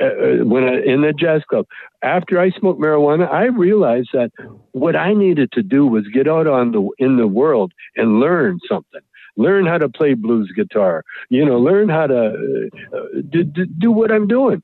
uh, 0.00 0.04
uh, 0.04 0.44
when 0.44 0.64
I, 0.64 0.80
in 0.82 1.02
the 1.02 1.12
jazz 1.12 1.42
club. 1.48 1.66
After 2.02 2.38
I 2.40 2.50
smoked 2.50 2.80
marijuana, 2.80 3.30
I 3.30 3.44
realized 3.46 4.10
that 4.12 4.30
what 4.72 4.96
I 4.96 5.12
needed 5.14 5.52
to 5.52 5.62
do 5.62 5.86
was 5.86 6.06
get 6.08 6.26
out 6.28 6.46
on 6.46 6.72
the 6.72 6.88
in 6.98 7.16
the 7.16 7.26
world 7.26 7.72
and 7.96 8.20
learn 8.20 8.58
something. 8.68 9.00
Learn 9.36 9.66
how 9.66 9.78
to 9.78 9.88
play 9.88 10.14
blues 10.14 10.52
guitar. 10.54 11.02
You 11.28 11.44
know, 11.44 11.58
learn 11.58 11.88
how 11.88 12.06
to 12.06 12.68
uh, 12.92 12.96
uh, 12.96 13.02
do, 13.28 13.44
do, 13.44 13.66
do 13.66 13.90
what 13.90 14.10
I'm 14.10 14.26
doing. 14.26 14.62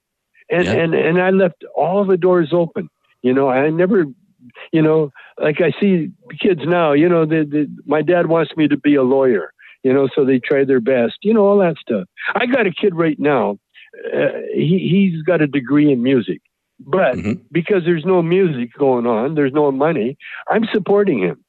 And 0.51 0.65
Yeah. 0.65 0.75
and 0.75 0.95
and 0.95 1.21
I 1.21 1.31
left 1.31 1.65
all 1.75 2.05
the 2.05 2.17
doors 2.17 2.51
open. 2.53 2.89
You 3.23 3.33
know, 3.33 3.49
I 3.49 3.71
never. 3.71 4.05
You 4.73 4.83
know, 4.83 5.11
like 5.39 5.61
I 5.61 5.73
see 5.81 6.11
kids 6.41 6.61
now. 6.65 6.93
You 6.93 7.09
know, 7.09 7.27
the, 7.27 7.45
the, 7.49 7.69
my 7.87 8.03
dad 8.03 8.27
wants 8.29 8.57
me 8.57 8.69
to 8.69 8.77
be 8.77 8.95
a 8.95 9.03
lawyer. 9.03 9.53
You 9.83 9.93
know, 9.93 10.09
so 10.15 10.25
they 10.25 10.41
try 10.41 10.65
their 10.65 10.81
best. 10.81 11.15
You 11.23 11.35
know, 11.35 11.47
all 11.47 11.59
that 11.59 11.77
stuff. 11.79 12.09
I 12.35 12.47
got 12.47 12.67
a 12.67 12.73
kid 12.73 12.95
right 12.95 13.19
now 13.19 13.59
uh, 14.15 14.29
he 14.55 14.79
he's 14.91 15.23
got 15.23 15.41
a 15.41 15.47
degree 15.47 15.91
in 15.93 16.03
music, 16.03 16.41
but 16.81 17.17
Mhm. 17.17 17.41
because 17.51 17.85
there's 17.85 18.05
no 18.05 18.23
music 18.23 18.71
going 18.79 19.07
on, 19.07 19.35
there's 19.35 19.53
no 19.53 19.71
money. 19.73 20.17
I'm 20.49 20.65
supporting 20.73 21.19
him, 21.19 21.43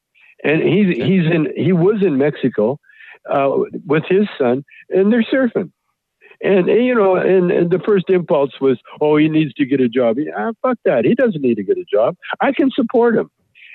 and 0.44 0.62
he's 0.62 0.96
he's 0.96 1.26
in 1.26 1.52
he 1.56 1.74
was 1.74 2.02
in 2.04 2.18
Mexico 2.18 2.80
uh, 3.30 3.52
with 3.86 4.04
his 4.08 4.28
son, 4.38 4.64
and 4.90 5.12
they're 5.12 5.24
surfing. 5.24 5.72
And 6.42 6.68
you 6.68 6.94
know, 6.94 7.16
and, 7.16 7.52
and 7.52 7.72
the 7.72 7.80
first 7.80 8.10
impulse 8.10 8.52
was, 8.62 8.78
oh, 9.02 9.18
he 9.18 9.28
needs 9.30 9.54
to 9.56 9.66
get 9.66 9.82
a 9.82 9.90
job. 9.90 10.18
Ah, 10.38 10.52
fuck 10.62 10.78
that. 10.86 11.06
He 11.06 11.16
doesn't 11.16 11.42
need 11.42 11.56
to 11.56 11.64
get 11.64 11.78
a 11.78 11.86
job. 11.92 12.16
I 12.42 12.52
can 12.52 12.70
support 12.72 13.16
him. 13.16 13.30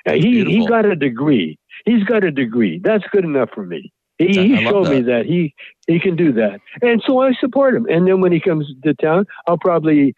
Uh, 0.07 0.13
he 0.13 0.45
he 0.45 0.67
got 0.67 0.85
a 0.85 0.97
degree. 0.97 1.59
He's 1.85 2.05
got 2.05 2.25
a 2.25 2.31
degree. 2.31 2.81
That's 2.83 3.05
good 3.13 3.25
enough 3.25 3.51
for 3.55 3.65
me. 3.67 3.93
He, 4.19 4.39
I- 4.39 4.43
he 4.45 4.67
I 4.67 4.71
showed 4.71 4.89
me 4.89 5.01
that. 5.03 5.25
that 5.25 5.27
he 5.27 5.55
he 5.87 5.99
can 5.99 6.17
do 6.17 6.33
that, 6.35 6.61
and 6.83 7.03
so 7.07 7.21
I 7.21 7.33
support 7.41 7.75
him. 7.75 7.87
And 7.89 8.07
then 8.07 8.21
when 8.21 8.33
he 8.33 8.41
comes 8.41 8.67
to 8.85 8.95
town, 8.95 9.27
I'll 9.49 9.59
probably 9.59 10.15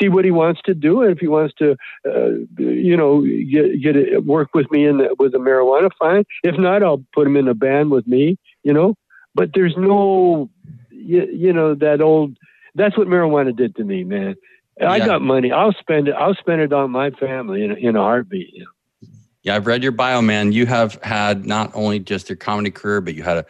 see 0.00 0.08
what 0.08 0.24
he 0.24 0.30
wants 0.30 0.60
to 0.64 0.74
do, 0.74 1.02
and 1.02 1.12
if 1.12 1.18
he 1.18 1.28
wants 1.28 1.54
to, 1.58 1.76
uh, 2.08 2.30
you 2.58 2.96
know, 2.96 3.22
get 3.22 3.80
get 3.82 3.96
it, 3.96 4.24
work 4.24 4.50
with 4.54 4.70
me 4.70 4.86
in 4.86 4.98
the, 4.98 5.14
with 5.18 5.32
the 5.32 5.38
marijuana, 5.38 5.90
fine. 5.98 6.24
If 6.42 6.58
not, 6.58 6.82
I'll 6.82 7.04
put 7.14 7.26
him 7.26 7.36
in 7.36 7.48
a 7.48 7.54
band 7.54 7.90
with 7.90 8.06
me. 8.06 8.38
You 8.64 8.72
know, 8.72 8.94
but 9.34 9.50
there's 9.54 9.74
no, 9.76 10.50
you, 10.96 11.26
you 11.32 11.52
know, 11.52 11.74
that 11.74 12.00
old. 12.00 12.36
That's 12.74 12.96
what 12.96 13.08
marijuana 13.08 13.56
did 13.56 13.74
to 13.76 13.84
me, 13.84 14.04
man. 14.04 14.34
I 14.80 14.98
got 14.98 15.22
money. 15.22 15.50
I'll 15.52 15.72
spend 15.72 16.08
it. 16.08 16.14
I'll 16.14 16.34
spend 16.34 16.60
it 16.60 16.72
on 16.72 16.90
my 16.90 17.10
family 17.12 17.64
in 17.64 17.70
a, 17.70 17.74
in 17.74 17.96
a 17.96 18.00
heartbeat. 18.00 18.52
You 18.52 18.64
know? 18.64 19.08
Yeah, 19.42 19.56
I've 19.56 19.66
read 19.66 19.82
your 19.82 19.92
bio, 19.92 20.20
man. 20.20 20.52
You 20.52 20.66
have 20.66 20.98
had 21.02 21.46
not 21.46 21.70
only 21.74 21.98
just 21.98 22.28
your 22.28 22.36
comedy 22.36 22.70
career, 22.70 23.00
but 23.00 23.14
you 23.14 23.22
had 23.22 23.38
a, 23.38 23.46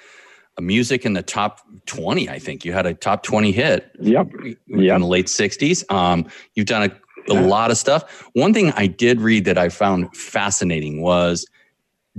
a 0.56 0.62
music 0.62 1.04
in 1.04 1.14
the 1.14 1.22
top 1.22 1.60
20, 1.86 2.28
I 2.28 2.38
think. 2.38 2.64
You 2.64 2.72
had 2.72 2.86
a 2.86 2.94
top 2.94 3.22
20 3.24 3.50
hit 3.50 3.90
Yep. 4.00 4.28
in 4.68 4.78
Yep. 4.78 5.00
the 5.00 5.06
late 5.06 5.26
60s. 5.26 5.90
Um, 5.90 6.26
you've 6.54 6.66
done 6.66 6.90
a, 6.90 7.32
a 7.32 7.34
lot 7.40 7.70
of 7.72 7.76
stuff. 7.76 8.28
One 8.34 8.54
thing 8.54 8.70
I 8.76 8.86
did 8.86 9.20
read 9.20 9.46
that 9.46 9.58
I 9.58 9.68
found 9.68 10.14
fascinating 10.16 11.02
was 11.02 11.44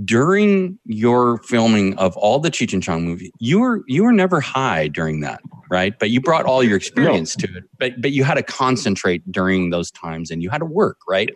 during 0.04 0.78
your 0.84 1.38
filming 1.42 1.96
of 1.98 2.16
all 2.16 2.38
the 2.38 2.50
Cheech 2.50 2.72
and 2.72 2.82
Chong 2.82 3.04
movies, 3.04 3.30
you 3.40 3.60
were 3.60 3.82
you 3.86 4.04
were 4.04 4.12
never 4.12 4.40
high 4.40 4.88
during 4.88 5.20
that, 5.20 5.40
right? 5.70 5.98
But 5.98 6.10
you 6.10 6.20
brought 6.20 6.44
all 6.44 6.62
your 6.62 6.76
experience 6.76 7.34
to 7.36 7.48
it. 7.56 7.64
But 7.78 8.00
but 8.00 8.12
you 8.12 8.24
had 8.24 8.34
to 8.34 8.42
concentrate 8.42 9.22
during 9.30 9.70
those 9.70 9.90
times 9.90 10.30
and 10.30 10.42
you 10.42 10.50
had 10.50 10.58
to 10.58 10.66
work, 10.66 10.98
right? 11.08 11.30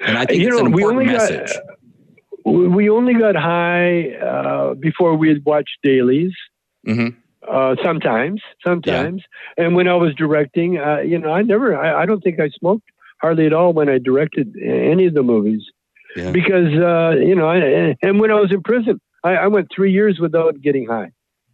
And 0.00 0.18
I 0.18 0.26
think 0.26 0.42
You 0.42 0.48
it's 0.48 0.56
know, 0.56 0.60
an 0.66 0.72
important 0.72 1.00
only 1.00 1.12
got- 1.12 1.30
message. 1.30 1.56
We 2.44 2.68
we 2.68 2.90
only 2.90 3.14
got 3.14 3.34
high 3.34 4.10
uh, 4.14 4.74
before 4.74 5.16
we 5.16 5.28
had 5.28 5.44
watched 5.44 5.78
dailies. 5.82 6.32
hmm 6.84 7.08
Uh, 7.48 7.76
sometimes, 7.84 8.40
sometimes, 8.64 9.22
and 9.56 9.76
when 9.76 9.86
I 9.86 9.94
was 9.94 10.12
directing, 10.16 10.78
uh, 10.78 10.98
you 11.10 11.16
know, 11.18 11.30
I 11.32 11.42
never, 11.42 11.76
I, 11.78 12.02
I 12.02 12.04
don't 12.06 12.20
think 12.20 12.40
I 12.40 12.48
smoked 12.48 12.88
hardly 13.22 13.46
at 13.46 13.52
all 13.52 13.72
when 13.72 13.88
I 13.88 13.98
directed 13.98 14.46
any 14.60 15.06
of 15.06 15.14
the 15.14 15.22
movies 15.22 15.62
Yeah. 16.16 16.30
because, 16.32 16.72
uh, 16.74 17.16
you 17.20 17.34
know, 17.34 17.48
I, 17.48 17.94
and 18.02 18.18
when 18.20 18.30
I 18.30 18.40
was 18.40 18.50
in 18.50 18.62
prison, 18.62 19.00
I, 19.22 19.32
I 19.36 19.46
went 19.48 19.68
three 19.74 19.92
years 19.92 20.18
without 20.18 20.60
getting 20.62 20.86
high. 20.86 21.10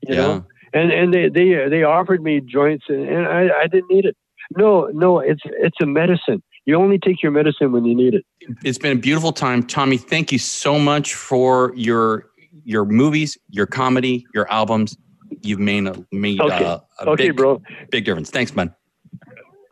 You 0.07 0.15
Yeah. 0.15 0.21
know, 0.23 0.47
and 0.73 0.91
and 0.93 1.13
they 1.15 1.29
they 1.29 1.69
they 1.69 1.83
offered 1.85 2.23
me 2.23 2.41
joints, 2.41 2.85
and, 2.89 3.09
and 3.09 3.27
I 3.27 3.49
I 3.63 3.67
didn't 3.67 3.91
need 3.91 4.05
it. 4.05 4.17
No, 4.57 4.87
no, 4.93 5.19
it's 5.21 5.43
it's 5.45 5.77
a 5.83 5.87
medicine. 5.87 6.43
You 6.65 6.77
only 6.77 6.99
take 6.99 7.23
your 7.23 7.33
medicine 7.33 7.73
when 7.73 7.85
you 7.85 7.95
need 7.95 8.15
it. 8.15 8.25
It's 8.65 8.79
been 8.79 8.97
a 8.97 9.01
beautiful 9.01 9.33
time, 9.33 9.65
Tommy. 9.65 9.97
Thank 9.97 10.31
you 10.33 10.39
so 10.39 10.79
much 10.79 11.15
for 11.15 11.73
your 11.77 12.27
your 12.65 12.85
movies, 12.85 13.37
your 13.51 13.67
comedy, 13.67 14.27
your 14.35 14.51
albums. 14.51 14.97
You've 15.43 15.61
made 15.61 15.87
a, 15.87 16.07
made 16.13 16.41
Okay. 16.41 16.65
uh, 16.65 16.79
a 17.01 17.11
Okay, 17.11 17.29
big, 17.29 17.37
bro. 17.37 17.61
big 17.91 18.05
difference. 18.05 18.31
Thanks, 18.31 18.55
man. 18.55 18.75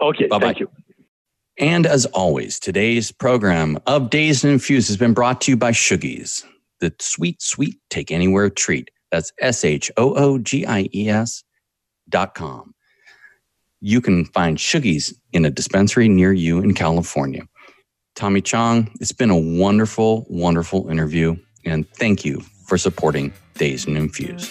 Okay, 0.01 0.26
Bye-bye. 0.26 0.47
thank 0.47 0.61
you. 0.61 0.70
And 1.59 1.87
as 1.87 2.07
always, 2.07 2.59
today's 2.59 3.13
program 3.13 3.79
of 3.87 4.11
Dazed 4.11 4.45
and 4.45 4.55
Infused 4.55 4.89
has 4.89 4.97
been 4.97 5.13
brought 5.13 5.41
to 5.43 5.51
you 5.51 5.57
by 5.57 5.73
Shoogies, 5.73 6.45
the 6.81 6.95
sweet, 6.99 7.43
sweet 7.43 7.79
take 7.91 8.11
anywhere 8.11 8.49
treat. 8.49 8.91
That's 9.11 9.33
S 9.41 9.65
H 9.65 9.91
O 9.97 10.15
O 10.15 10.39
G 10.39 10.65
I 10.65 10.89
E 10.95 11.09
S 11.09 11.43
dot 12.09 12.35
com. 12.35 12.75
You 13.81 14.01
can 14.01 14.25
find 14.27 14.57
Shoogies 14.57 15.15
in 15.33 15.45
a 15.45 15.51
dispensary 15.51 16.09
near 16.09 16.33
you 16.33 16.61
in 16.61 16.75
California. 16.75 17.43
Tommy 18.15 18.41
Chong, 18.41 18.91
it's 19.01 19.13
been 19.13 19.31
a 19.31 19.37
wonderful, 19.37 20.27
wonderful 20.29 20.89
interview. 20.89 21.37
And 21.65 21.89
thank 21.97 22.25
you 22.25 22.41
for 22.67 22.79
supporting 22.79 23.33
Dazed 23.55 23.89
and 23.89 23.97
Infused. 23.97 24.51